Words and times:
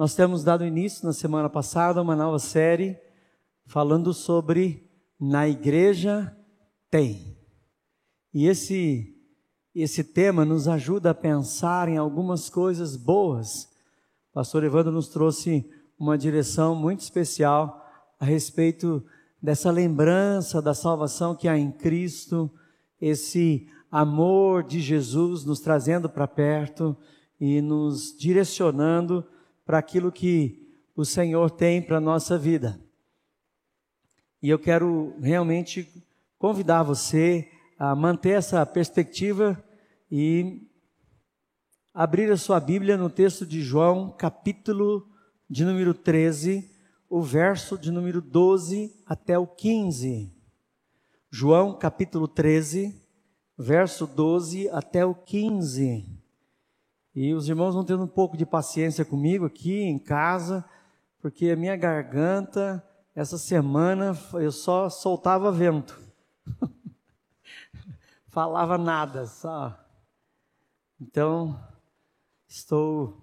Nós 0.00 0.14
temos 0.14 0.42
dado 0.42 0.64
início 0.64 1.04
na 1.04 1.12
semana 1.12 1.50
passada 1.50 2.00
a 2.00 2.02
uma 2.02 2.16
nova 2.16 2.38
série 2.38 2.98
falando 3.66 4.14
sobre 4.14 4.90
na 5.20 5.46
igreja 5.46 6.34
tem. 6.90 7.36
E 8.32 8.46
esse 8.46 9.14
esse 9.74 10.02
tema 10.02 10.42
nos 10.42 10.66
ajuda 10.66 11.10
a 11.10 11.14
pensar 11.14 11.86
em 11.86 11.98
algumas 11.98 12.48
coisas 12.48 12.96
boas. 12.96 13.64
O 14.30 14.32
pastor 14.32 14.64
Evandro 14.64 14.90
nos 14.90 15.06
trouxe 15.06 15.70
uma 15.98 16.16
direção 16.16 16.74
muito 16.74 17.00
especial 17.00 17.86
a 18.18 18.24
respeito 18.24 19.04
dessa 19.42 19.70
lembrança 19.70 20.62
da 20.62 20.72
salvação 20.72 21.34
que 21.34 21.46
há 21.46 21.58
em 21.58 21.70
Cristo, 21.70 22.50
esse 22.98 23.68
amor 23.90 24.62
de 24.62 24.80
Jesus 24.80 25.44
nos 25.44 25.60
trazendo 25.60 26.08
para 26.08 26.26
perto 26.26 26.96
e 27.38 27.60
nos 27.60 28.16
direcionando 28.16 29.22
para 29.70 29.78
aquilo 29.78 30.10
que 30.10 30.68
o 30.96 31.04
Senhor 31.04 31.48
tem 31.48 31.80
para 31.80 31.98
a 31.98 32.00
nossa 32.00 32.36
vida. 32.36 32.80
E 34.42 34.48
eu 34.48 34.58
quero 34.58 35.14
realmente 35.20 35.88
convidar 36.36 36.82
você 36.82 37.48
a 37.78 37.94
manter 37.94 38.30
essa 38.30 38.66
perspectiva 38.66 39.62
e 40.10 40.68
abrir 41.94 42.32
a 42.32 42.36
sua 42.36 42.58
Bíblia 42.58 42.96
no 42.96 43.08
texto 43.08 43.46
de 43.46 43.62
João, 43.62 44.10
capítulo 44.10 45.08
de 45.48 45.64
número 45.64 45.94
13, 45.94 46.68
o 47.08 47.22
verso 47.22 47.78
de 47.78 47.92
número 47.92 48.20
12 48.20 48.92
até 49.06 49.38
o 49.38 49.46
15. 49.46 50.34
João, 51.30 51.78
capítulo 51.78 52.26
13, 52.26 53.00
verso 53.56 54.04
12 54.04 54.68
até 54.70 55.06
o 55.06 55.14
15. 55.14 56.19
E 57.14 57.34
os 57.34 57.48
irmãos 57.48 57.74
vão 57.74 57.84
tendo 57.84 58.04
um 58.04 58.08
pouco 58.08 58.36
de 58.36 58.46
paciência 58.46 59.04
comigo 59.04 59.44
aqui 59.44 59.80
em 59.80 59.98
casa, 59.98 60.64
porque 61.20 61.50
a 61.50 61.56
minha 61.56 61.76
garganta, 61.76 62.82
essa 63.14 63.36
semana, 63.36 64.16
eu 64.34 64.52
só 64.52 64.88
soltava 64.88 65.50
vento. 65.50 66.00
Falava 68.28 68.78
nada, 68.78 69.26
só. 69.26 69.76
Então, 71.00 71.60
estou 72.46 73.20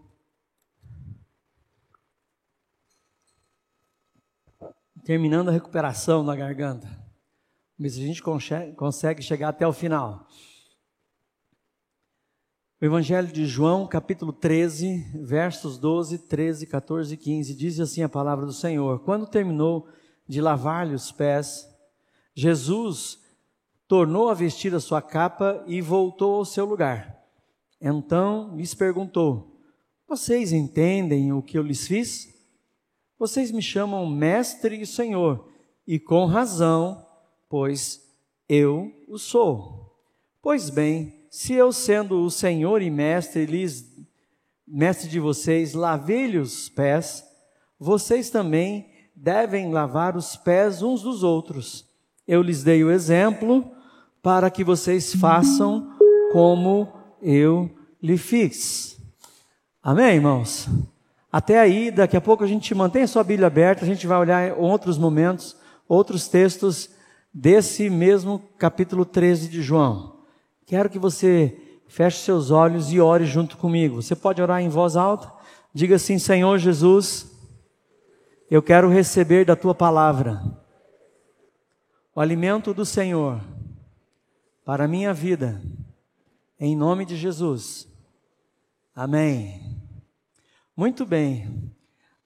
terminando 5.05 5.47
a 5.47 5.53
recuperação 5.53 6.25
da 6.25 6.35
garganta. 6.35 6.87
Se 7.79 8.03
a 8.03 8.05
gente 8.05 8.21
consegue 8.75 9.21
chegar 9.21 9.49
até 9.49 9.65
o 9.65 9.71
final. 9.71 10.27
O 12.79 12.85
Evangelho 12.85 13.29
de 13.29 13.47
João, 13.47 13.87
capítulo 13.87 14.31
13, 14.31 15.03
versos 15.23 15.79
12, 15.79 16.19
13, 16.27 16.67
14 16.67 17.11
e 17.11 17.17
15, 17.17 17.55
diz 17.55 17.79
assim 17.79 18.03
a 18.03 18.09
palavra 18.09 18.45
do 18.45 18.53
Senhor: 18.53 18.99
Quando 18.99 19.25
terminou 19.25 19.87
de 20.27 20.39
lavar-lhe 20.39 20.93
os 20.93 21.11
pés, 21.11 21.67
Jesus 22.35 23.17
tornou 23.87 24.29
a 24.29 24.35
vestir 24.35 24.75
a 24.75 24.79
sua 24.79 25.01
capa 25.01 25.63
e 25.65 25.81
voltou 25.81 26.35
ao 26.35 26.45
seu 26.45 26.65
lugar. 26.65 27.19
Então 27.81 28.55
lhes 28.55 28.75
perguntou: 28.75 29.59
Vocês 30.07 30.53
entendem 30.53 31.33
o 31.33 31.41
que 31.41 31.57
eu 31.57 31.63
lhes 31.63 31.87
fiz? 31.87 32.27
Vocês 33.17 33.51
me 33.51 33.61
chamam 33.61 34.05
mestre 34.05 34.79
e 34.79 34.85
senhor, 34.85 35.49
e 35.87 35.97
com 35.97 36.27
razão 36.27 37.03
pois 37.49 38.07
eu 38.47 38.91
o 39.07 39.17
sou. 39.17 39.97
Pois 40.43 40.69
bem, 40.69 41.16
se 41.29 41.53
eu 41.53 41.71
sendo 41.71 42.23
o 42.23 42.31
Senhor 42.31 42.81
e 42.81 42.89
mestre 42.89 43.45
lhes 43.45 43.97
mestre 44.67 45.07
de 45.07 45.19
vocês, 45.19 45.73
lavei-lhe 45.73 46.37
os 46.37 46.67
pés, 46.67 47.23
vocês 47.79 48.29
também 48.29 48.89
devem 49.15 49.71
lavar 49.71 50.17
os 50.17 50.35
pés 50.35 50.81
uns 50.81 51.01
dos 51.01 51.23
outros. 51.23 51.85
Eu 52.27 52.41
lhes 52.41 52.63
dei 52.63 52.83
o 52.83 52.91
exemplo 52.91 53.71
para 54.21 54.49
que 54.49 54.63
vocês 54.63 55.15
façam 55.15 55.95
como 56.33 56.91
eu 57.21 57.71
lhe 58.01 58.17
fiz. 58.17 58.99
Amém, 59.81 60.15
irmãos? 60.15 60.67
Até 61.31 61.59
aí, 61.59 61.89
daqui 61.89 62.17
a 62.17 62.21
pouco 62.21 62.43
a 62.43 62.47
gente 62.47 62.75
mantém 62.75 63.03
a 63.03 63.07
sua 63.07 63.23
Bíblia 63.23 63.47
aberta, 63.47 63.85
a 63.85 63.87
gente 63.87 64.05
vai 64.05 64.17
olhar 64.17 64.53
outros 64.57 64.97
momentos, 64.97 65.55
outros 65.87 66.27
textos 66.27 66.89
desse 67.33 67.89
mesmo 67.89 68.39
capítulo 68.57 69.05
13 69.05 69.47
de 69.47 69.61
João. 69.61 70.16
Quero 70.67 70.89
que 70.89 70.99
você 70.99 71.57
feche 71.87 72.19
seus 72.19 72.51
olhos 72.51 72.91
e 72.91 72.99
ore 72.99 73.25
junto 73.25 73.57
comigo. 73.57 74.01
Você 74.01 74.13
pode 74.13 74.41
orar 74.41 74.61
em 74.61 74.67
voz 74.67 74.97
alta? 74.97 75.31
Diga 75.73 75.95
assim: 75.95 76.19
Senhor 76.19 76.57
Jesus, 76.57 77.31
eu 78.51 78.61
quero 78.61 78.89
receber 78.89 79.45
da 79.45 79.55
tua 79.55 79.73
palavra 79.73 80.43
o 82.13 82.19
alimento 82.19 82.73
do 82.73 82.85
Senhor 82.85 83.41
para 84.65 84.83
a 84.83 84.87
minha 84.89 85.13
vida, 85.13 85.61
em 86.59 86.75
nome 86.75 87.05
de 87.05 87.15
Jesus. 87.15 87.87
Amém. 88.93 89.81
Muito 90.75 91.05
bem. 91.05 91.73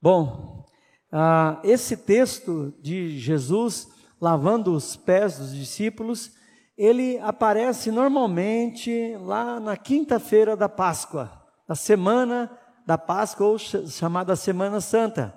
Bom, 0.01 0.65
uh, 1.13 1.59
esse 1.63 1.95
texto 1.95 2.73
de 2.81 3.19
Jesus 3.19 3.87
lavando 4.19 4.73
os 4.73 4.95
pés 4.95 5.37
dos 5.37 5.55
discípulos, 5.55 6.40
ele 6.83 7.19
aparece 7.19 7.91
normalmente 7.91 9.15
lá 9.19 9.59
na 9.59 9.77
quinta-feira 9.77 10.57
da 10.57 10.67
Páscoa, 10.67 11.31
na 11.67 11.75
semana 11.75 12.49
da 12.87 12.97
Páscoa, 12.97 13.45
ou 13.45 13.59
chamada 13.59 14.35
Semana 14.35 14.81
Santa. 14.81 15.31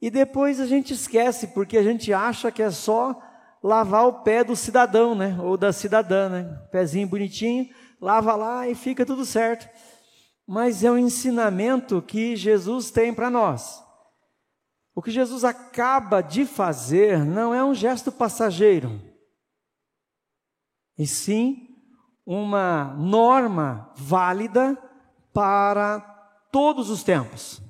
E 0.00 0.08
depois 0.08 0.60
a 0.60 0.66
gente 0.66 0.94
esquece, 0.94 1.48
porque 1.48 1.76
a 1.76 1.82
gente 1.82 2.12
acha 2.12 2.52
que 2.52 2.62
é 2.62 2.70
só 2.70 3.20
lavar 3.60 4.06
o 4.06 4.22
pé 4.22 4.44
do 4.44 4.54
cidadão, 4.54 5.12
né? 5.12 5.36
Ou 5.42 5.56
da 5.56 5.72
cidadã, 5.72 6.28
né? 6.28 6.62
Pezinho 6.70 7.08
bonitinho, 7.08 7.68
lava 8.00 8.36
lá 8.36 8.68
e 8.68 8.76
fica 8.76 9.04
tudo 9.04 9.26
certo. 9.26 9.68
Mas 10.46 10.84
é 10.84 10.90
um 10.92 10.96
ensinamento 10.96 12.00
que 12.00 12.36
Jesus 12.36 12.92
tem 12.92 13.12
para 13.12 13.28
nós. 13.28 13.82
O 14.94 15.02
que 15.02 15.10
Jesus 15.10 15.42
acaba 15.42 16.20
de 16.20 16.46
fazer 16.46 17.24
não 17.24 17.52
é 17.52 17.64
um 17.64 17.74
gesto 17.74 18.12
passageiro, 18.12 19.09
e 21.00 21.06
sim 21.06 21.66
uma 22.26 22.94
norma 22.98 23.90
válida 23.96 24.76
para 25.32 25.98
todos 26.52 26.90
os 26.90 27.02
tempos. 27.02 27.62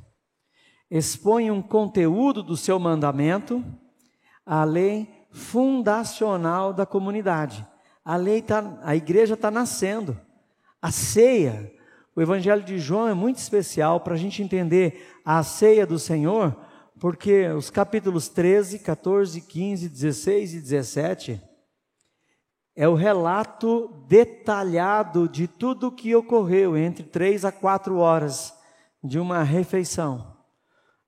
Expõe 0.90 1.48
um 1.48 1.62
conteúdo 1.62 2.42
do 2.42 2.56
seu 2.56 2.76
mandamento, 2.80 3.64
a 4.44 4.64
lei 4.64 5.08
fundacional 5.30 6.72
da 6.72 6.84
comunidade. 6.84 7.64
A 8.04 8.16
lei 8.16 8.42
tá, 8.42 8.80
a 8.82 8.96
igreja 8.96 9.34
está 9.34 9.48
nascendo. 9.48 10.20
A 10.82 10.90
ceia, 10.90 11.72
o 12.16 12.20
Evangelho 12.20 12.64
de 12.64 12.80
João 12.80 13.06
é 13.06 13.14
muito 13.14 13.36
especial 13.36 14.00
para 14.00 14.14
a 14.14 14.18
gente 14.18 14.42
entender 14.42 15.20
a 15.24 15.40
ceia 15.44 15.86
do 15.86 16.00
Senhor 16.00 16.56
porque 16.98 17.46
os 17.46 17.70
capítulos 17.70 18.28
13, 18.28 18.80
14, 18.80 19.40
15, 19.40 19.88
16 19.88 20.54
e 20.54 20.60
17 20.60 21.49
é 22.76 22.88
o 22.88 22.94
relato 22.94 23.88
detalhado 24.08 25.28
de 25.28 25.46
tudo 25.46 25.88
o 25.88 25.92
que 25.92 26.14
ocorreu 26.14 26.76
entre 26.76 27.04
três 27.04 27.44
a 27.44 27.52
quatro 27.52 27.98
horas 27.98 28.54
de 29.02 29.18
uma 29.18 29.42
refeição. 29.42 30.36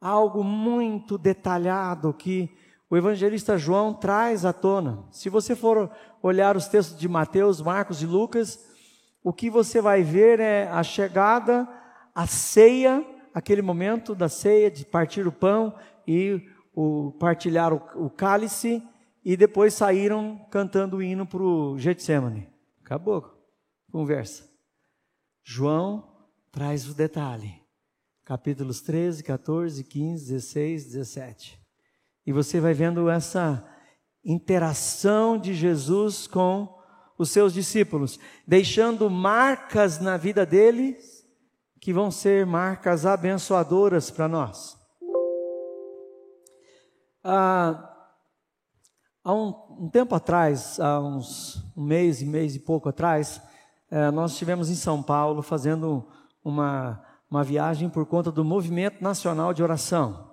Algo 0.00 0.42
muito 0.42 1.16
detalhado 1.16 2.12
que 2.12 2.50
o 2.90 2.96
evangelista 2.96 3.56
João 3.56 3.94
traz 3.94 4.44
à 4.44 4.52
tona. 4.52 5.04
Se 5.10 5.28
você 5.30 5.54
for 5.54 5.90
olhar 6.22 6.56
os 6.56 6.66
textos 6.66 6.98
de 6.98 7.08
Mateus, 7.08 7.62
Marcos 7.62 8.02
e 8.02 8.06
Lucas, 8.06 8.58
o 9.22 9.32
que 9.32 9.48
você 9.48 9.80
vai 9.80 10.02
ver 10.02 10.40
é 10.40 10.68
a 10.68 10.82
chegada, 10.82 11.68
a 12.14 12.26
ceia 12.26 13.06
aquele 13.34 13.62
momento 13.62 14.14
da 14.14 14.28
ceia, 14.28 14.70
de 14.70 14.84
partir 14.84 15.26
o 15.26 15.32
pão 15.32 15.74
e 16.06 16.42
o, 16.74 17.12
partilhar 17.18 17.72
o, 17.72 17.82
o 17.96 18.10
cálice, 18.10 18.82
e 19.24 19.36
depois 19.36 19.74
saíram 19.74 20.46
cantando 20.50 20.96
o 20.96 21.02
hino 21.02 21.26
para 21.26 21.42
o 21.42 21.78
Getsemane. 21.78 22.48
Acabou 22.84 23.32
conversa. 23.90 24.50
João 25.44 26.26
traz 26.50 26.88
o 26.88 26.94
detalhe. 26.94 27.60
Capítulos 28.24 28.80
13, 28.80 29.22
14, 29.22 29.84
15, 29.84 30.32
16, 30.32 30.84
17. 30.86 31.60
E 32.26 32.32
você 32.32 32.60
vai 32.60 32.72
vendo 32.72 33.10
essa 33.10 33.68
interação 34.24 35.36
de 35.36 35.52
Jesus 35.52 36.26
com 36.26 36.80
os 37.18 37.30
seus 37.30 37.52
discípulos, 37.52 38.18
deixando 38.46 39.10
marcas 39.10 40.00
na 40.00 40.16
vida 40.16 40.46
deles 40.46 41.26
que 41.80 41.92
vão 41.92 42.10
ser 42.10 42.46
marcas 42.46 43.04
abençoadoras 43.04 44.10
para 44.10 44.28
nós. 44.28 44.78
Ah, 47.24 47.91
há 49.24 49.32
um, 49.32 49.54
um, 49.78 49.88
tempo 49.88 50.14
atrás, 50.14 50.78
há 50.80 51.00
uns 51.00 51.62
um 51.76 51.84
mês, 51.84 52.22
mês 52.22 52.54
e 52.54 52.58
pouco 52.58 52.88
atrás, 52.88 53.40
eh, 53.90 54.10
nós 54.10 54.32
estivemos 54.32 54.70
em 54.70 54.74
São 54.74 55.02
Paulo 55.02 55.42
fazendo 55.42 56.06
uma, 56.44 57.02
uma 57.30 57.44
viagem 57.44 57.88
por 57.88 58.04
conta 58.06 58.30
do 58.30 58.44
Movimento 58.44 59.02
Nacional 59.02 59.54
de 59.54 59.62
Oração, 59.62 60.30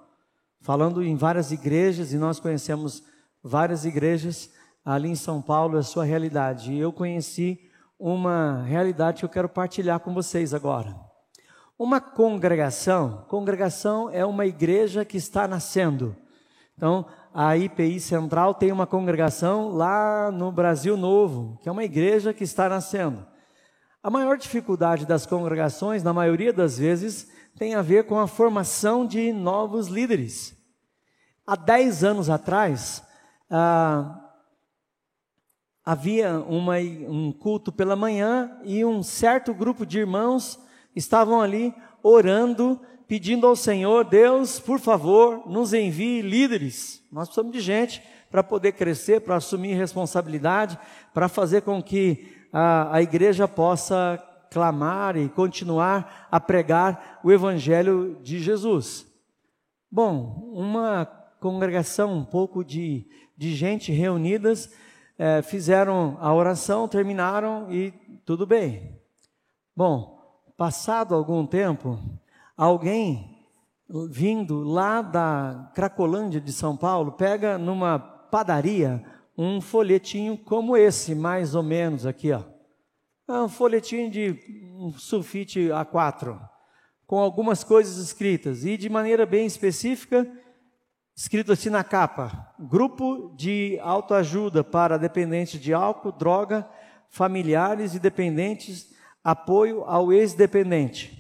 falando 0.62 1.04
em 1.04 1.16
várias 1.16 1.52
igrejas, 1.52 2.12
e 2.14 2.18
nós 2.18 2.40
conhecemos 2.40 3.04
várias 3.44 3.86
igrejas 3.86 4.50
ali 4.84 5.10
em 5.10 5.16
São 5.16 5.42
Paulo, 5.42 5.78
a 5.78 5.84
sua 5.84 6.04
realidade. 6.04 6.74
E 6.74 6.80
eu 6.80 6.92
conheci 6.92 7.60
uma 7.98 8.64
realidade 8.64 9.20
que 9.20 9.26
eu 9.26 9.30
quero 9.30 9.50
partilhar 9.50 10.00
com 10.00 10.14
vocês 10.14 10.54
agora. 10.54 10.96
Uma 11.78 12.02
congregação, 12.02 13.26
congregação 13.30 14.10
é 14.10 14.26
uma 14.26 14.46
igreja 14.46 15.06
que 15.06 15.16
está 15.16 15.48
nascendo. 15.48 16.16
Então, 16.76 17.06
a 17.34 17.56
IPI 17.56 18.00
Central 18.00 18.54
tem 18.54 18.72
uma 18.72 18.88
congregação 18.88 19.70
lá 19.70 20.32
no 20.32 20.52
Brasil 20.52 20.98
Novo, 20.98 21.60
que 21.62 21.70
é 21.70 21.72
uma 21.72 21.84
igreja 21.84 22.34
que 22.34 22.44
está 22.44 22.68
nascendo. 22.68 23.26
A 24.02 24.10
maior 24.10 24.38
dificuldade 24.38 25.06
das 25.06 25.26
congregações, 25.26 26.04
na 26.04 26.14
maioria 26.14 26.54
das 26.54 26.78
vezes, 26.78 27.30
tem 27.58 27.76
a 27.76 27.82
ver 27.82 28.06
com 28.06 28.18
a 28.18 28.28
formação 28.28 29.06
de 29.06 29.32
novos 29.32 29.88
líderes. 29.88 30.58
Há 31.46 31.56
dez 31.56 32.04
anos 32.04 32.30
atrás, 32.30 33.04
ah, 33.50 34.30
havia 35.84 36.40
uma, 36.40 36.78
um 36.78 37.32
culto 37.32 37.72
pela 37.72 37.96
manhã 37.96 38.60
e 38.64 38.86
um 38.86 39.04
certo 39.04 39.54
grupo 39.54 39.86
de 39.86 40.00
irmãos 40.00 40.60
estavam 40.96 41.42
ali 41.42 41.74
orando, 42.02 42.80
pedindo 43.10 43.48
ao 43.48 43.56
Senhor, 43.56 44.06
Deus, 44.06 44.60
por 44.60 44.80
favor, 44.80 45.50
nos 45.50 45.74
envie 45.74 46.22
líderes. 46.22 47.04
Nós 47.12 47.28
precisamos 47.28 47.52
de 47.52 47.60
gente 47.60 48.04
para 48.30 48.44
poder 48.44 48.74
crescer, 48.74 49.22
para 49.22 49.38
assumir 49.38 49.74
responsabilidade, 49.74 50.78
para 51.12 51.28
fazer 51.28 51.64
com 51.64 51.82
que 51.82 52.32
a, 52.54 52.98
a 52.98 53.02
igreja 53.02 53.48
possa 53.48 54.24
clamar 54.52 55.18
e 55.18 55.28
continuar 55.28 56.28
a 56.30 56.40
pregar 56.40 57.20
o 57.24 57.32
Evangelho 57.32 58.20
de 58.22 58.40
Jesus. 58.40 59.08
Bom, 59.92 60.52
uma 60.54 61.08
congregação, 61.40 62.14
um 62.14 62.24
pouco 62.24 62.64
de, 62.64 63.08
de 63.36 63.56
gente 63.56 63.92
reunidas, 63.92 64.72
é, 65.18 65.42
fizeram 65.42 66.16
a 66.22 66.32
oração, 66.32 66.88
terminaram 66.88 67.74
e 67.74 67.92
tudo 68.24 68.46
bem. 68.46 69.02
Bom, 69.76 70.44
passado 70.56 71.16
algum 71.16 71.44
tempo, 71.48 71.98
alguém 72.60 73.38
vindo 74.10 74.60
lá 74.64 75.02
da 75.02 75.72
Cracolândia 75.74 76.42
de 76.42 76.52
São 76.52 76.76
Paulo 76.76 77.14
pega 77.14 77.58
numa 77.58 77.98
padaria 77.98 79.02
um 79.38 79.62
folhetinho 79.62 80.38
como 80.38 80.76
esse, 80.76 81.16
mais 81.16 81.56
ou 81.56 81.64
menos 81.64 82.06
aqui, 82.06 82.34
ó. 82.34 82.44
É 83.30 83.42
um 83.42 83.48
folhetinho 83.48 84.12
de 84.12 84.38
um 84.76 84.92
sulfite 84.92 85.70
A4, 85.70 86.38
com 87.08 87.18
algumas 87.18 87.64
coisas 87.64 87.98
escritas 87.98 88.66
e 88.66 88.76
de 88.76 88.90
maneira 88.90 89.26
bem 89.26 89.46
específica 89.46 90.30
escrito 91.16 91.54
assim 91.54 91.70
na 91.70 91.84
capa: 91.84 92.54
Grupo 92.60 93.34
de 93.38 93.80
autoajuda 93.82 94.66
para 94.66 94.98
dependentes 94.98 95.62
de 95.62 95.74
álcool, 95.74 96.12
droga, 96.12 96.70
familiares 97.10 97.96
e 97.96 98.00
dependentes, 98.00 98.94
apoio 99.24 99.86
ao 99.86 100.12
ex-dependente. 100.12 101.20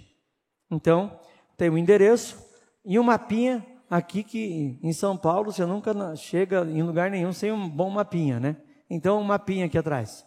Então, 0.69 1.17
tem 1.59 1.69
o 1.69 1.73
um 1.73 1.77
endereço 1.77 2.41
e 2.85 2.97
um 2.97 3.03
mapinha 3.03 3.65
aqui 3.89 4.23
que 4.23 4.79
em 4.81 4.93
São 4.93 5.17
Paulo 5.17 5.51
você 5.51 5.65
nunca 5.65 6.15
chega 6.15 6.61
em 6.61 6.81
lugar 6.81 7.11
nenhum 7.11 7.33
sem 7.33 7.51
um 7.51 7.69
bom 7.69 7.89
mapinha, 7.89 8.39
né? 8.39 8.55
Então, 8.89 9.19
um 9.19 9.23
mapinha 9.25 9.65
aqui 9.65 9.77
atrás. 9.77 10.25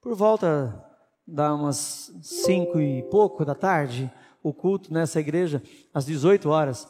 Por 0.00 0.16
volta 0.16 0.82
da 1.26 1.54
umas 1.54 2.10
cinco 2.22 2.80
e 2.80 3.02
pouco 3.10 3.44
da 3.44 3.54
tarde, 3.54 4.10
o 4.42 4.52
culto 4.54 4.92
nessa 4.92 5.20
igreja, 5.20 5.62
às 5.92 6.06
18 6.06 6.48
horas. 6.48 6.88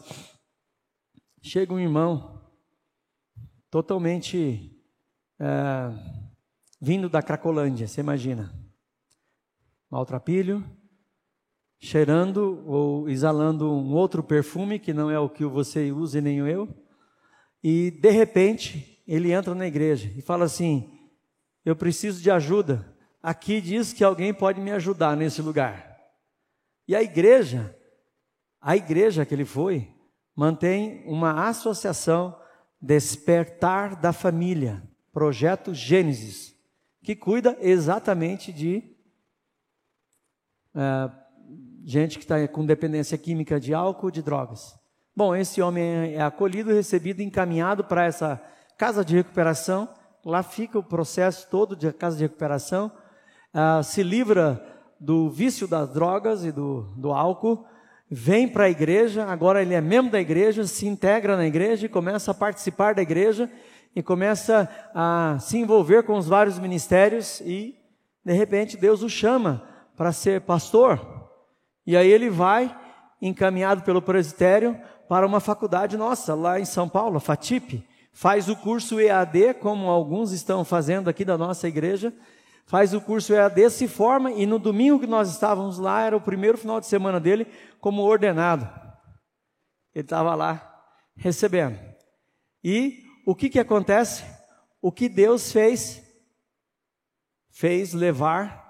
Chega 1.42 1.74
um 1.74 1.80
irmão, 1.80 2.40
totalmente 3.68 4.80
é, 5.40 5.90
vindo 6.80 7.08
da 7.08 7.20
Cracolândia, 7.20 7.88
você 7.88 8.00
imagina. 8.00 8.54
Maltrapilho, 9.90 10.64
cheirando 11.82 12.62
ou 12.64 13.08
exalando 13.08 13.68
um 13.68 13.92
outro 13.92 14.22
perfume 14.22 14.78
que 14.78 14.94
não 14.94 15.10
é 15.10 15.18
o 15.18 15.28
que 15.28 15.44
você 15.44 15.90
usa 15.90 16.18
e 16.18 16.20
nem 16.20 16.38
eu. 16.38 16.68
E 17.62 17.90
de 17.90 18.10
repente, 18.10 19.02
ele 19.06 19.32
entra 19.32 19.52
na 19.52 19.66
igreja 19.66 20.10
e 20.16 20.22
fala 20.22 20.44
assim: 20.44 20.88
Eu 21.64 21.74
preciso 21.74 22.22
de 22.22 22.30
ajuda. 22.30 22.88
Aqui 23.20 23.60
diz 23.60 23.92
que 23.92 24.04
alguém 24.04 24.32
pode 24.32 24.60
me 24.60 24.70
ajudar 24.70 25.16
nesse 25.16 25.42
lugar. 25.42 25.98
E 26.86 26.94
a 26.94 27.02
igreja, 27.02 27.76
a 28.60 28.76
igreja 28.76 29.26
que 29.26 29.34
ele 29.34 29.44
foi, 29.44 29.88
mantém 30.36 31.02
uma 31.04 31.48
associação 31.48 32.38
Despertar 32.80 33.94
da 33.94 34.12
Família, 34.12 34.82
projeto 35.12 35.72
Gênesis, 35.72 36.52
que 37.00 37.14
cuida 37.14 37.56
exatamente 37.60 38.52
de 38.52 38.82
é, 40.74 41.21
gente 41.84 42.18
que 42.18 42.24
está 42.24 42.46
com 42.48 42.64
dependência 42.64 43.16
química 43.18 43.58
de 43.58 43.74
álcool, 43.74 44.10
de 44.10 44.22
drogas. 44.22 44.74
Bom, 45.14 45.34
esse 45.36 45.60
homem 45.60 46.14
é 46.14 46.22
acolhido, 46.22 46.72
recebido, 46.72 47.20
encaminhado 47.20 47.84
para 47.84 48.04
essa 48.04 48.40
casa 48.78 49.04
de 49.04 49.16
recuperação. 49.16 49.88
Lá 50.24 50.42
fica 50.42 50.78
o 50.78 50.82
processo 50.82 51.48
todo 51.50 51.76
de 51.76 51.92
casa 51.92 52.16
de 52.16 52.22
recuperação. 52.22 52.90
Uh, 53.52 53.82
se 53.82 54.02
livra 54.02 54.64
do 54.98 55.28
vício 55.28 55.68
das 55.68 55.92
drogas 55.92 56.44
e 56.44 56.52
do, 56.52 56.82
do 56.96 57.12
álcool 57.12 57.66
vem 58.14 58.46
para 58.46 58.64
a 58.64 58.70
igreja, 58.70 59.24
agora 59.24 59.62
ele 59.62 59.74
é 59.74 59.80
membro 59.80 60.12
da 60.12 60.20
igreja, 60.20 60.66
se 60.66 60.86
integra 60.86 61.34
na 61.34 61.46
igreja 61.46 61.86
e 61.86 61.88
começa 61.88 62.30
a 62.30 62.34
participar 62.34 62.94
da 62.94 63.00
igreja 63.00 63.50
e 63.96 64.02
começa 64.02 64.68
a 64.94 65.38
se 65.40 65.56
envolver 65.56 66.02
com 66.02 66.18
os 66.18 66.28
vários 66.28 66.58
ministérios 66.58 67.40
e 67.40 67.74
de 68.22 68.32
repente 68.34 68.76
Deus 68.76 69.02
o 69.02 69.08
chama 69.08 69.66
para 69.96 70.12
ser 70.12 70.42
pastor. 70.42 71.21
E 71.86 71.96
aí 71.96 72.08
ele 72.08 72.30
vai 72.30 72.74
encaminhado 73.20 73.82
pelo 73.82 74.02
presbitério 74.02 74.80
para 75.08 75.26
uma 75.26 75.40
faculdade 75.40 75.96
nossa 75.96 76.34
lá 76.34 76.58
em 76.58 76.64
São 76.64 76.88
Paulo, 76.88 77.20
FATIP, 77.20 77.86
faz 78.12 78.48
o 78.48 78.56
curso 78.56 79.00
EAD, 79.00 79.54
como 79.54 79.88
alguns 79.88 80.32
estão 80.32 80.64
fazendo 80.64 81.08
aqui 81.08 81.24
da 81.24 81.38
nossa 81.38 81.68
igreja, 81.68 82.12
faz 82.66 82.94
o 82.94 83.00
curso 83.00 83.32
EAD, 83.32 83.70
se 83.70 83.88
forma 83.88 84.30
e 84.32 84.46
no 84.46 84.58
domingo 84.58 85.00
que 85.00 85.06
nós 85.06 85.30
estávamos 85.30 85.78
lá, 85.78 86.02
era 86.02 86.16
o 86.16 86.20
primeiro 86.20 86.58
final 86.58 86.80
de 86.80 86.86
semana 86.86 87.20
dele 87.20 87.46
como 87.80 88.02
ordenado. 88.02 88.68
Ele 89.94 90.04
estava 90.04 90.34
lá 90.34 90.84
recebendo. 91.16 91.78
E 92.64 93.02
o 93.26 93.34
que 93.34 93.48
que 93.48 93.58
acontece? 93.58 94.24
O 94.80 94.90
que 94.90 95.08
Deus 95.08 95.52
fez? 95.52 96.02
Fez 97.50 97.92
levar 97.92 98.62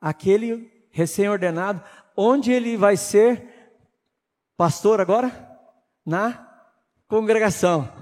aquele 0.00 0.70
recém-ordenado, 0.90 1.82
onde 2.16 2.52
ele 2.52 2.76
vai 2.76 2.96
ser 2.96 3.48
pastor 4.56 5.00
agora? 5.00 5.50
Na 6.04 6.48
congregação, 7.06 7.92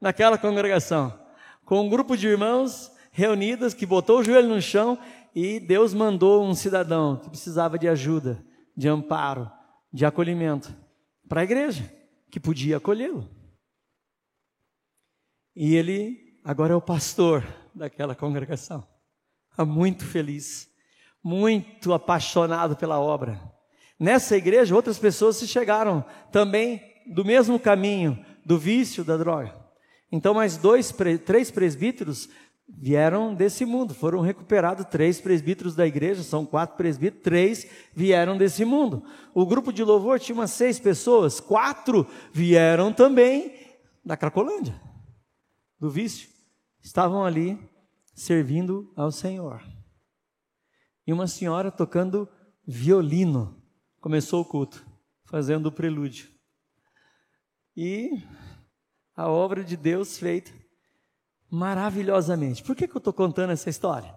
naquela 0.00 0.38
congregação, 0.38 1.18
com 1.64 1.80
um 1.80 1.88
grupo 1.88 2.16
de 2.16 2.26
irmãos 2.26 2.90
reunidas, 3.10 3.74
que 3.74 3.86
botou 3.86 4.20
o 4.20 4.24
joelho 4.24 4.48
no 4.48 4.60
chão 4.60 4.98
e 5.34 5.60
Deus 5.60 5.92
mandou 5.92 6.44
um 6.44 6.54
cidadão 6.54 7.16
que 7.16 7.28
precisava 7.28 7.78
de 7.78 7.88
ajuda, 7.88 8.42
de 8.76 8.88
amparo, 8.88 9.50
de 9.92 10.04
acolhimento 10.04 10.74
para 11.28 11.40
a 11.40 11.44
igreja, 11.44 11.92
que 12.30 12.40
podia 12.40 12.78
acolhê-lo. 12.78 13.28
E 15.54 15.74
ele 15.74 16.40
agora 16.44 16.72
é 16.72 16.76
o 16.76 16.80
pastor 16.80 17.42
daquela 17.74 18.14
congregação. 18.14 18.86
Está 19.50 19.64
muito 19.64 20.04
feliz, 20.04 20.68
muito 21.26 21.92
apaixonado 21.92 22.76
pela 22.76 23.00
obra. 23.00 23.42
Nessa 23.98 24.36
igreja, 24.36 24.76
outras 24.76 24.96
pessoas 24.96 25.36
se 25.36 25.48
chegaram 25.48 26.04
também 26.30 26.80
do 27.04 27.24
mesmo 27.24 27.58
caminho, 27.58 28.24
do 28.44 28.56
vício 28.56 29.02
da 29.02 29.16
droga. 29.16 29.52
Então, 30.12 30.32
mais 30.34 30.56
dois, 30.56 30.94
três 31.24 31.50
presbíteros 31.50 32.28
vieram 32.68 33.34
desse 33.34 33.64
mundo, 33.64 33.92
foram 33.92 34.20
recuperados 34.20 34.86
três 34.86 35.20
presbíteros 35.20 35.74
da 35.74 35.84
igreja, 35.84 36.22
são 36.22 36.46
quatro 36.46 36.76
presbíteros, 36.76 37.24
três 37.24 37.66
vieram 37.92 38.38
desse 38.38 38.64
mundo. 38.64 39.02
O 39.34 39.44
grupo 39.44 39.72
de 39.72 39.82
louvor 39.82 40.20
tinha 40.20 40.36
umas 40.36 40.52
seis 40.52 40.78
pessoas, 40.78 41.40
quatro 41.40 42.06
vieram 42.32 42.92
também 42.92 43.52
da 44.04 44.16
Cracolândia, 44.16 44.80
do 45.80 45.90
vício. 45.90 46.28
Estavam 46.80 47.24
ali 47.24 47.58
servindo 48.14 48.92
ao 48.94 49.10
Senhor. 49.10 49.60
E 51.06 51.12
uma 51.12 51.26
senhora 51.26 51.70
tocando 51.70 52.28
violino, 52.66 53.56
começou 54.00 54.42
o 54.42 54.44
culto, 54.44 54.84
fazendo 55.24 55.66
o 55.66 55.72
prelúdio. 55.72 56.28
E 57.76 58.22
a 59.14 59.28
obra 59.28 59.62
de 59.62 59.76
Deus 59.76 60.18
feita 60.18 60.50
maravilhosamente. 61.50 62.62
Por 62.62 62.74
que, 62.74 62.88
que 62.88 62.96
eu 62.96 62.98
estou 62.98 63.12
contando 63.12 63.50
essa 63.50 63.70
história? 63.70 64.14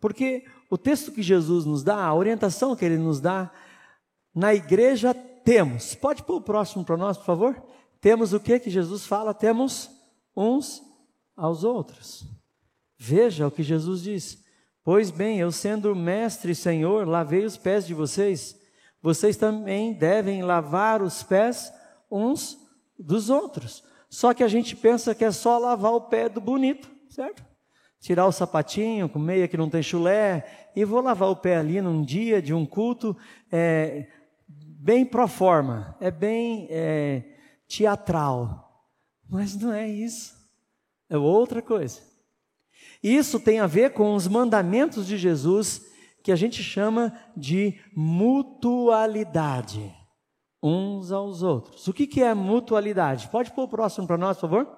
Porque 0.00 0.44
o 0.68 0.76
texto 0.76 1.12
que 1.12 1.22
Jesus 1.22 1.64
nos 1.64 1.82
dá, 1.82 2.04
a 2.04 2.14
orientação 2.14 2.74
que 2.74 2.84
ele 2.84 2.98
nos 2.98 3.20
dá, 3.20 3.50
na 4.34 4.54
igreja 4.54 5.14
temos. 5.14 5.94
Pode 5.94 6.22
pôr 6.22 6.36
o 6.36 6.42
próximo 6.42 6.84
para 6.84 6.96
nós, 6.96 7.16
por 7.16 7.24
favor? 7.24 7.62
Temos 8.00 8.32
o 8.32 8.40
que 8.40 8.58
que 8.58 8.70
Jesus 8.70 9.06
fala? 9.06 9.32
Temos 9.32 9.90
uns 10.36 10.82
aos 11.36 11.64
outros. 11.64 12.26
Veja 12.98 13.46
o 13.46 13.50
que 13.50 13.62
Jesus 13.62 14.02
diz. 14.02 14.44
Pois 14.86 15.10
bem, 15.10 15.40
eu 15.40 15.50
sendo 15.50 15.96
mestre 15.96 16.52
e 16.52 16.54
senhor, 16.54 17.08
lavei 17.08 17.44
os 17.44 17.56
pés 17.56 17.84
de 17.84 17.92
vocês. 17.92 18.56
Vocês 19.02 19.36
também 19.36 19.92
devem 19.92 20.44
lavar 20.44 21.02
os 21.02 21.24
pés 21.24 21.72
uns 22.08 22.56
dos 22.96 23.28
outros. 23.28 23.82
Só 24.08 24.32
que 24.32 24.44
a 24.44 24.48
gente 24.48 24.76
pensa 24.76 25.12
que 25.12 25.24
é 25.24 25.32
só 25.32 25.58
lavar 25.58 25.92
o 25.92 26.02
pé 26.02 26.28
do 26.28 26.40
bonito, 26.40 26.88
certo? 27.08 27.44
Tirar 27.98 28.26
o 28.26 28.32
sapatinho 28.32 29.08
com 29.08 29.18
meia 29.18 29.48
que 29.48 29.56
não 29.56 29.68
tem 29.68 29.82
chulé 29.82 30.70
e 30.76 30.84
vou 30.84 31.00
lavar 31.00 31.30
o 31.30 31.36
pé 31.36 31.56
ali 31.56 31.80
num 31.80 32.04
dia 32.04 32.40
de 32.40 32.54
um 32.54 32.64
culto 32.64 33.16
é, 33.50 34.06
bem 34.46 35.04
pro 35.04 35.26
forma, 35.26 35.96
é 36.00 36.12
bem 36.12 36.68
é, 36.70 37.24
teatral. 37.66 38.86
Mas 39.28 39.56
não 39.56 39.72
é 39.72 39.88
isso. 39.88 40.32
É 41.10 41.18
outra 41.18 41.60
coisa. 41.60 42.05
Isso 43.06 43.38
tem 43.38 43.60
a 43.60 43.68
ver 43.68 43.92
com 43.92 44.16
os 44.16 44.26
mandamentos 44.26 45.06
de 45.06 45.16
Jesus 45.16 45.80
que 46.24 46.32
a 46.32 46.36
gente 46.36 46.60
chama 46.60 47.16
de 47.36 47.80
mutualidade 47.94 49.94
uns 50.60 51.12
aos 51.12 51.40
outros. 51.40 51.86
O 51.86 51.92
que, 51.92 52.04
que 52.04 52.20
é 52.20 52.34
mutualidade? 52.34 53.28
Pode 53.28 53.52
pôr 53.52 53.62
o 53.62 53.68
próximo 53.68 54.08
para 54.08 54.18
nós, 54.18 54.36
por 54.36 54.50
favor? 54.50 54.76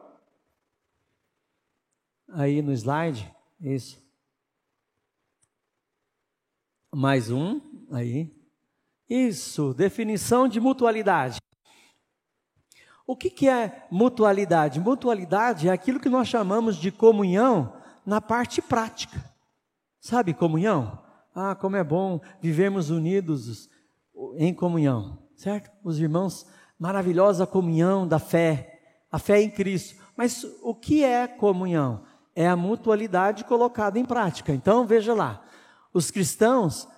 Aí 2.28 2.61
no 2.61 2.70
slide, 2.70 3.35
isso. 3.58 3.99
Mais 6.94 7.30
um, 7.30 7.62
aí. 7.90 8.30
Isso, 9.08 9.73
definição 9.73 10.47
de 10.47 10.61
mutualidade. 10.61 11.38
O 13.06 13.16
que, 13.16 13.30
que 13.30 13.49
é 13.49 13.87
mutualidade? 13.90 14.78
Mutualidade 14.78 15.66
é 15.66 15.73
aquilo 15.73 15.99
que 15.99 16.11
nós 16.11 16.28
chamamos 16.28 16.76
de 16.76 16.92
comunhão 16.92 17.77
na 18.08 18.22
parte 18.22 18.62
prática. 18.62 19.22
Sabe 20.00 20.32
comunhão? 20.32 20.98
Ah, 21.34 21.54
como 21.54 21.76
é 21.76 21.84
bom 21.84 22.18
vivermos 22.40 22.88
unidos 22.88 23.68
em 24.38 24.54
comunhão, 24.54 25.18
certo? 25.36 25.70
Os 25.84 26.00
irmãos, 26.00 26.46
maravilhosa 26.78 27.46
comunhão 27.46 28.08
da 28.08 28.18
fé, 28.18 28.80
a 29.12 29.18
fé 29.18 29.42
em 29.42 29.50
Cristo. 29.50 30.02
Mas 30.16 30.42
o 30.62 30.74
que 30.74 31.04
é 31.04 31.28
comunhão? 31.28 32.02
É 32.34 32.48
a 32.48 32.56
mutualidade 32.56 33.44
colocada 33.44 33.98
em 33.98 34.06
prática. 34.06 34.54
Então, 34.54 34.86
veja 34.86 35.12
lá, 35.12 35.42
os 35.92 36.10
cristãos 36.10 36.88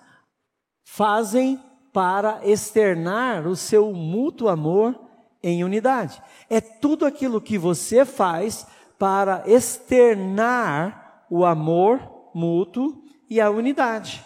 fazem 0.85 1.61
para 1.91 2.39
externar 2.47 3.45
o 3.47 3.55
seu 3.57 3.91
mútuo 3.91 4.47
amor 4.47 4.97
em 5.43 5.61
unidade. 5.61 6.23
É 6.49 6.61
tudo 6.61 7.05
aquilo 7.05 7.41
que 7.41 7.57
você 7.57 8.05
faz 8.05 8.65
para 8.97 9.43
externar 9.45 11.00
o 11.31 11.45
amor 11.45 12.29
mútuo 12.35 13.05
e 13.29 13.39
a 13.39 13.49
unidade. 13.49 14.21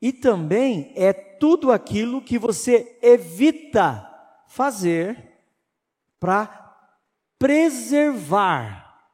E 0.00 0.10
também 0.10 0.90
é 0.96 1.12
tudo 1.12 1.70
aquilo 1.70 2.22
que 2.22 2.38
você 2.38 2.98
evita 3.02 4.10
fazer 4.48 5.38
para 6.18 6.46
preservar 7.38 9.04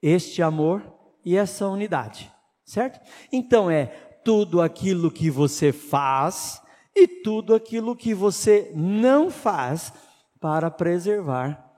este 0.00 0.40
amor 0.40 0.94
e 1.24 1.36
essa 1.36 1.66
unidade, 1.66 2.32
certo? 2.64 3.00
Então 3.32 3.68
é 3.68 3.86
tudo 4.24 4.62
aquilo 4.62 5.10
que 5.10 5.28
você 5.28 5.72
faz 5.72 6.62
e 6.94 7.08
tudo 7.08 7.52
aquilo 7.52 7.96
que 7.96 8.14
você 8.14 8.70
não 8.76 9.28
faz 9.28 9.92
para 10.38 10.70
preservar 10.70 11.68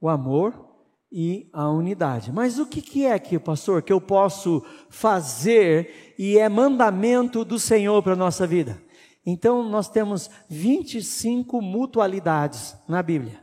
o 0.00 0.08
amor 0.08 0.67
e 1.10 1.48
a 1.52 1.68
unidade. 1.68 2.32
Mas 2.32 2.58
o 2.58 2.66
que, 2.66 3.04
é 3.04 3.18
que, 3.18 3.38
pastor, 3.38 3.82
que 3.82 3.92
eu 3.92 4.00
posso 4.00 4.64
fazer 4.88 6.14
e 6.18 6.38
é 6.38 6.48
mandamento 6.48 7.44
do 7.44 7.58
Senhor 7.58 8.02
para 8.02 8.12
a 8.12 8.16
nossa 8.16 8.46
vida? 8.46 8.80
Então, 9.24 9.62
nós 9.62 9.88
temos 9.88 10.30
25 10.48 11.60
mutualidades 11.60 12.76
na 12.86 13.02
Bíblia. 13.02 13.40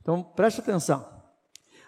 Então, 0.00 0.22
preste 0.22 0.60
atenção. 0.60 1.04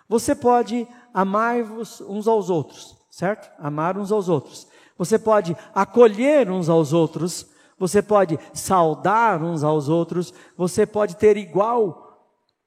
Você 0.08 0.34
pode 0.34 0.86
amar-vos 1.14 2.00
uns 2.00 2.26
aos 2.26 2.50
outros, 2.50 2.96
certo? 3.10 3.50
Amar 3.58 3.96
uns 3.96 4.12
aos 4.12 4.28
outros. 4.28 4.66
Você 4.98 5.18
pode 5.18 5.56
acolher 5.74 6.50
uns 6.50 6.68
aos 6.68 6.92
outros, 6.92 7.46
você 7.78 8.02
pode 8.02 8.38
saudar 8.52 9.42
uns 9.42 9.64
aos 9.64 9.88
outros, 9.88 10.32
você 10.56 10.86
pode 10.86 11.16
ter 11.16 11.36
igual 11.36 12.11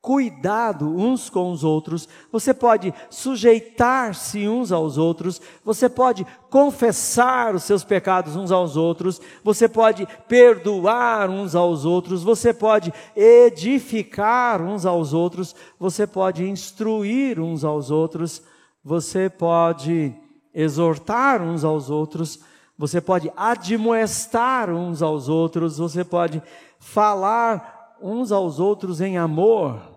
cuidado 0.06 0.88
uns 0.96 1.32
com 1.32 1.52
os 1.52 1.64
outros, 1.64 2.08
você 2.32 2.54
pode 2.54 2.94
sujeitar-se 3.10 4.48
uns 4.48 4.72
aos 4.72 5.00
outros, 5.00 5.42
você 5.64 5.90
pode 5.90 6.24
confessar 6.48 7.56
os 7.56 7.64
seus 7.64 7.84
pecados 7.84 8.36
uns 8.36 8.52
aos 8.52 8.78
outros, 8.78 9.20
você 9.44 9.68
pode 9.68 10.08
perdoar 10.28 11.28
uns 11.32 11.56
aos 11.56 11.86
outros, 11.86 12.22
você 12.22 12.54
pode 12.54 12.94
edificar 13.16 14.62
uns 14.62 14.86
aos 14.86 15.12
outros, 15.12 15.56
você 15.80 16.06
pode 16.06 16.48
instruir 16.48 17.40
uns 17.40 17.64
aos 17.64 17.90
outros, 17.90 18.44
você 18.84 19.28
pode 19.28 20.14
exortar 20.54 21.42
uns 21.42 21.64
aos 21.64 21.90
outros, 21.90 22.42
você 22.78 23.02
pode 23.02 23.34
admoestar 23.36 24.70
uns 24.70 25.02
aos 25.02 25.30
outros, 25.30 25.80
você 25.80 26.04
pode 26.04 26.44
falar 26.78 27.98
uns 28.00 28.32
aos 28.32 28.60
outros 28.60 29.02
em 29.02 29.18
amor 29.18 29.95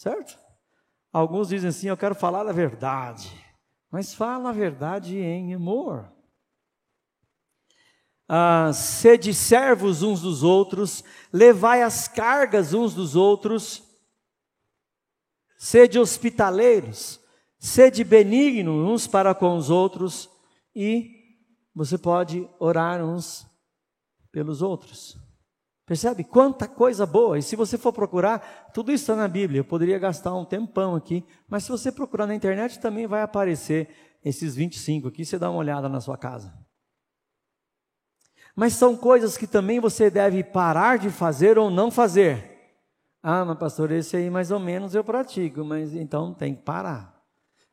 Certo? 0.00 0.38
Alguns 1.12 1.50
dizem 1.50 1.68
assim: 1.68 1.88
Eu 1.88 1.96
quero 1.96 2.14
falar 2.14 2.48
a 2.48 2.52
verdade. 2.52 3.30
Mas 3.90 4.14
fala 4.14 4.48
a 4.48 4.52
verdade 4.52 5.18
em 5.18 5.52
amor. 5.52 6.10
Ah, 8.26 8.72
sede 8.72 9.34
servos 9.34 10.02
uns 10.02 10.22
dos 10.22 10.42
outros, 10.42 11.04
levai 11.30 11.82
as 11.82 12.08
cargas 12.08 12.72
uns 12.72 12.94
dos 12.94 13.14
outros, 13.14 13.82
sede 15.58 15.98
hospitaleiros, 15.98 17.20
sede 17.58 18.02
benigno 18.02 18.90
uns 18.90 19.06
para 19.06 19.34
com 19.34 19.54
os 19.54 19.68
outros, 19.68 20.30
e 20.74 21.10
você 21.74 21.98
pode 21.98 22.48
orar 22.58 23.04
uns 23.04 23.46
pelos 24.32 24.62
outros. 24.62 25.18
Percebe 25.90 26.22
quanta 26.22 26.68
coisa 26.68 27.04
boa? 27.04 27.36
E 27.36 27.42
se 27.42 27.56
você 27.56 27.76
for 27.76 27.92
procurar, 27.92 28.70
tudo 28.72 28.92
isso 28.92 29.02
está 29.02 29.16
na 29.16 29.26
Bíblia. 29.26 29.58
Eu 29.58 29.64
poderia 29.64 29.98
gastar 29.98 30.32
um 30.36 30.44
tempão 30.44 30.94
aqui, 30.94 31.26
mas 31.48 31.64
se 31.64 31.68
você 31.68 31.90
procurar 31.90 32.28
na 32.28 32.34
internet 32.36 32.78
também 32.78 33.08
vai 33.08 33.22
aparecer 33.22 33.88
esses 34.24 34.54
25 34.54 35.08
aqui, 35.08 35.24
você 35.24 35.36
dá 35.36 35.50
uma 35.50 35.58
olhada 35.58 35.88
na 35.88 36.00
sua 36.00 36.16
casa. 36.16 36.54
Mas 38.54 38.74
são 38.74 38.96
coisas 38.96 39.36
que 39.36 39.48
também 39.48 39.80
você 39.80 40.08
deve 40.08 40.44
parar 40.44 40.96
de 40.96 41.10
fazer 41.10 41.58
ou 41.58 41.68
não 41.68 41.90
fazer. 41.90 42.72
Ah, 43.20 43.44
mas 43.44 43.58
pastor, 43.58 43.90
esse 43.90 44.16
aí 44.16 44.30
mais 44.30 44.52
ou 44.52 44.60
menos 44.60 44.94
eu 44.94 45.02
pratico, 45.02 45.64
mas 45.64 45.92
então 45.92 46.32
tem 46.32 46.54
que 46.54 46.62
parar. 46.62 47.20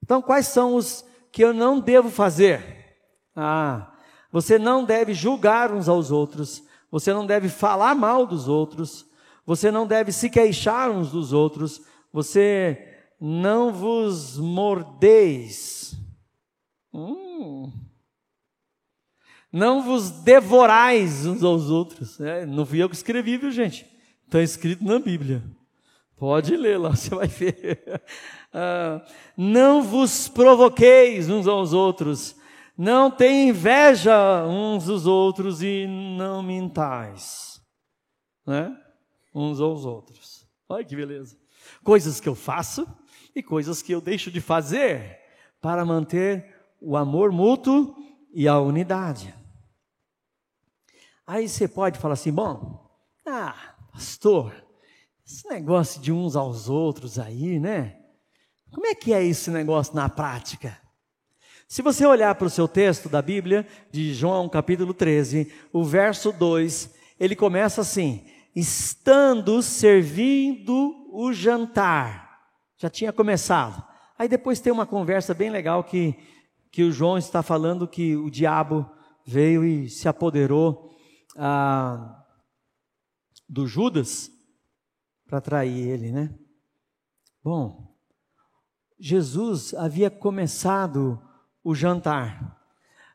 Então, 0.03 0.23
quais 0.23 0.47
são 0.47 0.73
os 0.73 1.05
que 1.31 1.43
eu 1.43 1.53
não 1.53 1.79
devo 1.79 2.09
fazer? 2.09 2.97
Ah, 3.35 3.93
você 4.31 4.57
não 4.57 4.83
deve 4.83 5.13
julgar 5.13 5.71
uns 5.71 5.87
aos 5.87 6.09
outros 6.09 6.65
você 6.91 7.13
não 7.13 7.25
deve 7.25 7.49
falar 7.49 7.95
mal 7.95 8.25
dos 8.25 8.47
outros, 8.47 9.05
você 9.45 9.71
não 9.71 9.87
deve 9.87 10.11
se 10.11 10.29
queixar 10.29 10.89
uns 10.91 11.11
dos 11.11 11.33
outros, 11.33 11.81
você 12.11 12.95
não 13.19 13.73
vos 13.73 14.37
mordeis. 14.37 15.95
Hum. 16.93 17.71
Não 19.51 19.81
vos 19.81 20.11
devorais 20.11 21.25
uns 21.25 21.43
aos 21.43 21.69
outros. 21.69 22.19
É, 22.19 22.45
não 22.45 22.65
fui 22.65 22.81
eu 22.81 22.89
que 22.89 22.95
escrevi, 22.95 23.37
viu, 23.37 23.51
gente? 23.51 23.85
Está 24.25 24.41
escrito 24.41 24.83
na 24.83 24.99
Bíblia. 24.99 25.41
Pode 26.17 26.55
ler 26.57 26.77
lá, 26.77 26.89
você 26.95 27.13
vai 27.13 27.27
ver. 27.27 28.01
Ah, 28.53 29.05
não 29.35 29.83
vos 29.83 30.27
provoqueis 30.27 31.29
uns 31.29 31.47
aos 31.47 31.73
outros, 31.73 32.35
não 32.77 33.09
tenham 33.09 33.49
inveja 33.49 34.45
uns 34.45 34.85
dos 34.85 35.07
outros 35.07 35.63
e 35.63 35.87
não 35.87 36.43
mintais, 36.43 37.59
né? 38.45 38.77
Uns 39.33 39.59
aos 39.59 39.83
outros. 39.83 40.47
Olha 40.69 40.85
que 40.85 40.95
beleza. 40.95 41.37
Coisas 41.83 42.19
que 42.19 42.29
eu 42.29 42.35
faço 42.35 42.87
e 43.35 43.41
coisas 43.41 43.81
que 43.81 43.91
eu 43.91 43.99
deixo 43.99 44.29
de 44.29 44.39
fazer 44.39 45.19
para 45.59 45.83
manter 45.83 46.55
o 46.79 46.95
amor 46.95 47.31
mútuo 47.31 47.95
e 48.31 48.47
a 48.47 48.59
unidade. 48.59 49.33
Aí 51.25 51.49
você 51.49 51.67
pode 51.67 51.99
falar 51.99 52.13
assim: 52.13 52.31
bom, 52.31 52.89
ah, 53.25 53.75
pastor, 53.91 54.53
esse 55.25 55.47
negócio 55.49 55.99
de 55.99 56.11
uns 56.11 56.35
aos 56.35 56.69
outros 56.69 57.17
aí, 57.17 57.59
né? 57.59 57.99
Como 58.71 58.85
é 58.85 58.93
que 58.93 59.13
é 59.13 59.23
esse 59.23 59.49
negócio 59.49 59.95
na 59.95 60.07
prática? 60.09 60.79
Se 61.67 61.81
você 61.81 62.05
olhar 62.05 62.33
para 62.35 62.47
o 62.47 62.49
seu 62.49 62.65
texto 62.65 63.09
da 63.09 63.21
Bíblia, 63.21 63.67
de 63.91 64.13
João 64.13 64.47
capítulo 64.47 64.93
13, 64.93 65.51
o 65.73 65.83
verso 65.83 66.31
2, 66.31 66.95
ele 67.19 67.35
começa 67.35 67.81
assim: 67.81 68.25
estando 68.55 69.61
servindo 69.61 71.09
o 71.11 71.33
jantar. 71.33 72.39
Já 72.77 72.89
tinha 72.89 73.11
começado. 73.11 73.85
Aí 74.17 74.29
depois 74.29 74.61
tem 74.61 74.71
uma 74.71 74.85
conversa 74.85 75.33
bem 75.33 75.49
legal 75.49 75.83
que, 75.83 76.15
que 76.71 76.83
o 76.83 76.91
João 76.91 77.17
está 77.17 77.43
falando 77.43 77.85
que 77.85 78.15
o 78.15 78.31
diabo 78.31 78.89
veio 79.25 79.65
e 79.65 79.89
se 79.89 80.07
apoderou 80.07 80.89
ah, 81.35 82.23
do 83.47 83.67
Judas 83.67 84.31
para 85.27 85.41
trair 85.41 85.85
ele, 85.85 86.13
né? 86.13 86.33
Bom, 87.43 87.93
Jesus 88.97 89.73
havia 89.73 90.09
começado 90.09 91.26
o 91.67 91.75
jantar. 91.75 92.57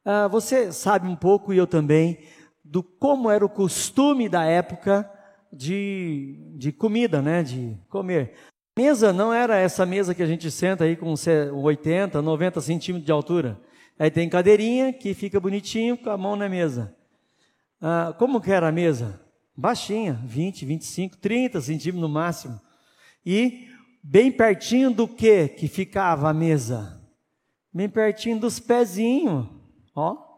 Ah, 0.04 0.28
você 0.28 0.70
sabe 0.70 1.08
um 1.08 1.16
pouco, 1.16 1.54
e 1.54 1.56
eu 1.56 1.66
também, 1.66 2.18
do 2.62 2.82
como 2.82 3.30
era 3.30 3.42
o 3.42 3.48
costume 3.48 4.28
da 4.28 4.44
época 4.44 5.10
de, 5.50 6.38
de 6.54 6.70
comida, 6.70 7.22
né? 7.22 7.42
De 7.42 7.78
comer. 7.88 8.34
A 8.76 8.80
mesa 8.80 9.10
não 9.10 9.32
era 9.32 9.56
essa 9.56 9.86
mesa 9.86 10.14
que 10.14 10.22
a 10.22 10.26
gente 10.26 10.50
senta 10.50 10.84
aí 10.84 10.96
com 10.96 11.14
80, 11.62 12.20
90 12.20 12.60
centímetros 12.60 13.06
de 13.06 13.12
altura. 13.12 13.58
Aí 13.98 14.10
tem 14.10 14.28
cadeirinha 14.28 14.92
que 14.92 15.14
fica 15.14 15.40
bonitinho 15.40 15.96
com 15.96 16.10
a 16.10 16.18
mão 16.18 16.36
na 16.36 16.46
mesa. 16.46 16.94
Ah, 17.80 18.14
como 18.18 18.38
que 18.38 18.52
era 18.52 18.68
a 18.68 18.72
mesa? 18.72 19.18
Baixinha, 19.56 20.20
20, 20.26 20.66
25, 20.66 21.16
30 21.16 21.58
centímetros 21.62 22.02
no 22.02 22.08
máximo. 22.08 22.60
E 23.24 23.68
bem 24.02 24.30
pertinho 24.30 24.90
do 24.90 25.08
que 25.08 25.48
que 25.48 25.68
ficava 25.68 26.28
a 26.28 26.34
mesa? 26.34 27.01
Bem 27.72 27.88
pertinho 27.88 28.38
dos 28.38 28.60
pezinhos, 28.60 29.46
ó. 29.94 30.32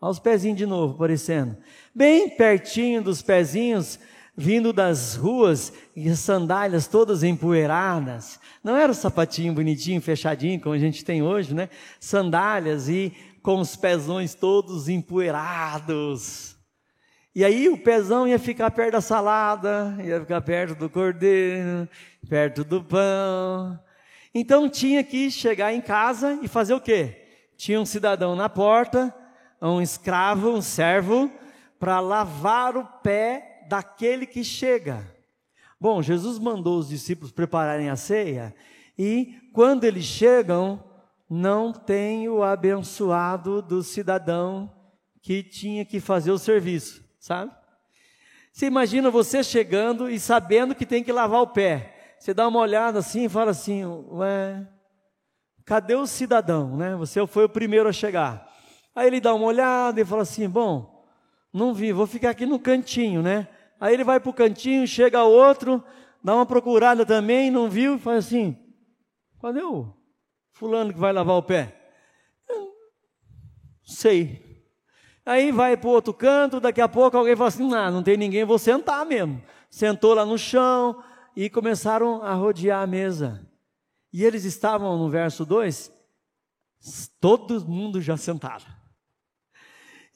Olha 0.00 0.10
os 0.10 0.18
pezinhos 0.18 0.58
de 0.58 0.66
novo 0.66 0.94
aparecendo. 0.94 1.56
Bem 1.94 2.28
pertinho 2.28 3.02
dos 3.02 3.22
pezinhos, 3.22 3.98
vindo 4.36 4.70
das 4.70 5.14
ruas 5.14 5.72
e 5.96 6.08
as 6.10 6.18
sandálias 6.18 6.86
todas 6.86 7.22
empoeiradas. 7.22 8.38
Não 8.62 8.76
era 8.76 8.92
o 8.92 8.94
sapatinho 8.94 9.54
bonitinho, 9.54 10.02
fechadinho, 10.02 10.60
como 10.60 10.74
a 10.74 10.78
gente 10.78 11.04
tem 11.04 11.22
hoje, 11.22 11.54
né? 11.54 11.70
Sandálias 11.98 12.88
e 12.88 13.12
com 13.42 13.60
os 13.60 13.76
pezões 13.76 14.34
todos 14.34 14.88
empoeirados. 14.88 16.54
E 17.34 17.44
aí 17.44 17.68
o 17.68 17.78
pezão 17.78 18.28
ia 18.28 18.38
ficar 18.38 18.70
perto 18.70 18.92
da 18.92 19.00
salada, 19.00 19.96
ia 20.04 20.20
ficar 20.20 20.40
perto 20.42 20.78
do 20.78 20.90
cordeiro, 20.90 21.88
perto 22.28 22.62
do 22.62 22.84
pão. 22.84 23.78
Então 24.34 24.68
tinha 24.68 25.04
que 25.04 25.30
chegar 25.30 25.72
em 25.72 25.80
casa 25.80 26.38
e 26.42 26.48
fazer 26.48 26.74
o 26.74 26.80
quê? 26.80 27.22
Tinha 27.56 27.80
um 27.80 27.86
cidadão 27.86 28.34
na 28.34 28.48
porta, 28.48 29.14
um 29.62 29.80
escravo, 29.80 30.50
um 30.50 30.60
servo, 30.60 31.30
para 31.78 32.00
lavar 32.00 32.76
o 32.76 32.84
pé 32.84 33.64
daquele 33.68 34.26
que 34.26 34.42
chega. 34.42 35.08
Bom, 35.80 36.02
Jesus 36.02 36.38
mandou 36.38 36.78
os 36.78 36.88
discípulos 36.88 37.30
prepararem 37.30 37.88
a 37.90 37.96
ceia 37.96 38.54
e 38.98 39.34
quando 39.52 39.84
eles 39.84 40.04
chegam, 40.04 40.82
não 41.30 41.72
tem 41.72 42.28
o 42.28 42.42
abençoado 42.42 43.62
do 43.62 43.82
cidadão 43.82 44.70
que 45.22 45.42
tinha 45.42 45.84
que 45.84 46.00
fazer 46.00 46.30
o 46.30 46.38
serviço 46.38 47.04
sabe? 47.24 47.50
Você 48.52 48.66
imagina 48.66 49.10
você 49.10 49.42
chegando 49.42 50.10
e 50.10 50.20
sabendo 50.20 50.74
que 50.74 50.84
tem 50.84 51.02
que 51.02 51.10
lavar 51.10 51.40
o 51.40 51.46
pé. 51.46 51.93
Você 52.24 52.32
dá 52.32 52.48
uma 52.48 52.60
olhada 52.60 53.00
assim 53.00 53.26
e 53.26 53.28
fala 53.28 53.50
assim: 53.50 53.84
Ué, 53.84 54.66
cadê 55.62 55.94
o 55.94 56.06
cidadão? 56.06 56.74
Né? 56.74 56.96
Você 56.96 57.26
foi 57.26 57.44
o 57.44 57.48
primeiro 57.50 57.86
a 57.86 57.92
chegar. 57.92 58.50
Aí 58.94 59.08
ele 59.08 59.20
dá 59.20 59.34
uma 59.34 59.44
olhada 59.44 60.00
e 60.00 60.06
fala 60.06 60.22
assim: 60.22 60.48
Bom, 60.48 61.04
não 61.52 61.74
vi, 61.74 61.92
vou 61.92 62.06
ficar 62.06 62.30
aqui 62.30 62.46
no 62.46 62.58
cantinho, 62.58 63.20
né? 63.20 63.46
Aí 63.78 63.92
ele 63.92 64.04
vai 64.04 64.18
para 64.18 64.30
o 64.30 64.32
cantinho, 64.32 64.86
chega 64.86 65.22
outro, 65.22 65.84
dá 66.22 66.34
uma 66.34 66.46
procurada 66.46 67.04
também, 67.04 67.50
não 67.50 67.68
viu, 67.68 67.96
e 67.96 67.98
fala 67.98 68.16
assim: 68.16 68.56
Cadê 69.38 69.62
o 69.62 69.94
fulano 70.54 70.94
que 70.94 70.98
vai 70.98 71.12
lavar 71.12 71.36
o 71.36 71.42
pé? 71.42 71.78
Sei, 73.84 74.42
Aí 75.26 75.52
vai 75.52 75.76
para 75.76 75.88
o 75.88 75.92
outro 75.92 76.14
canto, 76.14 76.58
daqui 76.58 76.80
a 76.80 76.88
pouco 76.88 77.18
alguém 77.18 77.36
fala 77.36 77.48
assim: 77.48 77.68
não, 77.68 77.90
não 77.90 78.02
tem 78.02 78.16
ninguém, 78.16 78.46
vou 78.46 78.58
sentar 78.58 79.04
mesmo. 79.04 79.42
Sentou 79.68 80.14
lá 80.14 80.24
no 80.24 80.38
chão 80.38 81.04
e 81.36 81.50
começaram 81.50 82.22
a 82.22 82.34
rodear 82.34 82.82
a 82.82 82.86
mesa. 82.86 83.46
E 84.12 84.24
eles 84.24 84.44
estavam 84.44 84.96
no 84.96 85.08
verso 85.10 85.44
2, 85.44 85.92
todo 87.20 87.66
mundo 87.66 88.00
já 88.00 88.16
sentado. 88.16 88.64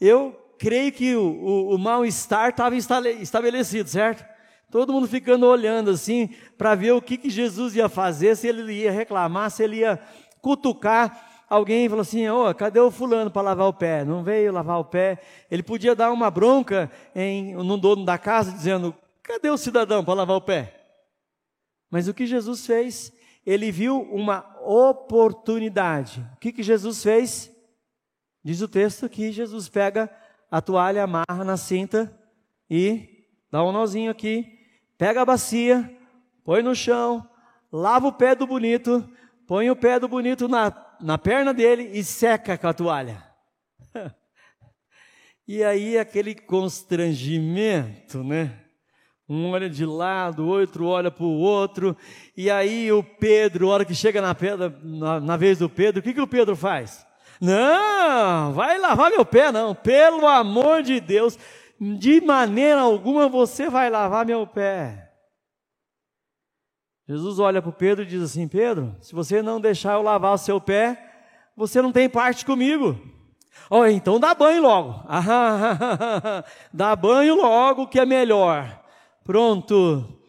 Eu 0.00 0.32
creio 0.58 0.92
que 0.92 1.16
o, 1.16 1.22
o, 1.22 1.74
o 1.74 1.78
mal-estar 1.78 2.50
estava 2.50 2.76
estabelecido, 2.76 3.88
certo? 3.88 4.24
Todo 4.70 4.92
mundo 4.92 5.08
ficando 5.08 5.46
olhando 5.46 5.90
assim 5.90 6.28
para 6.56 6.74
ver 6.74 6.92
o 6.92 7.02
que, 7.02 7.16
que 7.16 7.30
Jesus 7.30 7.74
ia 7.74 7.88
fazer, 7.88 8.36
se 8.36 8.46
ele 8.46 8.72
ia 8.72 8.92
reclamar, 8.92 9.50
se 9.50 9.62
ele 9.62 9.78
ia 9.78 9.98
cutucar 10.40 11.28
alguém 11.48 11.88
falou 11.88 12.02
assim: 12.02 12.28
oh, 12.28 12.54
cadê 12.54 12.78
o 12.80 12.90
fulano 12.90 13.30
para 13.30 13.42
lavar 13.42 13.68
o 13.68 13.72
pé? 13.72 14.04
Não 14.04 14.22
veio 14.22 14.52
lavar 14.52 14.78
o 14.78 14.84
pé. 14.84 15.18
Ele 15.50 15.62
podia 15.62 15.94
dar 15.94 16.12
uma 16.12 16.30
bronca 16.30 16.90
em, 17.14 17.54
no 17.54 17.78
dono 17.78 18.04
da 18.04 18.18
casa, 18.18 18.52
dizendo: 18.52 18.94
cadê 19.22 19.48
o 19.50 19.56
cidadão 19.56 20.04
para 20.04 20.14
lavar 20.14 20.36
o 20.36 20.40
pé? 20.40 20.77
Mas 21.90 22.08
o 22.08 22.14
que 22.14 22.26
Jesus 22.26 22.66
fez? 22.66 23.12
Ele 23.46 23.70
viu 23.72 24.00
uma 24.00 24.44
oportunidade. 24.62 26.26
O 26.34 26.36
que, 26.38 26.52
que 26.52 26.62
Jesus 26.62 27.02
fez? 27.02 27.50
Diz 28.44 28.60
o 28.60 28.68
texto 28.68 29.08
que 29.08 29.32
Jesus 29.32 29.68
pega 29.68 30.10
a 30.50 30.60
toalha, 30.60 31.04
amarra 31.04 31.44
na 31.44 31.56
cinta 31.56 32.12
e 32.70 33.26
dá 33.50 33.64
um 33.64 33.72
nozinho 33.72 34.10
aqui, 34.10 34.58
pega 34.96 35.22
a 35.22 35.24
bacia, 35.24 35.98
põe 36.44 36.62
no 36.62 36.74
chão, 36.74 37.28
lava 37.72 38.06
o 38.08 38.12
pé 38.12 38.34
do 38.34 38.46
bonito, 38.46 39.08
põe 39.46 39.70
o 39.70 39.76
pé 39.76 39.98
do 39.98 40.08
bonito 40.08 40.48
na 40.48 40.70
na 41.00 41.16
perna 41.16 41.54
dele 41.54 41.90
e 41.92 42.02
seca 42.02 42.58
com 42.58 42.66
a 42.66 42.74
toalha. 42.74 43.22
e 45.46 45.62
aí 45.62 45.98
aquele 45.98 46.34
constrangimento, 46.34 48.22
né? 48.24 48.64
Um 49.28 49.50
olha 49.50 49.68
de 49.68 49.84
lado, 49.84 50.44
o 50.44 50.48
outro 50.48 50.86
olha 50.86 51.10
para 51.10 51.24
o 51.24 51.38
outro, 51.38 51.94
e 52.34 52.50
aí 52.50 52.90
o 52.90 53.02
Pedro, 53.02 53.68
a 53.68 53.74
hora 53.74 53.84
que 53.84 53.94
chega 53.94 54.22
na, 54.22 54.34
pedra, 54.34 54.74
na, 54.82 55.20
na 55.20 55.36
vez 55.36 55.58
do 55.58 55.68
Pedro, 55.68 56.00
o 56.00 56.02
que, 56.02 56.14
que 56.14 56.20
o 56.20 56.26
Pedro 56.26 56.56
faz? 56.56 57.06
Não, 57.38 58.54
vai 58.54 58.78
lavar 58.78 59.10
meu 59.10 59.24
pé, 59.26 59.52
não, 59.52 59.74
pelo 59.74 60.26
amor 60.26 60.82
de 60.82 60.98
Deus, 60.98 61.38
de 61.78 62.22
maneira 62.22 62.80
alguma 62.80 63.28
você 63.28 63.68
vai 63.68 63.90
lavar 63.90 64.24
meu 64.24 64.46
pé. 64.46 65.12
Jesus 67.06 67.38
olha 67.38 67.62
para 67.62 67.72
Pedro 67.72 68.04
e 68.04 68.06
diz 68.06 68.22
assim: 68.22 68.48
Pedro, 68.48 68.96
se 69.00 69.14
você 69.14 69.40
não 69.40 69.60
deixar 69.60 69.94
eu 69.94 70.02
lavar 70.02 70.34
o 70.34 70.38
seu 70.38 70.60
pé, 70.60 70.98
você 71.56 71.80
não 71.80 71.92
tem 71.92 72.08
parte 72.08 72.44
comigo. 72.44 72.98
Oh, 73.70 73.84
então 73.86 74.18
dá 74.18 74.34
banho 74.34 74.62
logo. 74.62 75.02
dá 76.72 76.96
banho 76.96 77.36
logo 77.36 77.86
que 77.86 78.00
é 78.00 78.04
melhor. 78.04 78.87
Pronto. 79.28 80.22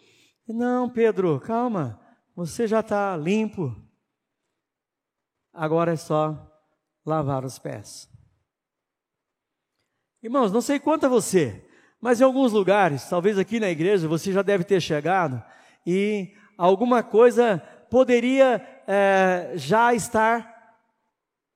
Não, 0.46 0.90
Pedro, 0.90 1.40
calma. 1.40 1.98
Você 2.36 2.68
já 2.68 2.82
está 2.82 3.16
limpo. 3.16 3.74
Agora 5.54 5.94
é 5.94 5.96
só 5.96 6.38
lavar 7.06 7.46
os 7.46 7.58
pés. 7.58 8.10
Irmãos, 10.22 10.52
não 10.52 10.60
sei 10.60 10.82
quanto 10.82 11.06
a 11.06 11.10
você, 11.10 11.66
mas 12.02 12.20
em 12.20 12.26
alguns 12.26 12.52
lugares, 12.52 13.08
talvez 13.08 13.38
aqui 13.38 13.58
na 13.58 13.70
igreja, 13.70 14.06
você 14.06 14.34
já 14.34 14.42
deve 14.42 14.66
ter 14.66 14.82
chegado 14.82 15.42
e 15.88 16.34
alguma 16.58 17.02
coisa 17.02 17.60
poderia 17.90 18.62
é, 18.86 19.54
já 19.56 19.94
estar 19.94 20.76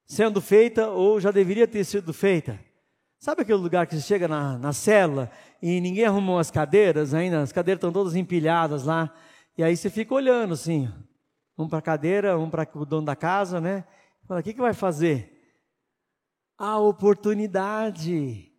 sendo 0.07 0.39
feita 0.39 0.87
ou 0.87 1.19
já 1.19 1.29
deveria 1.29 1.67
ter 1.67 1.83
sido 1.83 2.13
feita. 2.13 2.57
Sabe 3.19 3.41
aquele 3.41 3.59
lugar 3.59 3.85
que 3.85 3.95
você 3.95 4.01
chega 4.01 4.29
na, 4.29 4.57
na 4.57 4.71
célula 4.71 5.29
e 5.65 5.79
ninguém 5.79 6.03
arrumou 6.03 6.39
as 6.39 6.51
cadeiras 6.51 7.13
ainda, 7.13 7.39
as 7.39 7.53
cadeiras 7.53 7.77
estão 7.77 7.93
todas 7.93 8.17
empilhadas 8.17 8.83
lá, 8.83 9.15
e 9.57 9.63
aí 9.63 9.77
você 9.77 9.89
fica 9.89 10.13
olhando 10.13 10.55
assim, 10.55 10.91
um 11.57 11.69
para 11.69 11.79
a 11.79 11.81
cadeira, 11.81 12.37
um 12.37 12.49
para 12.49 12.67
o 12.75 12.85
dono 12.85 13.05
da 13.05 13.15
casa, 13.15 13.61
né? 13.61 13.85
Fala, 14.27 14.41
o 14.41 14.43
que, 14.43 14.53
que 14.53 14.59
vai 14.59 14.73
fazer? 14.73 15.31
A 16.57 16.77
oportunidade. 16.79 18.51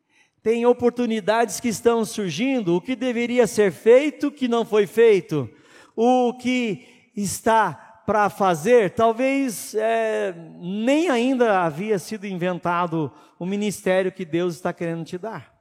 Tem 0.42 0.64
oportunidades 0.64 1.60
que 1.60 1.68
estão 1.68 2.06
surgindo, 2.06 2.74
o 2.74 2.80
que 2.80 2.96
deveria 2.96 3.46
ser 3.46 3.70
feito 3.70 4.32
que 4.32 4.48
não 4.48 4.64
foi 4.64 4.86
feito 4.86 5.46
o 5.94 6.32
que 6.38 7.10
está 7.14 8.02
para 8.06 8.30
fazer, 8.30 8.94
talvez 8.94 9.74
é, 9.74 10.34
nem 10.58 11.10
ainda 11.10 11.60
havia 11.60 11.98
sido 11.98 12.26
inventado 12.26 13.12
o 13.38 13.44
ministério 13.44 14.10
que 14.10 14.24
Deus 14.24 14.54
está 14.54 14.72
querendo 14.72 15.04
te 15.04 15.18
dar. 15.18 15.53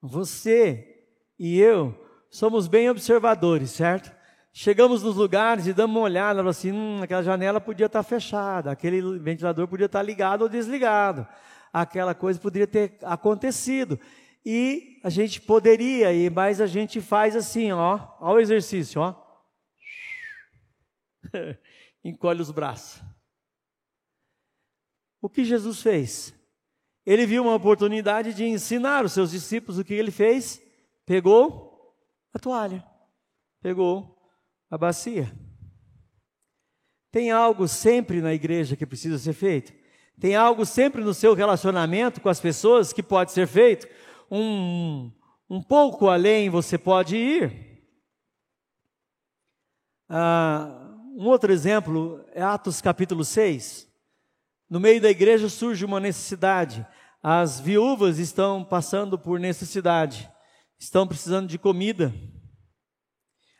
Você 0.00 1.06
e 1.38 1.58
eu 1.58 2.06
somos 2.30 2.68
bem 2.68 2.88
observadores, 2.90 3.70
certo? 3.70 4.16
Chegamos 4.52 5.02
nos 5.02 5.16
lugares 5.16 5.66
e 5.66 5.72
damos 5.72 5.96
uma 5.96 6.04
olhada, 6.04 6.48
assim, 6.48 6.72
hum, 6.72 7.02
aquela 7.02 7.22
janela 7.22 7.60
podia 7.60 7.86
estar 7.86 8.02
fechada, 8.02 8.70
aquele 8.70 9.18
ventilador 9.18 9.68
podia 9.68 9.86
estar 9.86 10.02
ligado 10.02 10.42
ou 10.42 10.48
desligado, 10.48 11.26
aquela 11.72 12.14
coisa 12.14 12.40
poderia 12.40 12.66
ter 12.66 12.98
acontecido. 13.02 13.98
E 14.44 15.00
a 15.04 15.10
gente 15.10 15.40
poderia 15.40 16.12
ir, 16.12 16.30
mas 16.30 16.60
a 16.60 16.66
gente 16.66 17.00
faz 17.00 17.36
assim, 17.36 17.70
ó, 17.72 18.00
ó 18.20 18.34
o 18.34 18.40
exercício, 18.40 19.00
ó. 19.00 19.14
Encolhe 22.02 22.40
os 22.40 22.50
braços. 22.50 23.02
O 25.20 25.28
que 25.28 25.44
Jesus 25.44 25.82
fez? 25.82 26.37
Ele 27.08 27.24
viu 27.24 27.42
uma 27.42 27.54
oportunidade 27.54 28.34
de 28.34 28.44
ensinar 28.44 29.02
os 29.02 29.12
seus 29.12 29.30
discípulos 29.30 29.78
o 29.78 29.84
que 29.84 29.94
ele 29.94 30.10
fez? 30.10 30.60
Pegou 31.06 31.96
a 32.34 32.38
toalha, 32.38 32.84
pegou 33.62 34.14
a 34.70 34.76
bacia. 34.76 35.34
Tem 37.10 37.30
algo 37.30 37.66
sempre 37.66 38.20
na 38.20 38.34
igreja 38.34 38.76
que 38.76 38.84
precisa 38.84 39.16
ser 39.16 39.32
feito? 39.32 39.72
Tem 40.20 40.36
algo 40.36 40.66
sempre 40.66 41.02
no 41.02 41.14
seu 41.14 41.32
relacionamento 41.32 42.20
com 42.20 42.28
as 42.28 42.40
pessoas 42.40 42.92
que 42.92 43.02
pode 43.02 43.32
ser 43.32 43.46
feito? 43.46 43.88
Um, 44.30 45.10
um 45.48 45.62
pouco 45.62 46.10
além 46.10 46.50
você 46.50 46.76
pode 46.76 47.16
ir. 47.16 47.88
Ah, 50.10 50.94
um 51.16 51.24
outro 51.24 51.50
exemplo 51.50 52.22
é 52.34 52.42
Atos 52.42 52.82
capítulo 52.82 53.24
6. 53.24 53.87
No 54.68 54.78
meio 54.78 55.00
da 55.00 55.08
igreja 55.08 55.48
surge 55.48 55.84
uma 55.84 55.98
necessidade. 55.98 56.86
As 57.22 57.58
viúvas 57.58 58.18
estão 58.18 58.62
passando 58.62 59.18
por 59.18 59.40
necessidade, 59.40 60.30
estão 60.78 61.06
precisando 61.06 61.48
de 61.48 61.58
comida. 61.58 62.12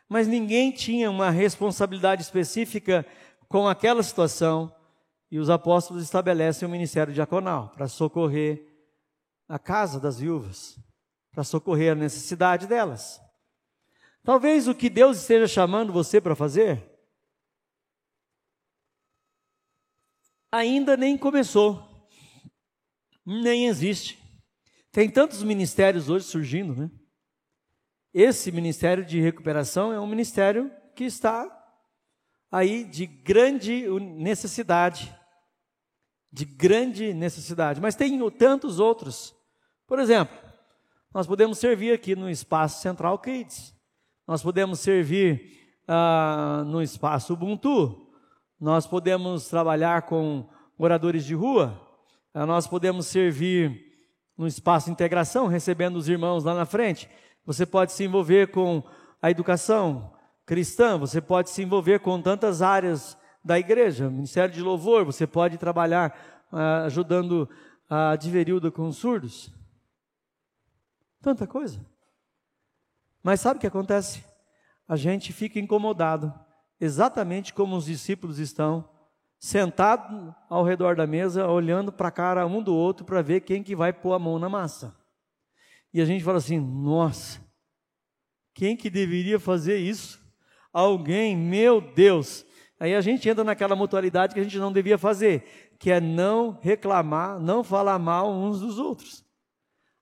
Mas 0.07 0.27
ninguém 0.27 0.71
tinha 0.71 1.09
uma 1.09 1.29
responsabilidade 1.29 2.21
específica 2.21 3.05
com 3.47 3.67
aquela 3.67 4.03
situação, 4.03 4.73
e 5.31 5.39
os 5.39 5.49
apóstolos 5.49 6.03
estabelecem 6.03 6.67
o 6.67 6.71
ministério 6.71 7.13
diaconal 7.13 7.69
para 7.69 7.87
socorrer 7.87 8.65
a 9.47 9.59
casa 9.59 9.99
das 9.99 10.19
viúvas, 10.19 10.79
para 11.31 11.43
socorrer 11.43 11.91
a 11.91 11.95
necessidade 11.95 12.67
delas. 12.67 13.19
Talvez 14.23 14.67
o 14.67 14.75
que 14.75 14.89
Deus 14.89 15.17
esteja 15.17 15.47
chamando 15.47 15.93
você 15.93 16.21
para 16.21 16.35
fazer 16.35 16.98
ainda 20.51 20.97
nem 20.97 21.17
começou, 21.17 21.83
nem 23.25 23.67
existe. 23.67 24.17
Tem 24.91 25.09
tantos 25.09 25.43
ministérios 25.43 26.09
hoje 26.09 26.25
surgindo, 26.25 26.75
né? 26.75 26.89
Esse 28.13 28.51
ministério 28.51 29.05
de 29.05 29.21
recuperação 29.21 29.93
é 29.93 29.99
um 29.99 30.07
ministério 30.07 30.71
que 30.95 31.03
está 31.03 31.47
aí 32.51 32.83
de 32.83 33.05
grande 33.05 33.87
necessidade. 33.99 35.15
De 36.31 36.43
grande 36.43 37.13
necessidade. 37.13 37.79
Mas 37.79 37.95
tem 37.95 38.19
tantos 38.31 38.79
outros. 38.79 39.35
Por 39.85 39.99
exemplo, 39.99 40.35
nós 41.13 41.27
podemos 41.27 41.59
servir 41.59 41.93
aqui 41.93 42.15
no 42.15 42.29
Espaço 42.29 42.81
Central 42.81 43.19
Kids. 43.19 43.75
Nós 44.27 44.41
podemos 44.41 44.79
servir 44.79 45.77
ah, 45.87 46.63
no 46.65 46.81
Espaço 46.81 47.33
Ubuntu 47.33 48.08
nós 48.59 48.85
podemos 48.85 49.47
trabalhar 49.47 50.01
com 50.01 50.47
moradores 50.77 51.23
de 51.23 51.33
rua, 51.33 51.79
ah, 52.33 52.45
nós 52.45 52.67
podemos 52.67 53.07
servir 53.07 53.87
no 54.37 54.45
espaço 54.45 54.87
de 54.87 54.91
integração, 54.91 55.47
recebendo 55.47 55.95
os 55.95 56.09
irmãos 56.09 56.43
lá 56.43 56.53
na 56.53 56.65
frente. 56.65 57.09
Você 57.45 57.65
pode 57.65 57.91
se 57.91 58.03
envolver 58.03 58.51
com 58.51 58.83
a 59.21 59.31
educação 59.31 60.13
cristã, 60.45 60.97
você 60.97 61.21
pode 61.21 61.49
se 61.49 61.61
envolver 61.61 61.99
com 61.99 62.21
tantas 62.21 62.61
áreas 62.61 63.17
da 63.43 63.57
igreja, 63.57 64.09
Ministério 64.09 64.53
de 64.53 64.61
Louvor, 64.61 65.05
você 65.05 65.25
pode 65.25 65.57
trabalhar 65.57 66.47
ah, 66.51 66.83
ajudando 66.83 67.49
a 67.89 68.15
Diverilda 68.15 68.69
com 68.69 68.91
surdos. 68.91 69.51
Tanta 71.21 71.47
coisa. 71.47 71.85
Mas 73.23 73.41
sabe 73.41 73.57
o 73.57 73.59
que 73.61 73.67
acontece? 73.67 74.23
A 74.87 74.95
gente 74.95 75.33
fica 75.33 75.59
incomodado 75.59 76.33
exatamente 76.79 77.53
como 77.53 77.75
os 77.75 77.85
discípulos 77.85 78.39
estão, 78.39 78.89
sentados 79.39 80.33
ao 80.49 80.63
redor 80.63 80.95
da 80.95 81.07
mesa, 81.07 81.47
olhando 81.47 81.91
para 81.91 82.09
a 82.09 82.11
cara 82.11 82.45
um 82.45 82.61
do 82.61 82.75
outro 82.75 83.05
para 83.05 83.21
ver 83.21 83.41
quem 83.41 83.63
que 83.63 83.75
vai 83.75 83.93
pôr 83.93 84.13
a 84.13 84.19
mão 84.19 84.37
na 84.37 84.49
massa. 84.49 84.95
E 85.93 86.01
a 86.01 86.05
gente 86.05 86.23
fala 86.23 86.37
assim: 86.37 86.59
nossa, 86.59 87.39
quem 88.53 88.75
que 88.75 88.89
deveria 88.89 89.39
fazer 89.39 89.77
isso? 89.77 90.19
Alguém, 90.71 91.35
meu 91.35 91.81
Deus. 91.81 92.45
Aí 92.79 92.95
a 92.95 93.01
gente 93.01 93.27
entra 93.27 93.43
naquela 93.43 93.75
mutualidade 93.75 94.33
que 94.33 94.39
a 94.39 94.43
gente 94.43 94.57
não 94.57 94.71
devia 94.71 94.97
fazer, 94.97 95.75
que 95.79 95.91
é 95.91 95.99
não 95.99 96.57
reclamar, 96.61 97.39
não 97.39 97.63
falar 97.63 97.99
mal 97.99 98.31
uns 98.31 98.61
dos 98.61 98.77
outros. 98.77 99.25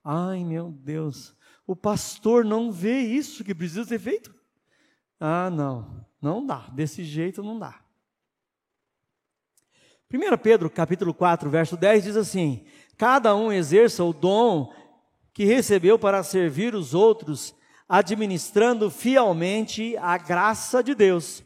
Ai, 0.03 0.43
meu 0.43 0.71
Deus, 0.71 1.35
o 1.65 1.75
pastor 1.75 2.45
não 2.45 2.71
vê 2.71 2.99
isso 2.99 3.43
que 3.43 3.55
precisa 3.55 3.83
ser 3.83 3.99
feito? 3.99 4.33
Ah, 5.19 5.49
não. 5.49 6.07
Não 6.21 6.45
dá, 6.45 6.67
desse 6.73 7.03
jeito 7.03 7.43
não 7.43 7.58
dá. 7.60 7.80
1 10.12 10.38
Pedro 10.38 10.69
capítulo 10.69 11.13
4, 11.13 11.49
verso 11.49 11.75
10 11.75 12.03
diz 12.03 12.17
assim: 12.17 12.65
Cada 12.97 13.36
um 13.36 13.51
exerça 13.51 14.03
o 14.03 14.13
dom 14.13 14.73
que 15.34 15.45
recebeu 15.45 15.99
para 15.99 16.23
servir 16.23 16.73
os 16.73 16.93
outros, 16.93 17.53
administrando 17.88 18.89
fielmente 18.89 19.95
a 19.97 20.17
graça 20.17 20.82
de 20.82 20.95
Deus 20.95 21.43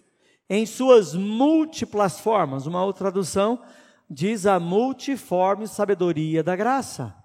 em 0.54 0.66
suas 0.66 1.16
múltiplas 1.16 2.20
formas. 2.20 2.66
Uma 2.66 2.84
outra 2.84 3.06
tradução 3.06 3.62
diz 4.10 4.46
a 4.46 4.60
multiforme 4.60 5.66
sabedoria 5.66 6.44
da 6.44 6.58
graça. 6.58 7.16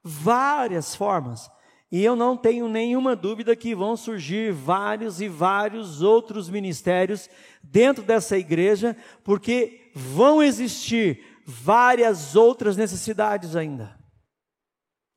Várias 0.00 0.94
formas. 0.94 1.50
E 1.90 2.04
eu 2.04 2.14
não 2.14 2.36
tenho 2.36 2.68
nenhuma 2.68 3.16
dúvida 3.16 3.56
que 3.56 3.74
vão 3.74 3.96
surgir 3.96 4.52
vários 4.52 5.20
e 5.20 5.28
vários 5.28 6.02
outros 6.02 6.50
ministérios 6.50 7.30
dentro 7.62 8.02
dessa 8.04 8.36
igreja, 8.36 8.94
porque 9.24 9.90
vão 9.94 10.42
existir 10.42 11.24
várias 11.46 12.36
outras 12.36 12.76
necessidades 12.76 13.56
ainda. 13.56 13.98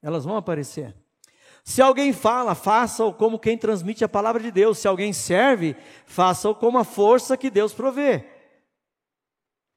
Elas 0.01 0.23
vão 0.23 0.37
aparecer. 0.37 0.95
Se 1.63 1.81
alguém 1.81 2.13
fala, 2.13 2.55
faça-o 2.55 3.13
como 3.13 3.37
quem 3.37 3.57
transmite 3.57 4.03
a 4.03 4.09
palavra 4.09 4.41
de 4.41 4.49
Deus. 4.49 4.79
Se 4.79 4.87
alguém 4.87 5.11
serve, 5.13 5.75
faça-o 6.05 6.55
como 6.55 6.77
a 6.77 6.83
força 6.85 7.37
que 7.37 7.49
Deus 7.49 7.73
provê. 7.73 8.25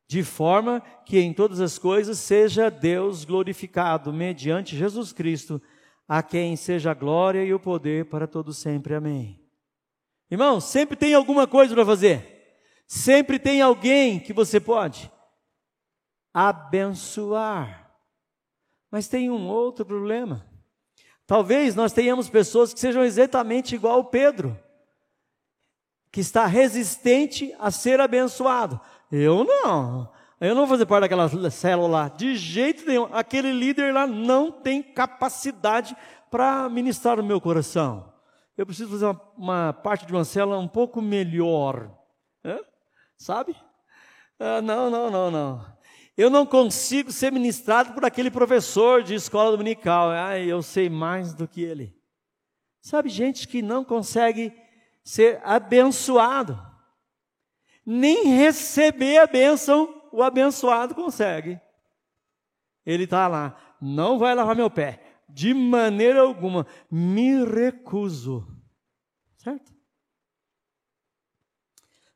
De 0.09 0.23
forma 0.23 0.81
que 1.05 1.19
em 1.19 1.33
todas 1.33 1.61
as 1.61 1.77
coisas 1.79 2.19
seja 2.19 2.71
Deus 2.71 3.25
glorificado 3.25 4.13
mediante 4.13 4.77
Jesus 4.77 5.13
Cristo 5.13 5.61
a 6.09 6.23
quem 6.23 6.57
seja 6.57 6.91
a 6.91 6.95
glória 6.95 7.45
e 7.45 7.55
o 7.55 7.61
poder 7.61 8.07
para 8.07 8.27
todo 8.27 8.53
sempre. 8.53 8.95
Amém. 8.95 9.41
Irmão, 10.31 10.61
sempre 10.61 10.97
tem 10.97 11.15
alguma 11.15 11.47
coisa 11.47 11.75
para 11.75 11.85
fazer. 11.85 12.35
Sempre 12.87 13.39
tem 13.39 13.63
alguém 13.63 14.21
que 14.21 14.33
você 14.33 14.61
pode 14.61 15.11
abençoar. 16.33 17.91
Mas 18.91 19.09
tem 19.09 19.31
um 19.31 19.49
outro 19.49 19.85
problema. 19.85 20.47
Talvez 21.27 21.75
nós 21.75 21.93
tenhamos 21.93 22.29
pessoas 22.29 22.75
que 22.75 22.81
sejam 22.81 23.03
exatamente 23.03 23.75
igual 23.75 23.95
ao 23.95 24.05
Pedro, 24.05 24.59
que 26.13 26.21
está 26.21 26.47
resistente 26.47 27.55
a 27.59 27.71
ser 27.71 28.01
abençoado. 28.01 28.81
Eu 29.11 29.43
não. 29.45 30.13
Eu 30.41 30.55
não 30.55 30.63
vou 30.63 30.69
fazer 30.69 30.87
parte 30.87 31.03
daquela 31.03 31.51
célula 31.51 31.89
lá, 31.89 32.09
de 32.09 32.37
jeito 32.37 32.87
nenhum. 32.87 33.09
Aquele 33.13 33.53
líder 33.53 33.93
lá 33.93 34.07
não 34.07 34.51
tem 34.51 34.83
capacidade 34.83 35.97
para 36.31 36.69
ministrar 36.69 37.17
no 37.17 37.23
meu 37.23 37.41
coração. 37.41 38.13
Eu 38.57 38.67
preciso 38.67 38.91
fazer 38.91 39.07
uma, 39.07 39.21
uma, 39.37 39.73
parte 39.73 40.07
de 40.07 40.13
uma 40.13 40.25
célula 40.25 40.59
um 40.59 40.69
pouco 40.69 41.01
melhor. 41.01 41.91
Sabe? 43.17 43.57
Ah, 44.39 44.61
não, 44.61 44.91
não, 44.91 45.11
não, 45.11 45.31
não. 45.31 45.75
Eu 46.17 46.31
não 46.31 46.47
consigo 46.47 47.11
ser 47.11 47.33
ministrado 47.33 47.93
por 47.93 48.05
aquele 48.05 48.31
professor 48.31 49.03
de 49.03 49.15
escola 49.15 49.51
dominical. 49.51 50.11
Ah, 50.11 50.39
eu 50.39 50.63
sei 50.63 50.89
mais 50.89 51.35
do 51.35 51.49
que 51.49 51.63
ele. 51.63 51.97
Sabe, 52.81 53.09
gente 53.09 53.49
que 53.49 53.63
não 53.63 53.83
consegue 53.85 54.53
ser 55.03 55.41
abençoado, 55.43 56.61
nem 57.85 58.29
receber 58.29 59.19
a 59.19 59.27
bênção 59.27 60.03
o 60.15 60.23
abençoado 60.23 60.95
consegue. 60.95 61.61
Ele 62.87 63.05
está 63.05 63.27
lá, 63.27 63.57
não 63.81 64.17
vai 64.19 64.33
lavar 64.35 64.55
meu 64.55 64.71
pé, 64.71 65.03
de 65.29 65.53
maneira 65.53 66.21
alguma, 66.21 66.67
me 66.89 67.45
recuso. 67.45 68.47
Certo? 69.39 69.73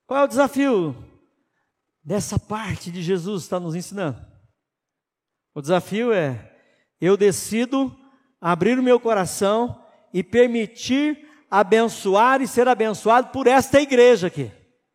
Qual 0.06 0.20
é 0.20 0.24
o 0.24 0.28
desafio 0.28 0.96
dessa 2.04 2.38
parte 2.38 2.92
de 2.92 3.02
Jesus 3.02 3.42
está 3.42 3.58
nos 3.58 3.74
ensinando? 3.74 4.24
O 5.52 5.61
desafio 5.61 6.12
é: 6.12 6.56
eu 7.00 7.16
decido 7.16 7.94
abrir 8.40 8.78
o 8.78 8.82
meu 8.82 9.00
coração 9.00 9.84
e 10.14 10.22
permitir 10.22 11.28
abençoar 11.50 12.40
e 12.40 12.46
ser 12.46 12.68
abençoado 12.68 13.30
por 13.30 13.48
esta 13.48 13.80
igreja 13.80 14.28
aqui. 14.28 14.52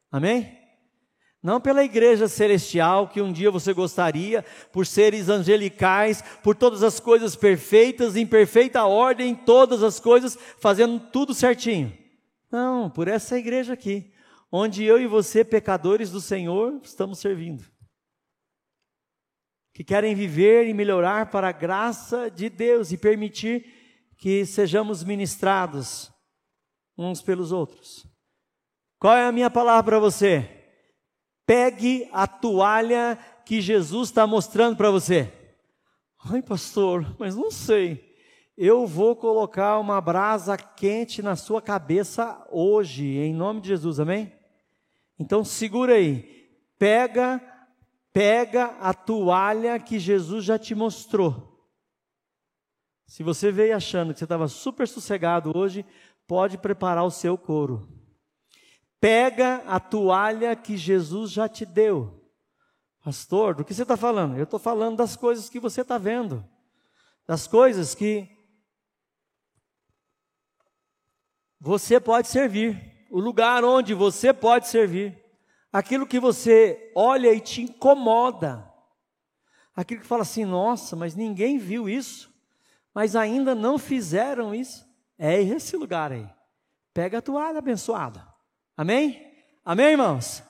Amém? 0.10 0.63
Não 1.44 1.60
pela 1.60 1.84
igreja 1.84 2.30
celestial 2.30 3.10
que 3.10 3.22
um 3.22 3.30
dia 3.30 3.52
você 3.52 3.74
gostaria, 3.74 4.46
por 4.72 4.86
seres 4.88 5.28
angelicais, 5.28 6.24
por 6.42 6.56
todas 6.56 6.82
as 6.82 7.02
coisas 7.02 7.36
perfeitas, 7.36 8.16
em 8.16 8.26
perfeita 8.26 8.86
ordem, 8.86 9.36
todas 9.36 9.84
as 9.84 10.00
coisas, 10.00 10.38
fazendo 10.58 10.98
tudo 11.12 11.34
certinho. 11.34 11.92
Não, 12.50 12.90
por 12.90 13.10
essa 13.10 13.38
igreja 13.38 13.74
aqui, 13.74 14.14
onde 14.50 14.86
eu 14.86 14.98
e 14.98 15.06
você, 15.06 15.44
pecadores 15.44 16.10
do 16.10 16.22
Senhor, 16.22 16.80
estamos 16.82 17.20
servindo. 17.20 17.66
Que 19.74 19.84
querem 19.84 20.16
viver 20.16 20.66
e 20.70 20.74
melhorar 20.74 21.30
para 21.30 21.50
a 21.50 21.52
graça 21.52 22.32
de 22.32 22.48
Deus 22.48 22.94
e 22.94 22.98
permitir 22.98 23.66
que 24.18 24.46
sejamos 24.46 25.04
ministrados 25.04 26.10
uns 26.98 27.22
pelos 27.22 27.52
outros. 27.52 28.08
Qual 28.98 29.18
é 29.18 29.26
a 29.26 29.32
minha 29.34 29.50
palavra 29.50 29.84
para 29.84 30.00
você? 30.00 30.63
Pegue 31.46 32.10
a 32.12 32.26
toalha 32.26 33.18
que 33.46 33.62
Jesus 33.62 34.10
está 34.10 34.26
mostrando 34.26 34.78
para 34.78 34.90
você. 34.90 35.32
Ai, 36.26 36.42
pastor, 36.42 37.16
mas 37.20 37.36
não 37.36 37.52
sei. 37.52 38.14
Eu 38.58 38.86
vou 38.86 39.16
colocar 39.16 39.80
uma 39.80 40.00
brasa 40.00 40.56
quente 40.58 41.22
na 41.22 41.36
sua 41.36 41.62
cabeça 41.62 42.48
hoje, 42.52 43.18
em 43.18 43.34
nome 43.34 43.60
de 43.60 43.70
Jesus, 43.70 44.00
amém? 44.00 44.32
Então 45.20 45.44
segura 45.44 45.96
aí. 45.96 46.48
Pega, 46.78 47.42
pega 48.12 48.66
a 48.80 48.94
toalha 48.94 49.80
que 49.80 50.00
Jesus 50.00 50.46
já 50.46 50.58
te 50.58 50.76
mostrou. 50.76 51.54
Se 53.08 53.22
você 53.24 53.52
veio 53.52 53.76
achando 53.76 54.14
que 54.14 54.20
você 54.20 54.26
estava 54.26 54.48
super 54.48 54.88
sossegado 54.88 55.52
hoje, 55.56 55.86
pode 56.28 56.58
preparar 56.58 57.04
o 57.04 57.12
seu 57.12 57.38
couro. 57.38 57.88
Pega 59.04 59.62
a 59.68 59.82
toalha 59.82 60.56
que 60.56 60.78
Jesus 60.78 61.30
já 61.30 61.50
te 61.50 61.66
deu. 61.66 62.26
Pastor, 63.04 63.54
do 63.54 63.66
que 63.66 63.74
você 63.74 63.82
está 63.82 63.98
falando? 63.98 64.38
Eu 64.38 64.46
estou 64.46 64.58
falando 64.58 64.96
das 64.96 65.18
coisas 65.18 65.50
que 65.50 65.60
você 65.60 65.82
está 65.82 65.98
vendo, 65.98 66.42
das 67.28 67.46
coisas 67.46 67.94
que 67.94 68.30
você 71.60 72.00
pode 72.00 72.30
servir, 72.30 73.06
o 73.12 73.20
lugar 73.20 73.66
onde 73.66 73.94
você 73.94 74.32
pode 74.32 74.70
servir, 74.70 75.22
aquilo 75.70 76.08
que 76.08 76.18
você 76.18 76.90
olha 76.96 77.34
e 77.34 77.42
te 77.42 77.62
incomoda, 77.62 78.72
aquilo 79.76 80.00
que 80.00 80.08
fala 80.08 80.22
assim: 80.22 80.46
nossa, 80.46 80.96
mas 80.96 81.14
ninguém 81.14 81.58
viu 81.58 81.90
isso, 81.90 82.34
mas 82.94 83.18
ainda 83.18 83.54
não 83.54 83.78
fizeram 83.78 84.56
isso. 84.56 84.88
É 85.18 85.42
esse 85.42 85.76
lugar 85.76 86.14
aí. 86.14 86.26
Pega 86.94 87.18
a 87.18 87.22
toalha 87.22 87.60
abençoada. 87.60 88.32
Amém? 88.76 89.32
Amém, 89.64 89.92
irmãos? 89.92 90.44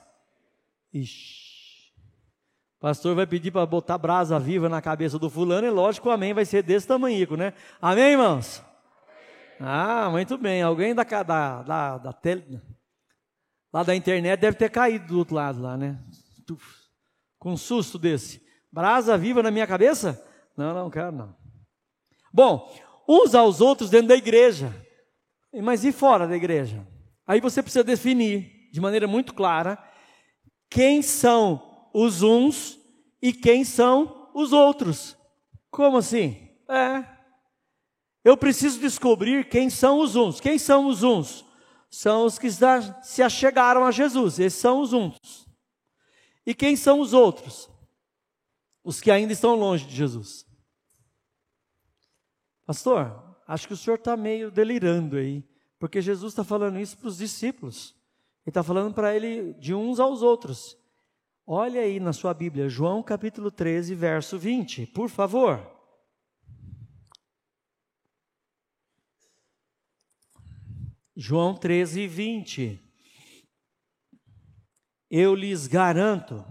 Ixi. 0.93 1.91
O 2.77 2.81
pastor 2.81 3.15
vai 3.15 3.25
pedir 3.25 3.51
para 3.51 3.65
botar 3.65 3.97
brasa 3.97 4.39
viva 4.39 4.67
na 4.67 4.81
cabeça 4.81 5.17
do 5.17 5.29
fulano, 5.29 5.65
e 5.65 5.69
lógico, 5.69 6.09
o 6.09 6.11
amém 6.11 6.33
vai 6.33 6.45
ser 6.45 6.63
desse 6.63 6.87
tamanho, 6.87 7.37
né? 7.37 7.53
Amém, 7.81 8.11
irmãos? 8.11 8.61
Ah, 9.59 10.09
muito 10.09 10.37
bem. 10.37 10.61
Alguém 10.61 10.93
da, 10.93 11.03
da, 11.03 11.61
da, 11.61 11.97
da 11.97 12.13
tele, 12.13 12.61
lá 13.71 13.83
da 13.83 13.95
internet 13.95 14.39
deve 14.39 14.57
ter 14.57 14.69
caído 14.69 15.07
do 15.07 15.19
outro 15.19 15.35
lado 15.35 15.61
lá, 15.61 15.77
né? 15.77 15.97
Com 17.39 17.53
um 17.53 17.57
susto 17.57 17.97
desse. 17.97 18.41
Brasa 18.71 19.17
viva 19.17 19.43
na 19.43 19.51
minha 19.51 19.67
cabeça? 19.67 20.21
Não, 20.57 20.73
não 20.73 20.89
quero 20.89 21.11
não. 21.11 21.35
Bom, 22.33 22.73
uns 23.07 23.35
aos 23.35 23.61
outros 23.61 23.89
dentro 23.89 24.07
da 24.07 24.15
igreja. 24.15 24.73
Mas 25.61 25.85
e 25.85 25.91
fora 25.91 26.27
da 26.27 26.35
igreja? 26.35 26.85
Aí 27.25 27.39
você 27.39 27.61
precisa 27.61 27.83
definir 27.83 28.69
de 28.71 28.81
maneira 28.81 29.07
muito 29.07 29.33
clara 29.33 29.77
quem 30.69 31.01
são 31.01 31.89
os 31.93 32.21
uns 32.21 32.79
e 33.21 33.31
quem 33.31 33.63
são 33.63 34.31
os 34.33 34.51
outros. 34.51 35.15
Como 35.69 35.97
assim? 35.97 36.49
É. 36.67 37.05
Eu 38.23 38.35
preciso 38.35 38.79
descobrir 38.79 39.47
quem 39.47 39.69
são 39.69 39.99
os 39.99 40.15
uns. 40.15 40.39
Quem 40.39 40.57
são 40.57 40.87
os 40.87 41.03
uns? 41.03 41.45
São 41.89 42.25
os 42.25 42.39
que 42.39 42.47
se 43.03 43.21
achegaram 43.21 43.85
a 43.85 43.91
Jesus. 43.91 44.39
Esses 44.39 44.59
são 44.59 44.81
os 44.81 44.93
uns. 44.93 45.17
E 46.45 46.53
quem 46.53 46.75
são 46.75 46.99
os 46.99 47.13
outros? 47.13 47.69
Os 48.83 48.99
que 48.99 49.11
ainda 49.11 49.31
estão 49.31 49.55
longe 49.55 49.85
de 49.85 49.95
Jesus. 49.95 50.45
Pastor, 52.65 53.37
acho 53.47 53.67
que 53.67 53.73
o 53.73 53.77
senhor 53.77 53.97
está 53.97 54.17
meio 54.17 54.49
delirando 54.49 55.17
aí, 55.17 55.43
porque 55.83 56.01
Jesus 56.01 56.31
está 56.31 56.45
falando 56.45 56.79
isso 56.79 56.97
para 56.97 57.09
os 57.09 57.17
discípulos. 57.17 57.93
Ele 58.45 58.51
está 58.51 58.63
falando 58.63 58.93
para 58.93 59.13
ele 59.13 59.53
de 59.55 59.73
uns 59.73 59.99
aos 59.99 60.21
outros. 60.21 60.77
Olha 61.45 61.81
aí 61.81 61.99
na 61.99 62.13
sua 62.13 62.33
Bíblia, 62.33 62.69
João 62.69 63.03
capítulo 63.03 63.51
13, 63.51 63.93
verso 63.93 64.39
20, 64.39 64.85
por 64.87 65.09
favor. 65.09 65.59
João 71.17 71.53
13, 71.53 72.07
20. 72.07 72.79
Eu 75.11 75.35
lhes 75.35 75.67
garanto: 75.67 76.45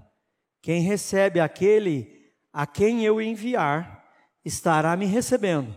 quem 0.61 0.83
recebe 0.83 1.41
aquele 1.41 2.37
a 2.53 2.67
quem 2.67 3.03
eu 3.03 3.19
enviar, 3.19 4.13
estará 4.45 4.95
me 4.95 5.07
recebendo. 5.07 5.75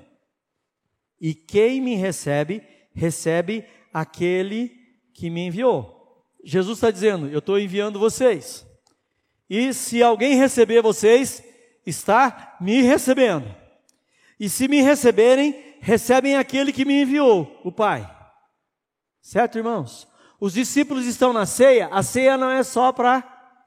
E 1.17 1.33
quem 1.33 1.79
me 1.79 1.95
recebe, 1.95 2.75
recebe 2.95 3.65
aquele 3.93 4.71
que 5.13 5.29
me 5.29 5.47
enviou. 5.47 6.23
Jesus 6.43 6.77
está 6.77 6.89
dizendo: 6.89 7.27
Eu 7.27 7.39
estou 7.39 7.59
enviando 7.59 7.99
vocês. 7.99 8.65
E 9.49 9.73
se 9.73 10.01
alguém 10.01 10.35
receber 10.35 10.81
vocês, 10.81 11.43
está 11.85 12.55
me 12.59 12.81
recebendo. 12.81 13.53
E 14.39 14.49
se 14.49 14.67
me 14.67 14.81
receberem, 14.81 15.75
recebem 15.79 16.35
aquele 16.35 16.73
que 16.73 16.85
me 16.85 17.01
enviou, 17.01 17.61
o 17.63 17.71
Pai. 17.71 18.09
Certo, 19.21 19.57
irmãos? 19.57 20.07
Os 20.39 20.53
discípulos 20.53 21.05
estão 21.05 21.31
na 21.31 21.45
ceia, 21.45 21.87
a 21.91 22.03
ceia 22.03 22.37
não 22.37 22.51
é 22.51 22.63
só 22.63 22.91
para 22.91 23.21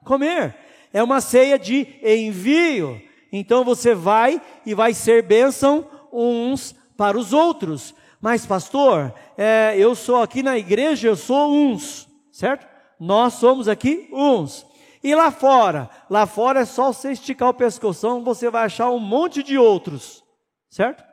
comer, 0.04 0.56
é 0.92 1.02
uma 1.02 1.20
ceia 1.20 1.58
de 1.58 1.86
envio. 2.02 3.00
Então 3.32 3.64
você 3.64 3.94
vai 3.94 4.40
e 4.64 4.74
vai 4.74 4.94
ser 4.94 5.22
bênção 5.22 5.88
uns 6.12 6.74
para 6.96 7.18
os 7.18 7.32
outros. 7.32 7.94
Mas, 8.20 8.44
pastor, 8.44 9.14
é, 9.36 9.74
eu 9.76 9.94
sou 9.94 10.20
aqui 10.20 10.42
na 10.42 10.58
igreja, 10.58 11.08
eu 11.08 11.16
sou 11.16 11.52
uns, 11.52 12.08
certo? 12.32 12.66
Nós 12.98 13.34
somos 13.34 13.68
aqui 13.68 14.08
uns. 14.12 14.66
E 15.02 15.14
lá 15.14 15.30
fora? 15.30 15.88
Lá 16.10 16.26
fora 16.26 16.60
é 16.60 16.64
só 16.64 16.92
você 16.92 17.12
esticar 17.12 17.50
o 17.50 17.54
pescoção, 17.54 18.24
você 18.24 18.50
vai 18.50 18.64
achar 18.64 18.90
um 18.90 18.98
monte 18.98 19.42
de 19.42 19.56
outros, 19.56 20.24
certo? 20.68 21.04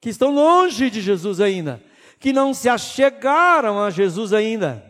Que 0.00 0.08
estão 0.08 0.32
longe 0.32 0.88
de 0.88 1.02
Jesus 1.02 1.40
ainda, 1.40 1.82
que 2.18 2.32
não 2.32 2.54
se 2.54 2.68
achegaram 2.68 3.82
a 3.82 3.90
Jesus 3.90 4.32
ainda. 4.32 4.84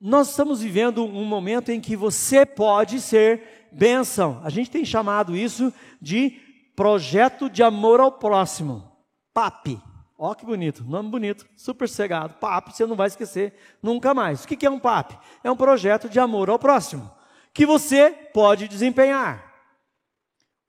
Nós 0.00 0.30
estamos 0.30 0.60
vivendo 0.60 1.04
um 1.04 1.24
momento 1.24 1.70
em 1.70 1.80
que 1.80 1.96
você 1.96 2.44
pode 2.44 3.00
ser 3.00 3.68
bênção. 3.72 4.40
A 4.44 4.50
gente 4.50 4.70
tem 4.70 4.84
chamado 4.84 5.36
isso 5.36 5.72
de 6.00 6.40
Projeto 6.74 7.50
de 7.50 7.62
Amor 7.62 8.00
ao 8.00 8.12
Próximo. 8.12 8.90
PAP. 9.32 9.78
Ó 10.18 10.34
que 10.34 10.46
bonito, 10.46 10.84
nome 10.84 11.10
bonito, 11.10 11.44
super 11.56 11.88
cegado. 11.88 12.34
PAP, 12.34 12.68
você 12.68 12.86
não 12.86 12.94
vai 12.94 13.08
esquecer 13.08 13.54
nunca 13.82 14.14
mais. 14.14 14.44
O 14.44 14.46
que 14.46 14.64
é 14.64 14.70
um 14.70 14.78
PAP? 14.78 15.18
É 15.42 15.50
um 15.50 15.56
projeto 15.56 16.08
de 16.08 16.20
amor 16.20 16.48
ao 16.48 16.60
próximo, 16.60 17.10
que 17.52 17.66
você 17.66 18.10
pode 18.32 18.68
desempenhar. 18.68 19.52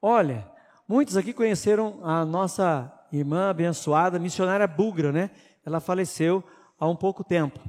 Olha, 0.02 0.50
muitos 0.88 1.16
aqui 1.16 1.34
conheceram 1.34 2.00
a 2.02 2.26
nossa 2.26 2.92
irmã 3.12 3.52
abençoada, 3.52 4.18
missionária 4.18 4.66
Bugra, 4.66 5.12
né? 5.12 5.30
Ela 5.64 5.80
faleceu 5.80 6.44
há 6.80 6.88
um 6.90 6.96
pouco 6.96 7.24
tempo. 7.24 7.60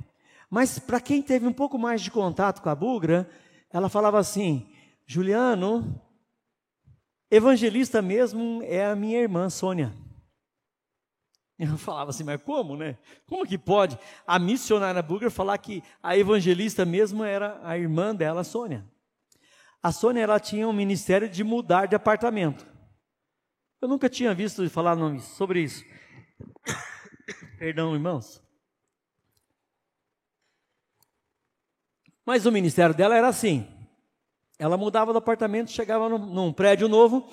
Mas 0.49 0.79
para 0.79 1.01
quem 1.01 1.21
teve 1.21 1.47
um 1.47 1.53
pouco 1.53 1.79
mais 1.79 2.01
de 2.01 2.11
contato 2.11 2.63
com 2.63 2.71
a 2.71 2.75
Bugra, 2.75 3.29
ela 3.71 3.91
falava 3.91 4.19
assim: 4.19 4.67
Juliano, 5.07 6.01
Evangelista 7.35 8.01
mesmo 8.01 8.63
é 8.63 8.87
a 8.87 8.95
minha 8.95 9.19
irmã 9.21 9.51
Sônia. 9.51 9.93
Eu 11.59 11.77
falava 11.77 12.11
assim, 12.11 12.23
mas 12.23 12.41
como, 12.41 12.77
né? 12.77 12.97
Como 13.27 13.45
que 13.45 13.59
pode 13.59 13.99
a 14.25 14.39
missionária 14.39 15.03
Burger 15.03 15.33
falar 15.33 15.59
que 15.59 15.83
a 16.01 16.17
evangelista 16.17 16.85
mesmo 16.85 17.25
era 17.25 17.61
a 17.65 17.77
irmã 17.77 18.15
dela, 18.15 18.45
Sônia? 18.45 18.89
A 19.83 19.91
Sônia, 19.91 20.23
ela 20.23 20.39
tinha 20.39 20.69
um 20.69 20.73
ministério 20.73 21.29
de 21.29 21.43
mudar 21.43 21.87
de 21.87 21.97
apartamento. 21.97 22.65
Eu 23.83 23.89
nunca 23.89 24.09
tinha 24.09 24.33
visto 24.33 24.71
falar 24.71 24.97
sobre 25.19 25.63
isso. 25.63 25.85
Perdão, 27.59 27.95
irmãos. 27.95 28.41
Mas 32.25 32.47
o 32.47 32.53
ministério 32.53 32.95
dela 32.95 33.17
era 33.17 33.27
assim: 33.27 33.67
ela 34.59 34.77
mudava 34.77 35.13
do 35.13 35.19
apartamento, 35.19 35.71
chegava 35.71 36.09
num, 36.09 36.19
num 36.19 36.53
prédio 36.53 36.89
novo 36.89 37.29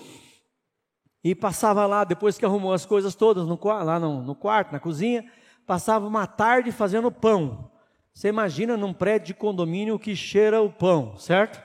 e 1.23 1.35
passava 1.35 1.85
lá, 1.85 2.03
depois 2.03 2.37
que 2.37 2.45
arrumou 2.45 2.73
as 2.73 2.85
coisas 2.85 3.13
todas, 3.13 3.45
no, 3.45 3.59
lá 3.63 3.99
no, 3.99 4.21
no 4.23 4.35
quarto, 4.35 4.71
na 4.71 4.79
cozinha, 4.79 5.29
passava 5.65 6.07
uma 6.07 6.25
tarde 6.25 6.71
fazendo 6.71 7.11
pão. 7.11 7.71
Você 8.13 8.27
imagina 8.27 8.75
num 8.75 8.93
prédio 8.93 9.27
de 9.27 9.33
condomínio 9.35 9.99
que 9.99 10.15
cheira 10.15 10.61
o 10.61 10.71
pão, 10.71 11.15
certo? 11.17 11.61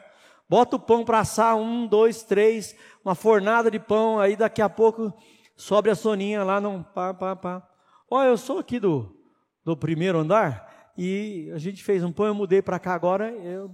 Bota 0.48 0.76
o 0.76 0.80
pão 0.80 1.04
para 1.04 1.20
assar, 1.20 1.56
um, 1.56 1.86
dois, 1.86 2.22
três, 2.22 2.76
uma 3.04 3.14
fornada 3.14 3.70
de 3.70 3.80
pão, 3.80 4.20
aí 4.20 4.36
daqui 4.36 4.62
a 4.62 4.68
pouco 4.68 5.12
sobe 5.56 5.90
a 5.90 5.94
soninha 5.94 6.44
lá, 6.44 6.60
não, 6.60 6.82
pá, 6.82 7.12
pá, 7.12 7.34
pá. 7.34 7.68
Olha, 8.08 8.28
eu 8.28 8.36
sou 8.36 8.58
aqui 8.58 8.78
do, 8.78 9.16
do 9.64 9.76
primeiro 9.76 10.18
andar 10.18 10.92
e 10.96 11.50
a 11.52 11.58
gente 11.58 11.82
fez 11.82 12.04
um 12.04 12.12
pão, 12.12 12.26
eu 12.26 12.34
mudei 12.34 12.62
para 12.62 12.78
cá 12.78 12.94
agora, 12.94 13.30
eu, 13.30 13.70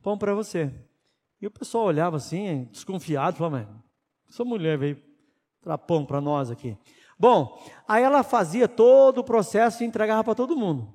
pão 0.00 0.16
para 0.16 0.34
você. 0.34 0.72
E 1.40 1.46
o 1.46 1.50
pessoal 1.50 1.84
olhava 1.84 2.16
assim, 2.16 2.64
desconfiado, 2.72 3.36
falava, 3.36 3.68
mas 3.68 4.34
essa 4.34 4.44
mulher 4.44 4.78
veio 4.78 5.02
dar 5.64 5.78
pão 5.78 6.04
para 6.04 6.20
nós 6.20 6.50
aqui. 6.50 6.76
Bom, 7.18 7.58
aí 7.88 8.02
ela 8.02 8.22
fazia 8.22 8.68
todo 8.68 9.18
o 9.18 9.24
processo 9.24 9.82
e 9.82 9.86
entregava 9.86 10.22
para 10.22 10.34
todo 10.34 10.56
mundo. 10.56 10.92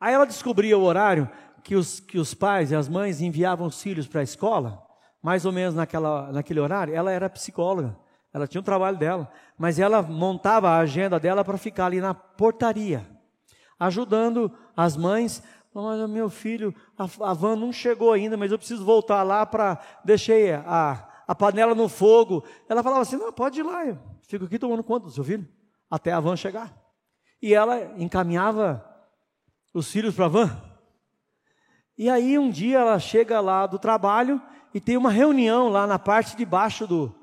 Aí 0.00 0.12
ela 0.12 0.26
descobria 0.26 0.76
o 0.76 0.82
horário 0.82 1.30
que 1.62 1.74
os, 1.74 2.00
que 2.00 2.18
os 2.18 2.34
pais 2.34 2.70
e 2.70 2.76
as 2.76 2.88
mães 2.88 3.20
enviavam 3.20 3.66
os 3.66 3.82
filhos 3.82 4.06
para 4.06 4.20
a 4.20 4.24
escola, 4.24 4.82
mais 5.22 5.44
ou 5.44 5.52
menos 5.52 5.74
naquela, 5.74 6.30
naquele 6.30 6.60
horário, 6.60 6.94
ela 6.94 7.10
era 7.10 7.28
psicóloga, 7.28 7.98
ela 8.32 8.46
tinha 8.46 8.60
o 8.60 8.62
um 8.62 8.64
trabalho 8.64 8.96
dela, 8.96 9.30
mas 9.58 9.78
ela 9.78 10.02
montava 10.02 10.70
a 10.70 10.78
agenda 10.78 11.18
dela 11.18 11.44
para 11.44 11.58
ficar 11.58 11.86
ali 11.86 12.00
na 12.00 12.14
portaria, 12.14 13.04
ajudando 13.80 14.52
as 14.76 14.96
mães. 14.96 15.42
Mas 15.82 16.08
meu 16.08 16.30
filho, 16.30 16.74
a, 16.96 17.34
van 17.34 17.54
não 17.54 17.70
chegou 17.70 18.10
ainda, 18.10 18.34
mas 18.34 18.50
eu 18.50 18.56
preciso 18.56 18.82
voltar 18.82 19.22
lá 19.22 19.44
para 19.44 19.78
deixei 20.02 20.50
a, 20.54 21.06
a 21.28 21.34
panela 21.34 21.74
no 21.74 21.86
fogo. 21.86 22.42
Ela 22.66 22.82
falava 22.82 23.02
assim: 23.02 23.16
não, 23.16 23.30
pode 23.30 23.60
ir 23.60 23.62
lá, 23.62 23.84
eu 23.84 23.98
fico 24.22 24.46
aqui 24.46 24.58
tomando 24.58 24.82
conta 24.82 25.04
do 25.04 25.12
seu 25.12 25.22
filho, 25.22 25.46
até 25.90 26.12
a 26.12 26.20
van 26.20 26.34
chegar. 26.34 26.74
E 27.42 27.52
ela 27.52 27.92
encaminhava 27.98 28.82
os 29.74 29.90
filhos 29.92 30.14
para 30.14 30.24
a 30.24 30.28
van. 30.28 30.62
E 31.98 32.08
aí 32.08 32.38
um 32.38 32.50
dia 32.50 32.78
ela 32.78 32.98
chega 32.98 33.38
lá 33.38 33.66
do 33.66 33.78
trabalho 33.78 34.40
e 34.72 34.80
tem 34.80 34.96
uma 34.96 35.10
reunião 35.10 35.68
lá 35.68 35.86
na 35.86 35.98
parte 35.98 36.38
de 36.38 36.46
baixo 36.46 36.86
do, 36.86 37.14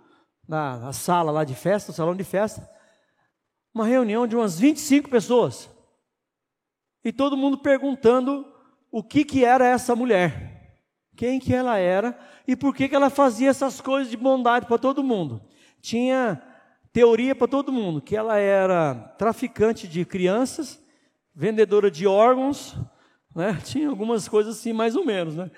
na, 0.47 0.77
na 0.77 0.93
sala 0.93 1.31
lá 1.31 1.43
de 1.43 1.55
festa, 1.55 1.91
salão 1.91 2.15
de 2.15 2.23
festa. 2.23 2.69
Uma 3.73 3.87
reunião 3.87 4.27
de 4.27 4.35
umas 4.35 4.59
25 4.59 5.09
pessoas. 5.09 5.72
E 7.03 7.11
todo 7.11 7.37
mundo 7.37 7.57
perguntando 7.57 8.45
o 8.91 9.03
que, 9.03 9.25
que 9.25 9.43
era 9.43 9.65
essa 9.65 9.95
mulher. 9.95 10.53
Quem 11.15 11.39
que 11.39 11.53
ela 11.53 11.77
era 11.77 12.17
e 12.47 12.55
por 12.55 12.75
que, 12.75 12.87
que 12.87 12.95
ela 12.95 13.09
fazia 13.09 13.49
essas 13.49 13.79
coisas 13.79 14.09
de 14.09 14.17
bondade 14.17 14.65
para 14.65 14.77
todo 14.77 15.03
mundo. 15.03 15.41
Tinha 15.81 16.41
teoria 16.91 17.33
para 17.35 17.47
todo 17.47 17.71
mundo, 17.71 18.01
que 18.01 18.15
ela 18.15 18.37
era 18.37 18.93
traficante 19.17 19.87
de 19.87 20.05
crianças, 20.05 20.81
vendedora 21.33 21.89
de 21.89 22.05
órgãos, 22.05 22.77
né? 23.35 23.59
Tinha 23.65 23.89
algumas 23.89 24.27
coisas 24.27 24.57
assim, 24.57 24.73
mais 24.73 24.95
ou 24.95 25.05
menos, 25.05 25.35
né? 25.35 25.49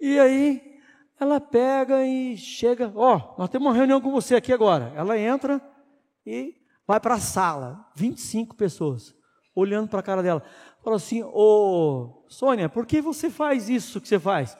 E 0.00 0.18
aí 0.18 0.74
ela 1.18 1.40
pega 1.40 2.04
e 2.04 2.36
chega, 2.36 2.92
ó, 2.94 3.16
oh, 3.16 3.38
nós 3.38 3.48
temos 3.48 3.66
uma 3.66 3.74
reunião 3.74 4.00
com 4.00 4.10
você 4.10 4.34
aqui 4.34 4.52
agora. 4.52 4.92
Ela 4.94 5.18
entra 5.18 5.60
e 6.26 6.54
vai 6.86 7.00
para 7.00 7.14
a 7.14 7.20
sala, 7.20 7.86
25 7.94 8.54
pessoas, 8.54 9.14
olhando 9.54 9.88
para 9.88 10.00
a 10.00 10.02
cara 10.02 10.22
dela. 10.22 10.42
Fala 10.84 10.96
assim, 10.96 11.22
ô 11.22 11.32
oh, 11.32 12.24
Sônia, 12.28 12.68
por 12.68 12.84
que 12.84 13.00
você 13.00 13.30
faz 13.30 13.70
isso 13.70 14.02
que 14.02 14.06
você 14.06 14.18
faz? 14.18 14.54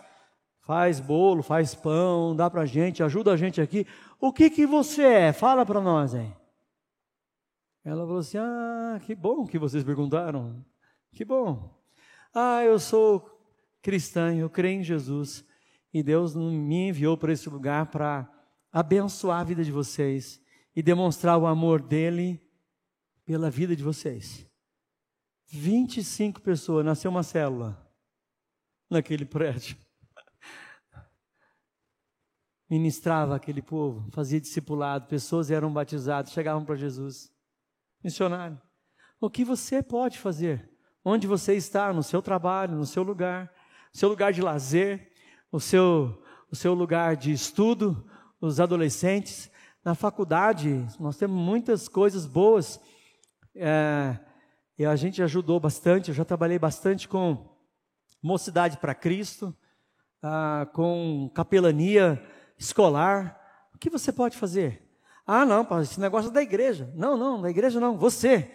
Faz 0.63 0.99
bolo, 0.99 1.43
faz 1.43 1.75
pão, 1.75 2.35
dá 2.35 2.49
para 2.49 2.65
gente, 2.65 3.03
ajuda 3.03 3.35
a 3.35 3.37
gente 3.37 3.61
aqui. 3.61 3.87
O 4.19 4.33
que 4.33 4.49
que 4.49 4.67
você 4.67 5.03
é? 5.03 5.33
Fala 5.35 5.67
para 5.67 5.83
nós 5.83 6.15
aí. 6.15 6.33
Ela 7.85 8.07
falou 8.07 8.21
assim, 8.21 8.39
ah, 8.39 8.99
que 9.05 9.15
bom 9.15 9.47
que 9.47 9.59
vocês 9.59 9.85
perguntaram. 9.85 10.65
Que 11.13 11.27
bom. 11.27 11.79
Ah, 12.35 12.65
eu 12.65 12.79
sou 12.79 13.31
cristã, 13.83 14.35
eu 14.35 14.49
creio 14.49 14.81
em 14.81 14.83
Jesus 14.83 15.45
e 15.93 16.03
Deus 16.03 16.35
me 16.35 16.89
enviou 16.89 17.19
para 17.19 17.35
esse 17.35 17.51
lugar 17.51 17.91
para 17.91 18.27
abençoar 18.73 19.41
a 19.41 19.45
vida 19.45 19.63
de 19.63 19.71
vocês 19.71 20.41
e 20.75 20.83
demonstrar 20.83 21.37
o 21.37 21.47
amor 21.47 21.83
dele 21.83 22.41
pela 23.27 23.51
vida 23.51 23.77
de 23.77 23.83
vocês. 23.83 24.54
25 25.47 26.41
pessoas, 26.41 26.85
nasceu 26.85 27.11
uma 27.11 27.23
célula 27.23 27.81
naquele 28.91 29.25
prédio. 29.25 29.77
Ministrava 32.69 33.37
aquele 33.37 33.63
povo, 33.63 34.11
fazia 34.11 34.41
discipulado, 34.41 35.07
pessoas 35.07 35.51
eram 35.51 35.73
batizadas, 35.73 36.33
chegavam 36.33 36.65
para 36.65 36.77
Jesus. 36.77 37.33
Missionário, 38.03 38.61
o 39.21 39.31
que 39.31 39.45
você 39.45 39.83
pode 39.83 40.19
fazer? 40.19 40.75
onde 41.05 41.27
você 41.27 41.55
está, 41.55 41.93
no 41.93 42.03
seu 42.03 42.23
trabalho, 42.23 42.77
no 42.77 42.87
seu 42.87 43.03
lugar, 43.03 43.53
seu 43.93 44.09
lugar 44.09 44.33
de 44.33 44.41
lazer, 44.41 45.13
o 45.53 45.61
seu, 45.61 46.23
o 46.51 46.57
seu 46.57 46.73
lugar 46.73 47.15
de 47.17 47.31
estudo, 47.31 48.09
os 48.41 48.59
adolescentes. 48.59 49.51
Na 49.85 49.95
faculdade, 49.95 50.87
nós 50.99 51.19
temos 51.19 51.37
muitas 51.37 51.89
coisas 51.89 52.27
boas. 52.27 52.81
É, 53.55 54.19
e 54.79 54.85
a 54.85 54.97
gente 54.97 55.23
ajudou 55.23 55.61
bastante. 55.61 56.09
Eu 56.09 56.15
já 56.15 56.25
trabalhei 56.25 56.59
bastante 56.59 57.09
com 57.09 57.55
Mocidade 58.23 58.79
para 58.79 58.95
Cristo, 58.95 59.55
ah, 60.23 60.67
com 60.73 61.31
capelania 61.35 62.23
escolar. 62.59 63.39
O 63.75 63.79
que 63.79 63.91
você 63.91 64.13
pode 64.13 64.37
fazer? 64.37 64.83
Ah, 65.27 65.45
não, 65.45 65.67
esse 65.81 66.01
negócio 66.01 66.31
é 66.31 66.33
da 66.33 66.43
igreja. 66.43 66.91
Não, 66.95 67.17
não, 67.17 67.41
da 67.41 67.51
igreja 67.51 67.79
não. 67.79 67.97
Você. 67.99 68.51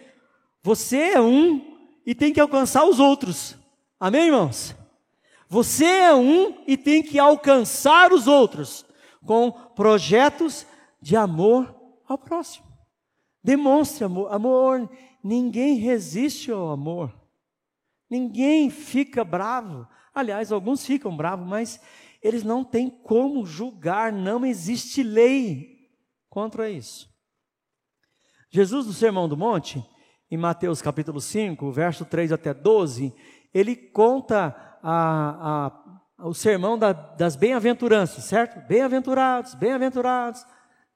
Você 0.62 0.96
é 1.12 1.20
um 1.20 1.78
e 2.04 2.14
tem 2.14 2.32
que 2.32 2.40
alcançar 2.40 2.84
os 2.84 2.98
outros. 2.98 3.56
Amém, 3.98 4.26
irmãos? 4.26 4.74
Você 5.48 5.84
é 5.84 6.14
um 6.14 6.62
e 6.66 6.76
tem 6.76 7.02
que 7.02 7.18
alcançar 7.18 8.12
os 8.12 8.26
outros 8.26 8.84
com 9.24 9.50
projetos 9.50 10.66
de 11.00 11.16
amor 11.16 11.74
ao 12.06 12.18
próximo. 12.18 12.66
Demonstre 13.42 14.04
amor. 14.04 14.32
Amor, 14.32 14.90
ninguém 15.22 15.76
resiste 15.76 16.50
ao 16.50 16.70
amor. 16.70 17.14
Ninguém 18.08 18.70
fica 18.70 19.24
bravo. 19.24 19.86
Aliás, 20.14 20.50
alguns 20.50 20.84
ficam 20.84 21.16
bravos, 21.16 21.46
mas 21.46 21.80
eles 22.22 22.42
não 22.42 22.64
têm 22.64 22.90
como 22.90 23.46
julgar, 23.46 24.12
não 24.12 24.44
existe 24.44 25.02
lei 25.02 25.88
contra 26.28 26.68
isso. 26.68 27.08
Jesus, 28.50 28.86
no 28.86 28.92
Sermão 28.92 29.28
do 29.28 29.36
Monte, 29.36 29.84
em 30.30 30.36
Mateus 30.36 30.82
capítulo 30.82 31.20
5, 31.20 31.70
verso 31.70 32.04
3 32.04 32.32
até 32.32 32.52
12, 32.52 33.14
ele 33.54 33.74
conta 33.74 34.78
a, 34.82 35.66
a, 36.18 36.26
o 36.28 36.34
sermão 36.34 36.78
da, 36.78 36.92
das 36.92 37.36
bem-aventuranças, 37.36 38.24
certo? 38.24 38.60
Bem-aventurados, 38.66 39.54
bem-aventurados, 39.54 40.44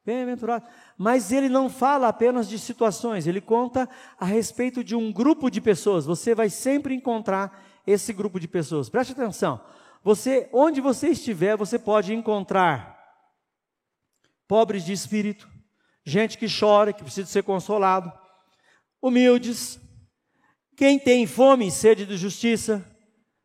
bem-aventurados. 0.05 0.69
Mas 0.97 1.33
ele 1.33 1.49
não 1.49 1.69
fala 1.69 2.09
apenas 2.09 2.49
de 2.49 2.59
situações, 2.59 3.27
ele 3.27 3.41
conta 3.41 3.89
a 4.19 4.25
respeito 4.25 4.85
de 4.85 4.95
um 4.95 5.13
grupo 5.13 5.51
de 5.51 5.61
pessoas. 5.61 6.07
Você 6.07 6.35
vai 6.35 6.49
sempre 6.49 6.95
encontrar 6.95 7.63
esse 7.87 8.13
grupo 8.13 8.39
de 8.39 8.47
pessoas. 8.47 8.89
Preste 8.89 9.13
atenção. 9.13 9.61
Você, 10.03 10.49
onde 10.53 10.81
você 10.81 11.09
estiver, 11.09 11.57
você 11.57 11.79
pode 11.79 12.15
encontrar 12.15 12.95
pobres 14.47 14.85
de 14.85 14.93
espírito, 14.93 15.49
gente 16.05 16.39
que 16.39 16.47
chora, 16.47 16.93
que 16.93 17.03
precisa 17.03 17.27
ser 17.27 17.43
consolado, 17.43 18.13
humildes, 19.01 19.81
quem 20.77 20.99
tem 20.99 21.27
fome 21.27 21.69
e 21.69 21.71
sede 21.71 22.05
de 22.05 22.17
justiça. 22.17 22.85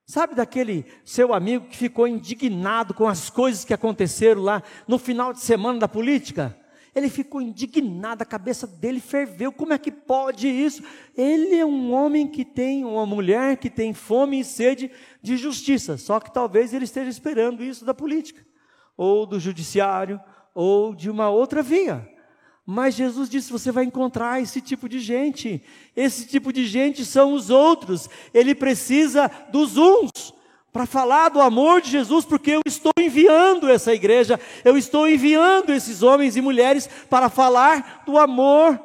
Sabe 0.06 0.36
daquele 0.36 0.86
seu 1.06 1.34
amigo 1.34 1.68
que 1.68 1.78
ficou 1.78 2.08
indignado 2.08 2.94
com 2.94 3.08
as 3.08 3.30
coisas 3.30 3.64
que 3.64 3.74
aconteceram 3.74 4.42
lá 4.42 4.64
no 4.88 4.98
final 4.98 5.32
de 5.32 5.40
semana 5.40 5.80
da 5.80 5.88
política? 5.88 6.58
Ele 7.00 7.10
ficou 7.10 7.42
indignado, 7.42 8.22
a 8.22 8.26
cabeça 8.26 8.68
dele 8.68 9.00
ferveu. 9.00 9.52
Como 9.52 9.72
é 9.72 9.78
que 9.78 9.90
pode 9.90 10.48
isso? 10.48 10.84
Ele 11.18 11.56
é 11.56 11.66
um 11.66 11.94
homem 11.94 12.28
que 12.28 12.44
tem, 12.44 12.84
uma 12.84 13.06
mulher 13.06 13.56
que 13.58 13.70
tem 13.70 13.94
fome 13.94 14.42
e 14.42 14.44
sede 14.44 14.92
de 15.22 15.38
justiça. 15.38 15.98
Só 15.98 16.20
que 16.20 16.34
talvez 16.34 16.74
ele 16.74 16.84
esteja 16.84 17.10
esperando 17.10 17.64
isso 17.64 17.86
da 17.86 17.94
política, 17.94 18.46
ou 18.98 19.26
do 19.26 19.40
judiciário, 19.40 20.19
ou 20.54 20.94
de 20.94 21.10
uma 21.10 21.30
outra 21.30 21.63
via. 21.63 22.08
Mas 22.65 22.96
Jesus 22.96 23.30
disse: 23.30 23.52
você 23.52 23.71
vai 23.71 23.86
encontrar 23.86 24.42
esse 24.42 24.60
tipo 24.60 24.90
de 24.90 25.00
gente. 25.00 25.63
Esse 25.96 26.28
tipo 26.28 26.52
de 26.52 26.67
gente 26.67 27.06
são 27.06 27.34
os 27.34 27.50
outros. 27.50 28.10
Ele 28.34 28.54
precisa 28.54 29.32
dos 29.52 29.78
uns 29.78 30.38
para 30.72 30.86
falar 30.86 31.30
do 31.30 31.42
amor 31.42 31.82
de 31.82 31.90
Jesus, 31.90 32.26
porque 32.26 32.52
eu 32.52 32.62
estou 32.65 32.92
enviando 33.00 33.70
essa 33.70 33.94
igreja, 33.94 34.40
eu 34.63 34.78
estou 34.78 35.08
enviando 35.08 35.72
esses 35.72 36.04
homens 36.04 36.36
e 36.36 36.42
mulheres 36.42 36.88
para 37.10 37.30
falar 37.30 38.04
do 38.06 38.17
amor 38.17 38.80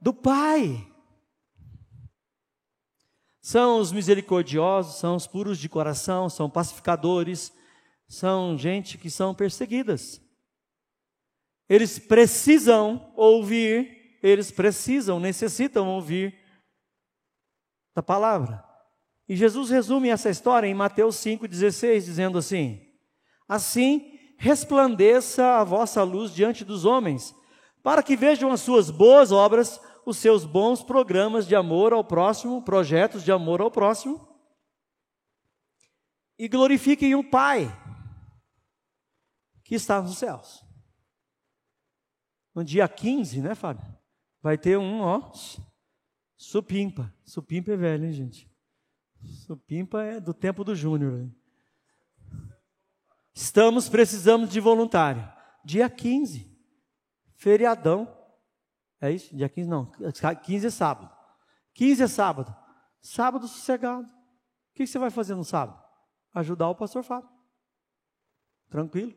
do 0.00 0.12
Pai. 0.12 0.86
São 3.40 3.78
os 3.78 3.92
misericordiosos, 3.92 4.96
são 4.96 5.16
os 5.16 5.26
puros 5.26 5.58
de 5.58 5.68
coração, 5.68 6.28
são 6.28 6.50
pacificadores, 6.50 7.52
são 8.06 8.56
gente 8.58 8.98
que 8.98 9.10
são 9.10 9.34
perseguidas. 9.34 10.20
Eles 11.68 11.98
precisam 11.98 13.12
ouvir, 13.14 14.18
eles 14.22 14.50
precisam, 14.50 15.20
necessitam 15.20 15.88
ouvir 15.88 16.38
da 17.94 18.02
palavra. 18.02 18.67
E 19.28 19.36
Jesus 19.36 19.68
resume 19.68 20.08
essa 20.08 20.30
história 20.30 20.66
em 20.66 20.74
Mateus 20.74 21.16
5,16, 21.16 22.04
dizendo 22.04 22.38
assim: 22.38 22.80
Assim 23.46 24.18
resplandeça 24.38 25.58
a 25.58 25.64
vossa 25.64 26.02
luz 26.02 26.32
diante 26.32 26.64
dos 26.64 26.84
homens, 26.84 27.34
para 27.82 28.02
que 28.02 28.16
vejam 28.16 28.50
as 28.50 28.60
suas 28.60 28.90
boas 28.90 29.30
obras, 29.30 29.80
os 30.06 30.16
seus 30.16 30.44
bons 30.44 30.82
programas 30.82 31.46
de 31.46 31.54
amor 31.54 31.92
ao 31.92 32.02
próximo, 32.02 32.62
projetos 32.62 33.22
de 33.22 33.30
amor 33.30 33.60
ao 33.60 33.70
próximo, 33.70 34.26
e 36.38 36.48
glorifiquem 36.48 37.14
o 37.14 37.28
Pai 37.28 37.66
que 39.64 39.74
está 39.74 40.00
nos 40.00 40.16
céus. 40.16 40.64
No 42.54 42.64
dia 42.64 42.88
15, 42.88 43.42
né, 43.42 43.54
Fábio? 43.54 43.86
Vai 44.40 44.56
ter 44.56 44.78
um, 44.78 45.02
ó, 45.02 45.30
supimpa. 46.36 47.12
Supimpa 47.24 47.72
é 47.72 47.76
velho, 47.76 48.06
hein, 48.06 48.12
gente? 48.12 48.47
Supimpa 49.24 50.02
é 50.02 50.20
do 50.20 50.32
tempo 50.32 50.64
do 50.64 50.74
Júnior. 50.74 51.28
Estamos, 53.32 53.88
precisamos 53.88 54.50
de 54.50 54.60
voluntário. 54.60 55.26
Dia 55.64 55.88
15, 55.88 56.50
feriadão. 57.36 58.12
É 59.00 59.10
isso? 59.10 59.36
Dia 59.36 59.48
15 59.48 59.68
não, 59.68 59.90
15 60.42 60.66
é 60.66 60.70
sábado. 60.70 61.10
15 61.74 62.02
é 62.02 62.08
sábado. 62.08 62.56
Sábado 63.00 63.46
sossegado. 63.46 64.06
O 64.06 64.74
que 64.74 64.86
você 64.86 64.98
vai 64.98 65.10
fazer 65.10 65.34
no 65.34 65.44
sábado? 65.44 65.82
Ajudar 66.34 66.68
o 66.68 66.74
pastor 66.74 67.02
Fábio. 67.02 67.28
Tranquilo? 68.68 69.14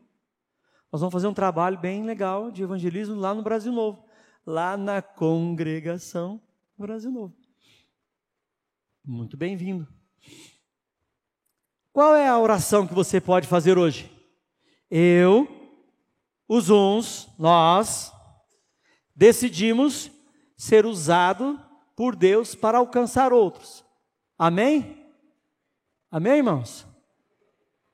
Nós 0.90 1.00
vamos 1.00 1.12
fazer 1.12 1.26
um 1.26 1.34
trabalho 1.34 1.78
bem 1.78 2.04
legal 2.04 2.50
de 2.50 2.62
evangelismo 2.62 3.16
lá 3.16 3.34
no 3.34 3.42
Brasil 3.42 3.72
Novo. 3.72 4.04
Lá 4.46 4.76
na 4.76 5.00
congregação 5.02 6.40
Brasil 6.78 7.10
Novo. 7.10 7.34
Muito 9.04 9.36
bem-vindo. 9.36 9.88
Qual 11.92 12.14
é 12.14 12.28
a 12.28 12.38
oração 12.38 12.86
que 12.86 12.94
você 12.94 13.20
pode 13.20 13.48
fazer 13.48 13.76
hoje? 13.76 14.10
Eu, 14.88 15.48
os 16.46 16.70
uns, 16.70 17.28
nós, 17.36 18.12
decidimos 19.14 20.08
ser 20.56 20.86
usado 20.86 21.60
por 21.96 22.14
Deus 22.14 22.54
para 22.54 22.78
alcançar 22.78 23.32
outros. 23.32 23.84
Amém? 24.38 25.04
Amém, 26.08 26.34
irmãos? 26.34 26.86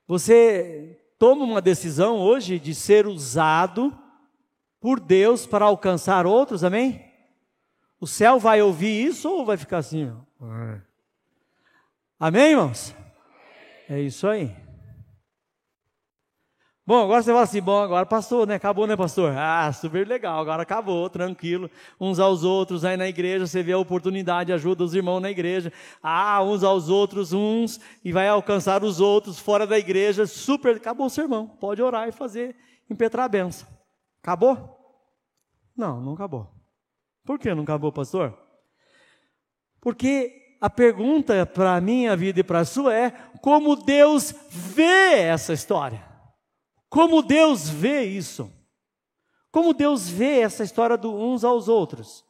Você 0.07 1.01
toma 1.19 1.43
uma 1.45 1.63
decisão 1.63 2.19
hoje 2.19 2.59
de 2.59 2.75
ser 2.75 3.07
usado 3.07 3.97
por 4.79 5.01
Deus 5.01 5.47
para 5.47 5.65
alcançar 5.65 6.27
outros, 6.27 6.63
amém? 6.63 7.03
O 7.99 8.07
céu 8.07 8.39
vai 8.39 8.61
ouvir 8.61 9.07
isso 9.07 9.29
ou 9.31 9.47
vai 9.47 9.57
ficar 9.57 9.79
assim? 9.79 10.15
Amém, 12.21 12.51
irmãos? 12.51 12.93
É 13.89 14.01
isso 14.01 14.27
aí. 14.27 14.53
Bom, 16.85 17.05
agora 17.05 17.23
você 17.23 17.31
fala 17.31 17.43
assim, 17.43 17.63
bom, 17.63 17.81
agora 17.81 18.05
passou, 18.05 18.45
né? 18.45 18.57
Acabou, 18.57 18.89
né, 18.89 18.97
pastor? 18.97 19.33
Ah, 19.37 19.71
super 19.73 20.05
legal, 20.05 20.41
agora 20.41 20.63
acabou, 20.63 21.09
tranquilo. 21.09 21.71
Uns 22.01 22.19
aos 22.19 22.43
outros, 22.43 22.85
aí 22.85 22.97
na 22.97 23.07
igreja 23.07 23.47
você 23.47 23.63
vê 23.63 23.73
a 23.73 23.79
oportunidade, 23.79 24.53
ajuda 24.53 24.83
os 24.83 24.95
irmãos 24.95 25.21
na 25.21 25.31
igreja. 25.31 25.73
Ah, 26.03 26.43
uns 26.43 26.65
aos 26.65 26.89
outros, 26.89 27.33
uns, 27.33 27.79
e 28.03 28.11
vai 28.11 28.27
alcançar 28.27 28.83
os 28.83 29.01
outros 29.01 29.39
fora 29.39 29.65
da 29.65 29.79
igreja. 29.79 30.27
Super, 30.27 30.77
acabou 30.77 31.07
o 31.07 31.11
sermão. 31.11 31.47
Pode 31.47 31.81
orar 31.81 32.09
e 32.09 32.13
fazer, 32.13 32.57
impetrar 32.91 33.27
a 33.27 33.29
benção. 33.29 33.69
Acabou? 34.21 34.77
Não, 35.77 36.01
não 36.01 36.15
acabou. 36.15 36.51
Por 37.25 37.39
que 37.39 37.55
não 37.55 37.63
acabou, 37.63 37.93
pastor? 37.93 38.37
Porque 39.81 40.48
a 40.61 40.69
pergunta 40.69 41.47
para 41.47 41.77
a 41.77 41.81
minha 41.81 42.17
vida 42.17 42.41
e 42.41 42.45
para 42.45 42.61
a 42.61 42.65
sua 42.65 42.95
é: 42.95 43.11
como 43.41 43.77
Deus 43.77 44.35
vê 44.51 45.21
essa 45.21 45.53
história? 45.53 46.07
Como 46.89 47.23
Deus 47.23 47.69
vê 47.69 48.05
isso? 48.05 48.51
Como 49.51 49.73
Deus 49.73 50.09
vê 50.09 50.41
essa 50.41 50.65
história 50.65 50.97
do 50.97 51.15
uns 51.15 51.45
aos 51.45 51.69
outros? 51.69 52.25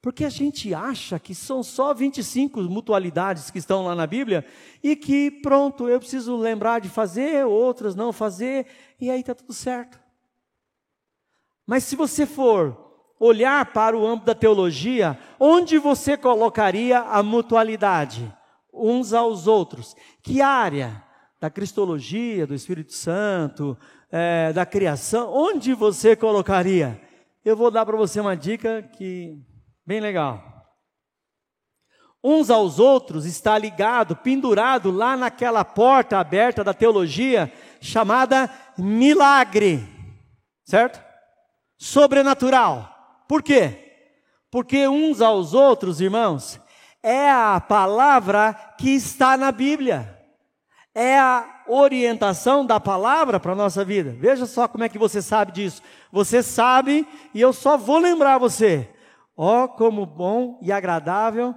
Porque 0.00 0.24
a 0.24 0.28
gente 0.30 0.72
acha 0.72 1.18
que 1.18 1.34
são 1.34 1.62
só 1.62 1.92
25 1.92 2.62
mutualidades 2.62 3.50
que 3.50 3.58
estão 3.58 3.84
lá 3.84 3.94
na 3.94 4.06
Bíblia 4.06 4.44
e 4.82 4.94
que 4.94 5.30
pronto, 5.30 5.88
eu 5.88 5.98
preciso 5.98 6.36
lembrar 6.36 6.80
de 6.80 6.88
fazer, 6.88 7.44
outras 7.44 7.96
não 7.96 8.12
fazer, 8.12 8.66
e 9.00 9.10
aí 9.10 9.20
está 9.20 9.34
tudo 9.34 9.52
certo. 9.52 9.98
Mas 11.66 11.82
se 11.84 11.96
você 11.96 12.24
for 12.24 12.87
olhar 13.18 13.66
para 13.72 13.96
o 13.96 14.06
âmbito 14.06 14.26
da 14.26 14.34
teologia, 14.34 15.18
onde 15.38 15.78
você 15.78 16.16
colocaria 16.16 17.00
a 17.00 17.22
mutualidade 17.22 18.32
uns 18.72 19.12
aos 19.12 19.46
outros? 19.46 19.94
Que 20.22 20.40
área? 20.40 21.02
Da 21.40 21.48
cristologia, 21.48 22.46
do 22.46 22.54
Espírito 22.54 22.92
Santo, 22.92 23.78
é, 24.10 24.52
da 24.52 24.66
criação, 24.66 25.32
onde 25.32 25.72
você 25.72 26.16
colocaria? 26.16 27.00
Eu 27.44 27.56
vou 27.56 27.70
dar 27.70 27.86
para 27.86 27.96
você 27.96 28.20
uma 28.20 28.36
dica 28.36 28.82
que 28.82 29.38
bem 29.86 30.00
legal. 30.00 30.42
Uns 32.22 32.50
aos 32.50 32.80
outros 32.80 33.24
está 33.24 33.56
ligado, 33.56 34.16
pendurado 34.16 34.90
lá 34.90 35.16
naquela 35.16 35.64
porta 35.64 36.18
aberta 36.18 36.64
da 36.64 36.74
teologia 36.74 37.52
chamada 37.80 38.50
milagre, 38.76 39.86
certo? 40.64 41.00
Sobrenatural. 41.78 42.97
Por 43.28 43.42
quê? 43.42 43.84
Porque 44.50 44.88
uns 44.88 45.20
aos 45.20 45.54
outros, 45.54 46.00
irmãos, 46.00 46.58
é 47.02 47.30
a 47.30 47.60
palavra 47.60 48.54
que 48.78 48.90
está 48.90 49.36
na 49.36 49.52
Bíblia. 49.52 50.16
É 50.94 51.18
a 51.18 51.64
orientação 51.68 52.66
da 52.66 52.80
palavra 52.80 53.38
para 53.38 53.52
a 53.52 53.56
nossa 53.56 53.84
vida. 53.84 54.16
Veja 54.18 54.46
só 54.46 54.66
como 54.66 54.82
é 54.82 54.88
que 54.88 54.98
você 54.98 55.22
sabe 55.22 55.52
disso. 55.52 55.82
Você 56.10 56.42
sabe, 56.42 57.06
e 57.32 57.40
eu 57.40 57.52
só 57.52 57.76
vou 57.76 57.98
lembrar 57.98 58.38
você. 58.38 58.88
Ó, 59.36 59.64
oh, 59.64 59.68
como 59.68 60.04
bom 60.04 60.58
e 60.60 60.72
agradável 60.72 61.54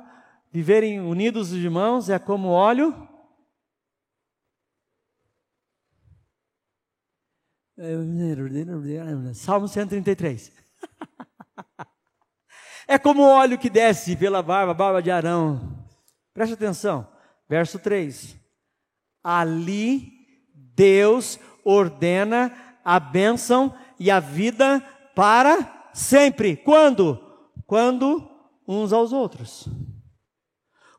viverem 0.51 0.99
unidos 0.99 1.51
os 1.51 1.57
irmãos, 1.57 2.09
é 2.09 2.19
como 2.19 2.49
óleo. 2.49 3.07
Salmo 9.33 9.67
133. 9.67 10.51
É 12.91 12.97
como 12.97 13.23
óleo 13.23 13.57
que 13.57 13.69
desce 13.69 14.17
pela 14.17 14.43
barba, 14.43 14.73
barba 14.73 15.01
de 15.01 15.09
Arão. 15.09 15.61
Preste 16.33 16.55
atenção, 16.55 17.07
verso 17.47 17.79
3. 17.79 18.35
Ali 19.23 20.11
Deus 20.53 21.39
ordena 21.63 22.53
a 22.83 22.99
bênção 22.99 23.73
e 23.97 24.11
a 24.11 24.19
vida 24.19 24.85
para 25.15 25.89
sempre. 25.93 26.57
Quando? 26.57 27.17
Quando 27.65 28.29
uns 28.67 28.91
aos 28.91 29.13
outros. 29.13 29.69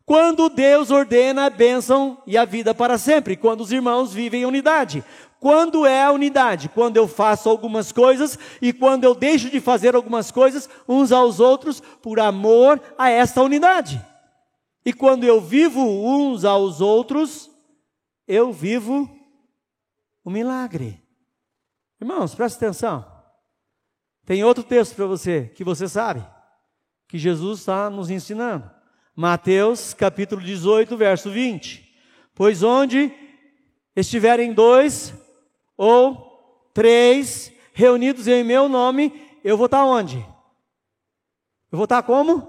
Quando 0.07 0.49
Deus 0.49 0.91
ordena 0.91 1.45
a 1.45 1.51
bênção 1.51 2.23
e 2.27 2.39
a 2.39 2.47
vida 2.47 2.75
para 2.75 2.97
sempre, 2.97 3.37
quando 3.37 3.61
os 3.61 3.71
irmãos 3.71 4.15
vivem 4.15 4.45
em 4.45 4.47
unidade. 4.47 5.05
Quando 5.43 5.85
é 5.85 6.05
a 6.05 6.13
unidade? 6.13 6.69
Quando 6.69 6.97
eu 6.97 7.09
faço 7.09 7.51
algumas 7.51 7.91
coisas 7.91 8.39
e 8.61 8.73
quando 8.73 9.03
eu 9.03 9.13
deixo 9.13 9.51
de 9.51 9.61
fazer 9.61 9.97
algumas 9.97 10.31
coisas 10.31 10.71
uns 10.89 11.11
aos 11.11 11.41
outros 11.41 11.81
por 11.81 12.21
amor 12.21 12.81
a 12.97 13.11
esta 13.11 13.43
unidade. 13.43 14.01
E 14.87 14.93
quando 14.93 15.25
eu 15.25 15.41
vivo 15.41 15.81
uns 15.81 16.45
aos 16.45 16.81
outros, 16.81 17.51
eu 18.29 18.53
vivo 18.53 19.11
o 20.25 20.31
milagre. 20.31 21.03
Irmãos, 22.01 22.37
presta 22.37 22.65
atenção. 22.65 23.05
Tem 24.25 24.45
outro 24.45 24.63
texto 24.63 24.95
para 24.95 25.07
você 25.07 25.51
que 25.57 25.65
você 25.65 25.89
sabe, 25.89 26.25
que 27.09 27.19
Jesus 27.19 27.59
está 27.59 27.91
nos 27.91 28.11
ensinando. 28.11 28.71
Mateus 29.17 29.93
capítulo 29.93 30.41
18, 30.41 30.97
verso 30.97 31.33
20. 31.33 31.85
Pois 32.33 32.63
onde 32.63 33.13
estiverem 33.97 34.55
dois 34.55 35.21
ou 35.83 36.71
três 36.73 37.51
reunidos 37.73 38.29
em 38.29 38.45
meu 38.45 38.69
nome, 38.69 39.13
eu 39.43 39.57
vou 39.57 39.67
estar 39.67 39.85
onde? 39.85 40.19
Eu 41.73 41.77
vou 41.77 41.85
estar 41.85 42.05
como? 42.05 42.49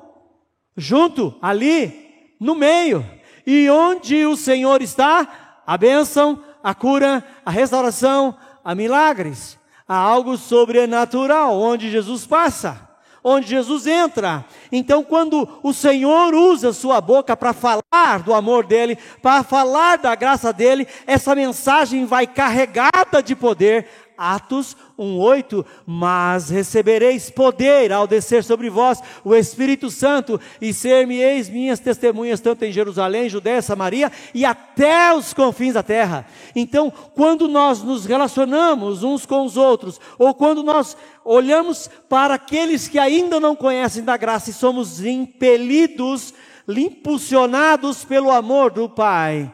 Junto, 0.78 1.36
ali, 1.42 2.36
no 2.40 2.54
meio. 2.54 3.04
E 3.44 3.68
onde 3.72 4.24
o 4.24 4.38
Senhor 4.38 4.84
está, 4.84 5.64
a 5.66 5.76
bênção, 5.76 6.44
a 6.62 6.76
cura, 6.76 7.26
a 7.44 7.50
restauração, 7.50 8.38
a 8.64 8.76
milagres, 8.76 9.58
há 9.88 9.96
algo 9.96 10.38
sobrenatural 10.38 11.60
onde 11.60 11.90
Jesus 11.90 12.28
passa 12.28 12.93
onde 13.24 13.48
Jesus 13.48 13.88
entra. 13.88 14.46
Então, 14.72 15.04
quando 15.04 15.48
o 15.64 15.74
Senhor 15.74 16.34
usa 16.34 16.74
sua 16.74 17.00
boca 17.00 17.38
para 17.38 17.54
falar 17.54 18.20
do 18.24 18.34
amor 18.34 18.66
dele, 18.66 18.98
para 19.22 19.44
falar 19.44 19.98
da 19.98 20.14
graça 20.16 20.52
dele, 20.52 20.88
essa 21.08 21.34
mensagem 21.34 22.06
vai 22.06 22.28
carregada 22.28 23.24
de 23.24 23.36
poder 23.36 23.88
Atos 24.18 24.76
1:8, 24.98 25.66
mas 25.86 26.50
recebereis 26.50 27.30
poder 27.30 27.92
ao 27.92 28.08
descer 28.08 28.44
sobre 28.44 28.70
vós 28.70 29.02
o 29.24 29.36
Espírito 29.36 29.90
Santo 29.90 30.40
e 30.62 30.74
ser-me-eis 30.74 31.50
minhas 31.50 31.80
testemunhas 31.80 32.40
tanto 32.40 32.66
em 32.66 32.72
Jerusalém, 32.72 33.30
Judéia, 33.30 33.62
Samaria 33.62 34.12
e 34.34 34.46
até 34.46 35.14
os 35.14 35.34
confins 35.34 35.74
da 35.74 35.84
terra. 35.84 36.26
Então, 36.56 36.92
quando 37.16 37.48
nós 37.48 37.82
nos 37.82 38.06
relacionamos 38.06 39.04
uns 39.04 39.26
com 39.26 39.46
os 39.46 39.58
outros, 39.58 40.00
ou 40.18 40.34
quando 40.34 40.64
nós 40.64 40.96
olhamos 41.26 41.90
para 42.10 42.36
aqueles 42.36 42.88
que 42.88 43.00
ainda 43.00 43.40
não 43.40 43.56
conhecem 43.56 44.04
da 44.04 44.18
graça 44.18 44.50
e 44.50 44.54
somos 44.54 45.04
impelidos, 45.04 46.34
impulsionados 46.68 48.04
pelo 48.04 48.32
amor 48.32 48.72
do 48.72 48.90
Pai, 48.90 49.54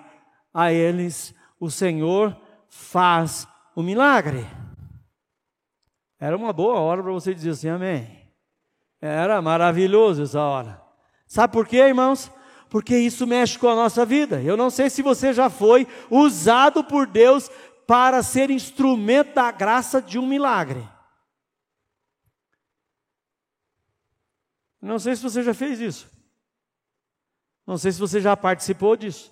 a 0.53 0.72
eles 0.72 1.34
o 1.60 1.70
Senhor 1.70 2.36
faz 2.68 3.47
o 3.80 3.84
milagre. 3.84 4.45
Era 6.19 6.36
uma 6.36 6.51
boa 6.51 6.77
hora 6.82 7.01
para 7.01 7.13
você 7.13 7.34
dizer 7.34 7.51
assim, 7.51 7.69
amém. 7.69 8.30
Era 8.99 9.41
maravilhoso 9.41 10.23
essa 10.23 10.41
hora. 10.41 10.82
Sabe 11.25 11.53
por 11.53 11.65
quê, 11.65 11.77
irmãos? 11.77 12.30
Porque 12.69 12.97
isso 12.97 13.25
mexe 13.25 13.57
com 13.57 13.69
a 13.69 13.75
nossa 13.75 14.05
vida. 14.05 14.41
Eu 14.41 14.57
não 14.57 14.69
sei 14.69 14.89
se 14.89 15.01
você 15.01 15.32
já 15.32 15.49
foi 15.49 15.88
usado 16.11 16.84
por 16.84 17.07
Deus 17.07 17.49
para 17.88 18.21
ser 18.21 18.49
instrumento 18.49 19.36
da 19.36 19.49
graça 19.49 20.01
de 20.01 20.19
um 20.19 20.27
milagre. 20.27 20.86
Não 24.82 24.99
sei 24.99 25.15
se 25.15 25.23
você 25.23 25.41
já 25.41 25.53
fez 25.53 25.80
isso. 25.80 26.11
Não 27.65 27.77
sei 27.77 27.93
se 27.93 27.99
você 27.99 28.19
já 28.19 28.36
participou 28.36 28.97
disso. 28.97 29.32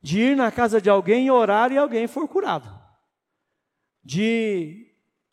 De 0.00 0.20
ir 0.20 0.36
na 0.36 0.52
casa 0.52 0.80
de 0.80 0.88
alguém 0.88 1.26
e 1.26 1.30
orar 1.32 1.72
e 1.72 1.78
alguém 1.78 2.06
for 2.06 2.28
curado 2.28 2.81
de 4.04 4.88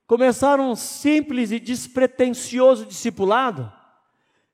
começar 0.05 0.59
um 0.59 0.75
simples 0.75 1.51
e 1.51 1.59
despretensioso 1.59 2.85
discipulado, 2.85 3.71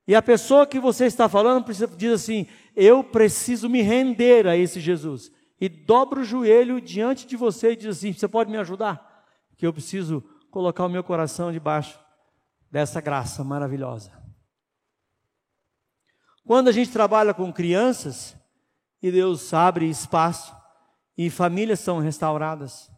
e 0.06 0.14
a 0.14 0.22
pessoa 0.22 0.66
que 0.66 0.78
você 0.78 1.06
está 1.06 1.28
falando 1.28 1.66
diz 1.96 2.12
assim: 2.12 2.46
Eu 2.76 3.02
preciso 3.02 3.68
me 3.68 3.82
render 3.82 4.46
a 4.46 4.56
esse 4.56 4.78
Jesus. 4.78 5.32
E 5.60 5.68
dobra 5.68 6.20
o 6.20 6.24
joelho 6.24 6.80
diante 6.80 7.26
de 7.26 7.36
você 7.36 7.72
e 7.72 7.76
diz 7.76 7.96
assim: 7.98 8.12
Você 8.12 8.28
pode 8.28 8.50
me 8.50 8.56
ajudar? 8.56 9.24
Que 9.56 9.66
eu 9.66 9.72
preciso 9.72 10.22
colocar 10.50 10.84
o 10.84 10.88
meu 10.88 11.02
coração 11.02 11.50
debaixo 11.50 11.98
dessa 12.70 13.00
graça 13.00 13.42
maravilhosa. 13.42 14.12
Quando 16.44 16.68
a 16.68 16.72
gente 16.72 16.92
trabalha 16.92 17.34
com 17.34 17.52
crianças, 17.52 18.36
e 19.02 19.10
Deus 19.10 19.52
abre 19.52 19.90
espaço, 19.90 20.54
e 21.18 21.28
famílias 21.28 21.80
são 21.80 21.98
restauradas, 21.98 22.88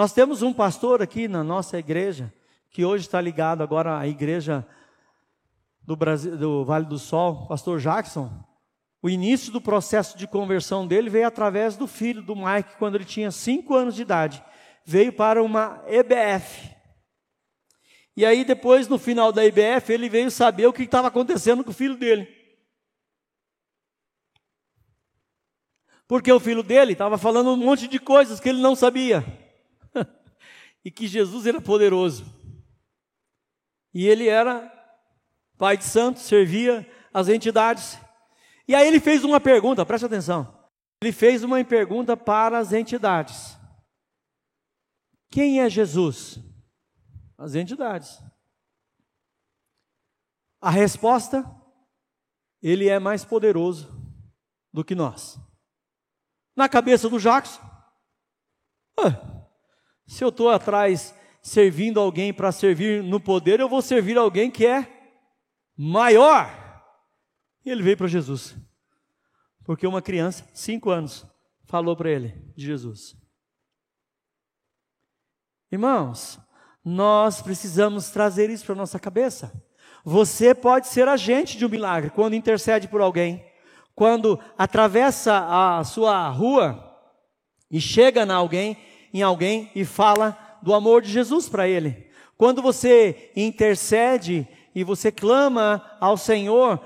nós 0.00 0.14
temos 0.14 0.40
um 0.40 0.50
pastor 0.50 1.02
aqui 1.02 1.28
na 1.28 1.44
nossa 1.44 1.78
igreja, 1.78 2.32
que 2.70 2.86
hoje 2.86 3.04
está 3.04 3.20
ligado 3.20 3.62
agora 3.62 3.98
à 3.98 4.08
igreja 4.08 4.66
do, 5.82 5.94
Brasil, 5.94 6.38
do 6.38 6.64
Vale 6.64 6.86
do 6.86 6.98
Sol, 6.98 7.46
pastor 7.46 7.78
Jackson. 7.78 8.32
O 9.02 9.10
início 9.10 9.52
do 9.52 9.60
processo 9.60 10.16
de 10.16 10.26
conversão 10.26 10.86
dele 10.86 11.10
veio 11.10 11.26
através 11.26 11.76
do 11.76 11.86
filho 11.86 12.22
do 12.22 12.34
Mike, 12.34 12.78
quando 12.78 12.94
ele 12.94 13.04
tinha 13.04 13.30
5 13.30 13.74
anos 13.74 13.94
de 13.94 14.00
idade. 14.00 14.42
Veio 14.86 15.12
para 15.12 15.42
uma 15.42 15.84
EBF. 15.86 16.74
E 18.16 18.24
aí, 18.24 18.42
depois, 18.42 18.88
no 18.88 18.98
final 18.98 19.30
da 19.30 19.44
EBF, 19.44 19.92
ele 19.92 20.08
veio 20.08 20.30
saber 20.30 20.66
o 20.66 20.72
que 20.72 20.84
estava 20.84 21.08
acontecendo 21.08 21.62
com 21.62 21.72
o 21.72 21.74
filho 21.74 21.98
dele. 21.98 22.26
Porque 26.08 26.32
o 26.32 26.40
filho 26.40 26.62
dele 26.62 26.92
estava 26.92 27.18
falando 27.18 27.50
um 27.50 27.56
monte 27.56 27.86
de 27.86 27.98
coisas 27.98 28.40
que 28.40 28.48
ele 28.48 28.62
não 28.62 28.74
sabia 28.74 29.49
e 30.84 30.90
que 30.90 31.06
Jesus 31.06 31.46
era 31.46 31.60
poderoso. 31.60 32.24
E 33.92 34.06
ele 34.06 34.28
era 34.28 34.70
pai 35.58 35.76
de 35.76 35.84
santos, 35.84 36.22
servia 36.22 36.88
as 37.12 37.28
entidades. 37.28 37.98
E 38.66 38.74
aí 38.74 38.86
ele 38.86 39.00
fez 39.00 39.24
uma 39.24 39.40
pergunta, 39.40 39.84
preste 39.84 40.06
atenção. 40.06 40.58
Ele 41.02 41.12
fez 41.12 41.42
uma 41.42 41.62
pergunta 41.64 42.16
para 42.16 42.58
as 42.58 42.72
entidades: 42.72 43.58
Quem 45.30 45.60
é 45.60 45.68
Jesus? 45.68 46.38
As 47.38 47.54
entidades. 47.54 48.22
A 50.60 50.70
resposta: 50.70 51.44
Ele 52.62 52.88
é 52.88 52.98
mais 52.98 53.24
poderoso 53.24 53.88
do 54.72 54.84
que 54.84 54.94
nós. 54.94 55.38
Na 56.54 56.68
cabeça 56.68 57.08
do 57.08 57.18
Jackson, 57.18 57.60
ah, 58.98 59.39
se 60.10 60.24
eu 60.24 60.30
estou 60.30 60.50
atrás 60.50 61.14
servindo 61.40 62.00
alguém 62.00 62.34
para 62.34 62.50
servir 62.50 63.00
no 63.00 63.20
poder, 63.20 63.60
eu 63.60 63.68
vou 63.68 63.80
servir 63.80 64.18
alguém 64.18 64.50
que 64.50 64.66
é 64.66 64.84
maior. 65.76 66.50
E 67.64 67.70
ele 67.70 67.80
veio 67.80 67.96
para 67.96 68.08
Jesus. 68.08 68.56
Porque 69.64 69.86
uma 69.86 70.02
criança, 70.02 70.44
cinco 70.52 70.90
anos, 70.90 71.24
falou 71.62 71.94
para 71.94 72.10
ele 72.10 72.34
de 72.56 72.66
Jesus. 72.66 73.16
Irmãos, 75.70 76.40
nós 76.84 77.40
precisamos 77.40 78.10
trazer 78.10 78.50
isso 78.50 78.66
para 78.66 78.74
nossa 78.74 78.98
cabeça. 78.98 79.64
Você 80.04 80.52
pode 80.56 80.88
ser 80.88 81.06
agente 81.06 81.56
de 81.56 81.64
um 81.64 81.68
milagre 81.68 82.10
quando 82.10 82.34
intercede 82.34 82.88
por 82.88 83.00
alguém, 83.00 83.46
quando 83.94 84.40
atravessa 84.58 85.78
a 85.78 85.84
sua 85.84 86.28
rua 86.30 87.00
e 87.70 87.80
chega 87.80 88.26
na 88.26 88.34
alguém 88.34 88.76
em 89.12 89.22
alguém 89.22 89.70
e 89.74 89.84
fala 89.84 90.38
do 90.62 90.74
amor 90.74 91.02
de 91.02 91.10
Jesus 91.10 91.48
para 91.48 91.68
ele. 91.68 92.06
Quando 92.36 92.62
você 92.62 93.30
intercede 93.36 94.46
e 94.74 94.82
você 94.82 95.12
clama 95.12 95.84
ao 96.00 96.16
Senhor 96.16 96.80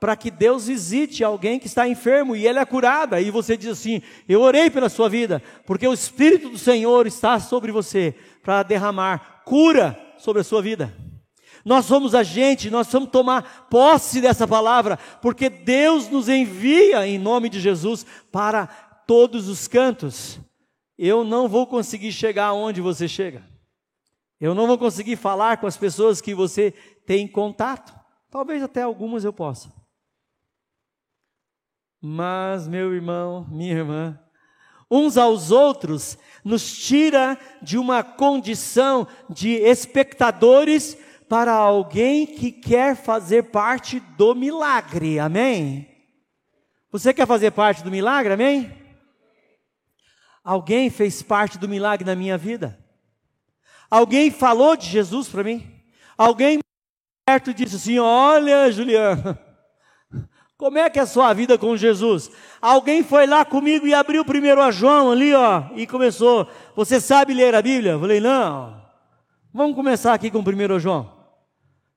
para 0.00 0.16
que 0.16 0.30
Deus 0.30 0.66
visite 0.66 1.24
alguém 1.24 1.58
que 1.58 1.66
está 1.66 1.88
enfermo 1.88 2.36
e 2.36 2.46
ele 2.46 2.58
é 2.58 2.64
curada, 2.64 3.20
e 3.20 3.30
você 3.30 3.56
diz 3.56 3.70
assim: 3.70 4.02
Eu 4.28 4.42
orei 4.42 4.68
pela 4.68 4.88
sua 4.88 5.08
vida, 5.08 5.42
porque 5.64 5.86
o 5.86 5.92
Espírito 5.92 6.50
do 6.50 6.58
Senhor 6.58 7.06
está 7.06 7.40
sobre 7.40 7.72
você 7.72 8.14
para 8.42 8.62
derramar 8.62 9.42
cura 9.44 9.98
sobre 10.18 10.40
a 10.40 10.44
sua 10.44 10.60
vida. 10.60 10.92
Nós 11.64 11.86
somos 11.86 12.14
agente, 12.14 12.70
nós 12.70 12.86
vamos 12.92 13.10
tomar 13.10 13.66
posse 13.68 14.20
dessa 14.20 14.46
palavra, 14.46 14.98
porque 15.20 15.48
Deus 15.48 16.08
nos 16.08 16.28
envia 16.28 17.06
em 17.06 17.18
nome 17.18 17.48
de 17.48 17.58
Jesus 17.58 18.06
para 18.30 18.66
todos 19.06 19.48
os 19.48 19.66
cantos 19.66 20.38
eu 20.98 21.24
não 21.24 21.48
vou 21.48 21.66
conseguir 21.66 22.12
chegar 22.12 22.52
onde 22.52 22.80
você 22.80 23.06
chega. 23.06 23.44
Eu 24.40 24.54
não 24.54 24.66
vou 24.66 24.78
conseguir 24.78 25.16
falar 25.16 25.58
com 25.58 25.66
as 25.66 25.76
pessoas 25.76 26.20
que 26.20 26.34
você 26.34 26.72
tem 27.06 27.26
contato. 27.26 27.94
Talvez 28.30 28.62
até 28.62 28.82
algumas 28.82 29.24
eu 29.24 29.32
possa. 29.32 29.72
Mas, 32.00 32.68
meu 32.68 32.94
irmão, 32.94 33.46
minha 33.50 33.74
irmã, 33.74 34.20
uns 34.90 35.16
aos 35.16 35.50
outros 35.50 36.18
nos 36.44 36.76
tira 36.86 37.38
de 37.62 37.78
uma 37.78 38.02
condição 38.02 39.08
de 39.28 39.50
espectadores 39.50 40.96
para 41.28 41.52
alguém 41.52 42.26
que 42.26 42.52
quer 42.52 42.94
fazer 42.94 43.44
parte 43.44 43.98
do 44.16 44.34
milagre. 44.34 45.18
Amém? 45.18 45.88
Você 46.92 47.12
quer 47.12 47.26
fazer 47.26 47.50
parte 47.50 47.82
do 47.82 47.90
milagre? 47.90 48.34
Amém? 48.34 48.85
Alguém 50.46 50.88
fez 50.90 51.22
parte 51.22 51.58
do 51.58 51.68
milagre 51.68 52.06
na 52.06 52.14
minha 52.14 52.38
vida. 52.38 52.78
Alguém 53.90 54.30
falou 54.30 54.76
de 54.76 54.86
Jesus 54.86 55.28
para 55.28 55.42
mim. 55.42 55.68
Alguém 56.16 56.60
perto 57.26 57.52
disse 57.52 57.74
assim: 57.74 57.98
Olha, 57.98 58.70
Juliana, 58.70 59.36
como 60.56 60.78
é 60.78 60.88
que 60.88 61.00
é 61.00 61.02
a 61.02 61.06
sua 61.06 61.34
vida 61.34 61.58
com 61.58 61.76
Jesus? 61.76 62.30
Alguém 62.62 63.02
foi 63.02 63.26
lá 63.26 63.44
comigo 63.44 63.88
e 63.88 63.92
abriu 63.92 64.24
primeiro 64.24 64.62
a 64.62 64.70
João 64.70 65.10
ali, 65.10 65.34
ó, 65.34 65.64
e 65.74 65.84
começou. 65.84 66.48
Você 66.76 67.00
sabe 67.00 67.34
ler 67.34 67.52
a 67.52 67.60
Bíblia? 67.60 67.92
Eu 67.92 68.00
falei: 68.00 68.20
Não. 68.20 68.80
Vamos 69.52 69.74
começar 69.74 70.14
aqui 70.14 70.30
com 70.30 70.38
o 70.38 70.44
primeiro 70.44 70.78
João. 70.78 71.12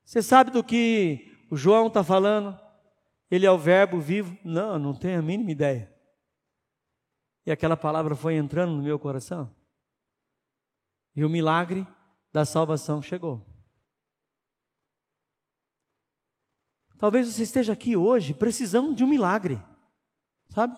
Você 0.04 0.24
sabe 0.24 0.50
do 0.50 0.64
que 0.64 1.38
o 1.52 1.56
João 1.56 1.86
está 1.86 2.04
falando? 2.04 2.60
Ele 3.30 3.46
é 3.46 3.52
o 3.52 3.60
Verbo 3.60 4.00
vivo? 4.00 4.36
Não, 4.44 4.80
não 4.80 4.96
tenho 4.96 5.20
a 5.20 5.22
mínima 5.22 5.52
ideia. 5.52 5.99
E 7.50 7.52
aquela 7.52 7.76
palavra 7.76 8.16
foi 8.16 8.36
entrando 8.36 8.74
no 8.74 8.84
meu 8.84 9.00
coração. 9.00 9.50
E 11.16 11.26
o 11.26 11.30
milagre 11.30 11.84
da 12.32 12.46
salvação 12.46 13.02
chegou. 13.02 13.44
Talvez 17.00 17.28
você 17.28 17.42
esteja 17.42 17.74
aqui 17.74 17.98
hoje 17.98 18.36
precisando 18.36 18.94
de 18.94 19.04
um 19.04 19.08
milagre, 19.08 19.60
sabe? 20.50 20.78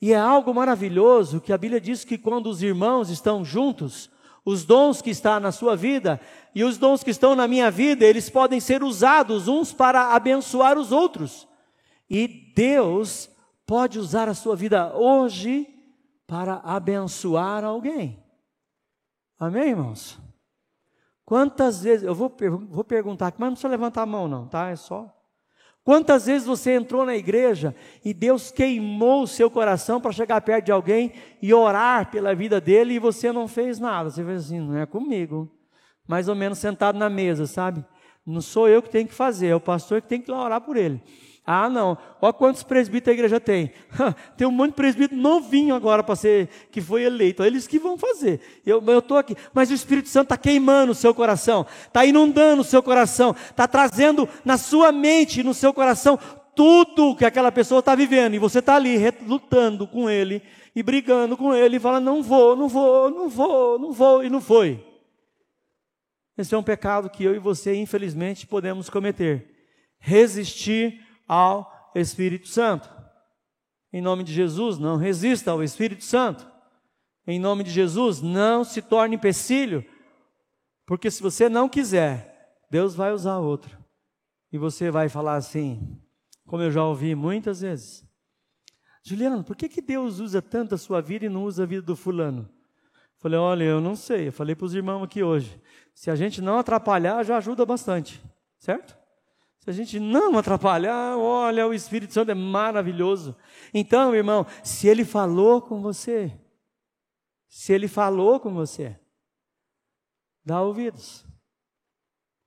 E 0.00 0.14
é 0.14 0.18
algo 0.18 0.54
maravilhoso 0.54 1.38
que 1.38 1.52
a 1.52 1.58
Bíblia 1.58 1.82
diz 1.82 2.02
que 2.02 2.16
quando 2.16 2.46
os 2.46 2.62
irmãos 2.62 3.10
estão 3.10 3.44
juntos, 3.44 4.10
os 4.42 4.64
dons 4.64 5.02
que 5.02 5.10
estão 5.10 5.38
na 5.38 5.52
sua 5.52 5.76
vida 5.76 6.18
e 6.54 6.64
os 6.64 6.78
dons 6.78 7.04
que 7.04 7.10
estão 7.10 7.34
na 7.36 7.46
minha 7.46 7.70
vida, 7.70 8.06
eles 8.06 8.30
podem 8.30 8.58
ser 8.58 8.82
usados 8.82 9.48
uns 9.48 9.70
para 9.70 10.14
abençoar 10.14 10.78
os 10.78 10.90
outros. 10.90 11.46
E 12.08 12.26
Deus 12.26 13.28
pode 13.66 13.98
usar 13.98 14.30
a 14.30 14.34
sua 14.34 14.56
vida 14.56 14.96
hoje 14.96 15.73
para 16.26 16.56
abençoar 16.56 17.64
alguém. 17.64 18.22
Amém, 19.38 19.70
irmãos? 19.70 20.18
Quantas 21.24 21.82
vezes, 21.82 22.04
eu 22.04 22.14
vou, 22.14 22.34
vou 22.68 22.84
perguntar 22.84 23.28
aqui, 23.28 23.40
mas 23.40 23.48
não 23.48 23.54
precisa 23.54 23.68
levantar 23.68 24.02
a 24.02 24.06
mão, 24.06 24.28
não, 24.28 24.46
tá? 24.46 24.68
É 24.68 24.76
só. 24.76 25.10
Quantas 25.82 26.24
vezes 26.26 26.46
você 26.46 26.72
entrou 26.72 27.04
na 27.04 27.14
igreja 27.14 27.76
e 28.02 28.14
Deus 28.14 28.50
queimou 28.50 29.22
o 29.22 29.26
seu 29.26 29.50
coração 29.50 30.00
para 30.00 30.12
chegar 30.12 30.40
perto 30.40 30.66
de 30.66 30.72
alguém 30.72 31.12
e 31.42 31.52
orar 31.52 32.10
pela 32.10 32.34
vida 32.34 32.58
dele 32.58 32.94
e 32.94 32.98
você 32.98 33.30
não 33.30 33.46
fez 33.46 33.78
nada? 33.78 34.08
Você 34.08 34.24
fez 34.24 34.46
assim, 34.46 34.60
não 34.60 34.78
é 34.78 34.86
comigo. 34.86 35.50
Mais 36.08 36.26
ou 36.26 36.34
menos 36.34 36.58
sentado 36.58 36.98
na 36.98 37.10
mesa, 37.10 37.46
sabe? 37.46 37.84
Não 38.24 38.40
sou 38.40 38.66
eu 38.66 38.80
que 38.80 38.88
tenho 38.88 39.06
que 39.06 39.12
fazer, 39.12 39.48
é 39.48 39.54
o 39.54 39.60
pastor 39.60 40.00
que 40.00 40.08
tem 40.08 40.22
que 40.22 40.32
orar 40.32 40.62
por 40.62 40.78
ele. 40.78 41.02
Ah, 41.46 41.68
não. 41.68 41.98
Olha 42.22 42.32
quantos 42.32 42.62
presbíteros 42.62 43.08
a 43.08 43.12
igreja 43.12 43.40
tem. 43.40 43.70
tem 44.36 44.46
um 44.46 44.50
monte 44.50 44.70
de 44.70 44.76
presbítero 44.76 45.20
novinho 45.20 45.74
agora 45.74 46.02
para 46.02 46.16
ser 46.16 46.48
que 46.70 46.80
foi 46.80 47.02
eleito. 47.02 47.44
Eles 47.44 47.66
que 47.66 47.78
vão 47.78 47.98
fazer. 47.98 48.40
Eu 48.64 48.82
estou 48.98 49.18
aqui. 49.18 49.36
Mas 49.52 49.70
o 49.70 49.74
Espírito 49.74 50.08
Santo 50.08 50.26
está 50.26 50.36
queimando 50.38 50.92
o 50.92 50.94
seu 50.94 51.14
coração, 51.14 51.66
está 51.86 52.04
inundando 52.06 52.62
o 52.62 52.64
seu 52.64 52.82
coração, 52.82 53.36
está 53.50 53.68
trazendo 53.68 54.26
na 54.42 54.56
sua 54.56 54.90
mente, 54.90 55.42
no 55.42 55.52
seu 55.52 55.74
coração, 55.74 56.18
tudo 56.56 57.14
que 57.14 57.26
aquela 57.26 57.52
pessoa 57.52 57.80
está 57.80 57.94
vivendo. 57.94 58.34
E 58.34 58.38
você 58.38 58.60
está 58.60 58.76
ali 58.76 58.96
lutando 59.26 59.86
com 59.86 60.08
ele 60.08 60.42
e 60.74 60.82
brigando 60.82 61.36
com 61.36 61.54
ele 61.54 61.76
e 61.76 61.80
fala: 61.80 62.00
não 62.00 62.22
vou, 62.22 62.56
não 62.56 62.68
vou, 62.68 63.10
não 63.10 63.28
vou, 63.28 63.78
não 63.78 63.92
vou, 63.92 64.24
e 64.24 64.30
não 64.30 64.40
foi. 64.40 64.82
Esse 66.38 66.54
é 66.54 66.58
um 66.58 66.62
pecado 66.62 67.10
que 67.10 67.22
eu 67.22 67.34
e 67.34 67.38
você, 67.38 67.74
infelizmente, 67.74 68.46
podemos 68.46 68.88
cometer. 68.88 69.50
Resistir 69.98 71.03
ao 71.26 71.90
Espírito 71.94 72.48
Santo. 72.48 72.92
Em 73.92 74.00
nome 74.00 74.24
de 74.24 74.32
Jesus, 74.32 74.78
não 74.78 74.96
resista 74.96 75.50
ao 75.50 75.62
Espírito 75.62 76.04
Santo. 76.04 76.50
Em 77.26 77.38
nome 77.38 77.64
de 77.64 77.70
Jesus, 77.70 78.20
não 78.20 78.64
se 78.64 78.82
torne 78.82 79.16
empecilho, 79.16 79.84
porque 80.84 81.10
se 81.10 81.22
você 81.22 81.48
não 81.48 81.68
quiser, 81.68 82.60
Deus 82.70 82.94
vai 82.94 83.12
usar 83.12 83.38
outro. 83.38 83.78
E 84.52 84.58
você 84.58 84.90
vai 84.90 85.08
falar 85.08 85.36
assim, 85.36 85.98
como 86.46 86.62
eu 86.62 86.70
já 86.70 86.84
ouvi 86.84 87.14
muitas 87.14 87.60
vezes: 87.60 88.04
Juliano, 89.02 89.42
por 89.42 89.56
que, 89.56 89.68
que 89.68 89.80
Deus 89.80 90.18
usa 90.18 90.42
tanto 90.42 90.74
a 90.74 90.78
sua 90.78 91.00
vida 91.00 91.26
e 91.26 91.28
não 91.28 91.44
usa 91.44 91.62
a 91.62 91.66
vida 91.66 91.82
do 91.82 91.96
fulano? 91.96 92.48
Falei, 93.18 93.38
olha, 93.38 93.64
eu 93.64 93.80
não 93.80 93.96
sei. 93.96 94.28
Eu 94.28 94.32
falei 94.32 94.54
para 94.54 94.66
os 94.66 94.74
irmãos 94.74 95.02
aqui 95.02 95.22
hoje. 95.22 95.58
Se 95.94 96.10
a 96.10 96.16
gente 96.16 96.42
não 96.42 96.58
atrapalhar, 96.58 97.22
já 97.22 97.38
ajuda 97.38 97.64
bastante, 97.64 98.22
certo? 98.58 98.94
Se 99.64 99.70
a 99.70 99.72
gente 99.72 99.98
não 99.98 100.36
atrapalhar, 100.36 101.16
olha, 101.16 101.66
o 101.66 101.72
Espírito 101.72 102.12
Santo 102.12 102.30
é 102.30 102.34
maravilhoso. 102.34 103.34
Então, 103.72 104.14
irmão, 104.14 104.46
se 104.62 104.86
ele 104.86 105.06
falou 105.06 105.62
com 105.62 105.80
você, 105.80 106.38
se 107.48 107.72
ele 107.72 107.88
falou 107.88 108.38
com 108.38 108.52
você, 108.52 109.00
dá 110.44 110.60
ouvidos. 110.60 111.24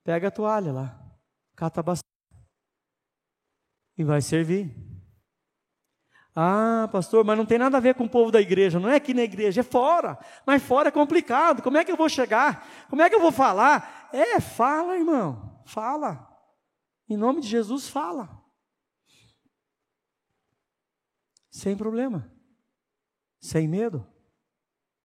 Pega 0.03 0.27
a 0.27 0.31
toalha 0.31 0.71
lá, 0.71 1.01
cata 1.55 1.81
bastante 1.81 2.05
e 3.97 4.03
vai 4.03 4.21
servir. 4.21 4.71
Ah, 6.35 6.87
pastor, 6.91 7.25
mas 7.25 7.35
não 7.35 7.47
tem 7.47 7.57
nada 7.57 7.77
a 7.77 7.79
ver 7.79 7.95
com 7.95 8.03
o 8.03 8.09
povo 8.09 8.31
da 8.31 8.39
igreja, 8.39 8.79
não 8.79 8.89
é 8.89 8.97
aqui 8.97 9.11
na 9.11 9.23
igreja, 9.23 9.61
é 9.61 9.63
fora. 9.63 10.19
Mas 10.45 10.61
fora 10.61 10.89
é 10.89 10.91
complicado. 10.91 11.63
Como 11.63 11.77
é 11.77 11.83
que 11.83 11.91
eu 11.91 11.97
vou 11.97 12.07
chegar? 12.07 12.67
Como 12.91 13.01
é 13.01 13.09
que 13.09 13.15
eu 13.15 13.19
vou 13.19 13.31
falar? 13.31 14.07
É, 14.13 14.39
fala, 14.39 14.95
irmão, 14.95 15.63
fala. 15.65 16.26
Em 17.09 17.15
nome 17.15 17.41
de 17.41 17.47
Jesus, 17.47 17.87
fala. 17.87 18.43
Sem 21.49 21.75
problema. 21.75 22.31
Sem 23.39 23.67
medo. 23.67 24.05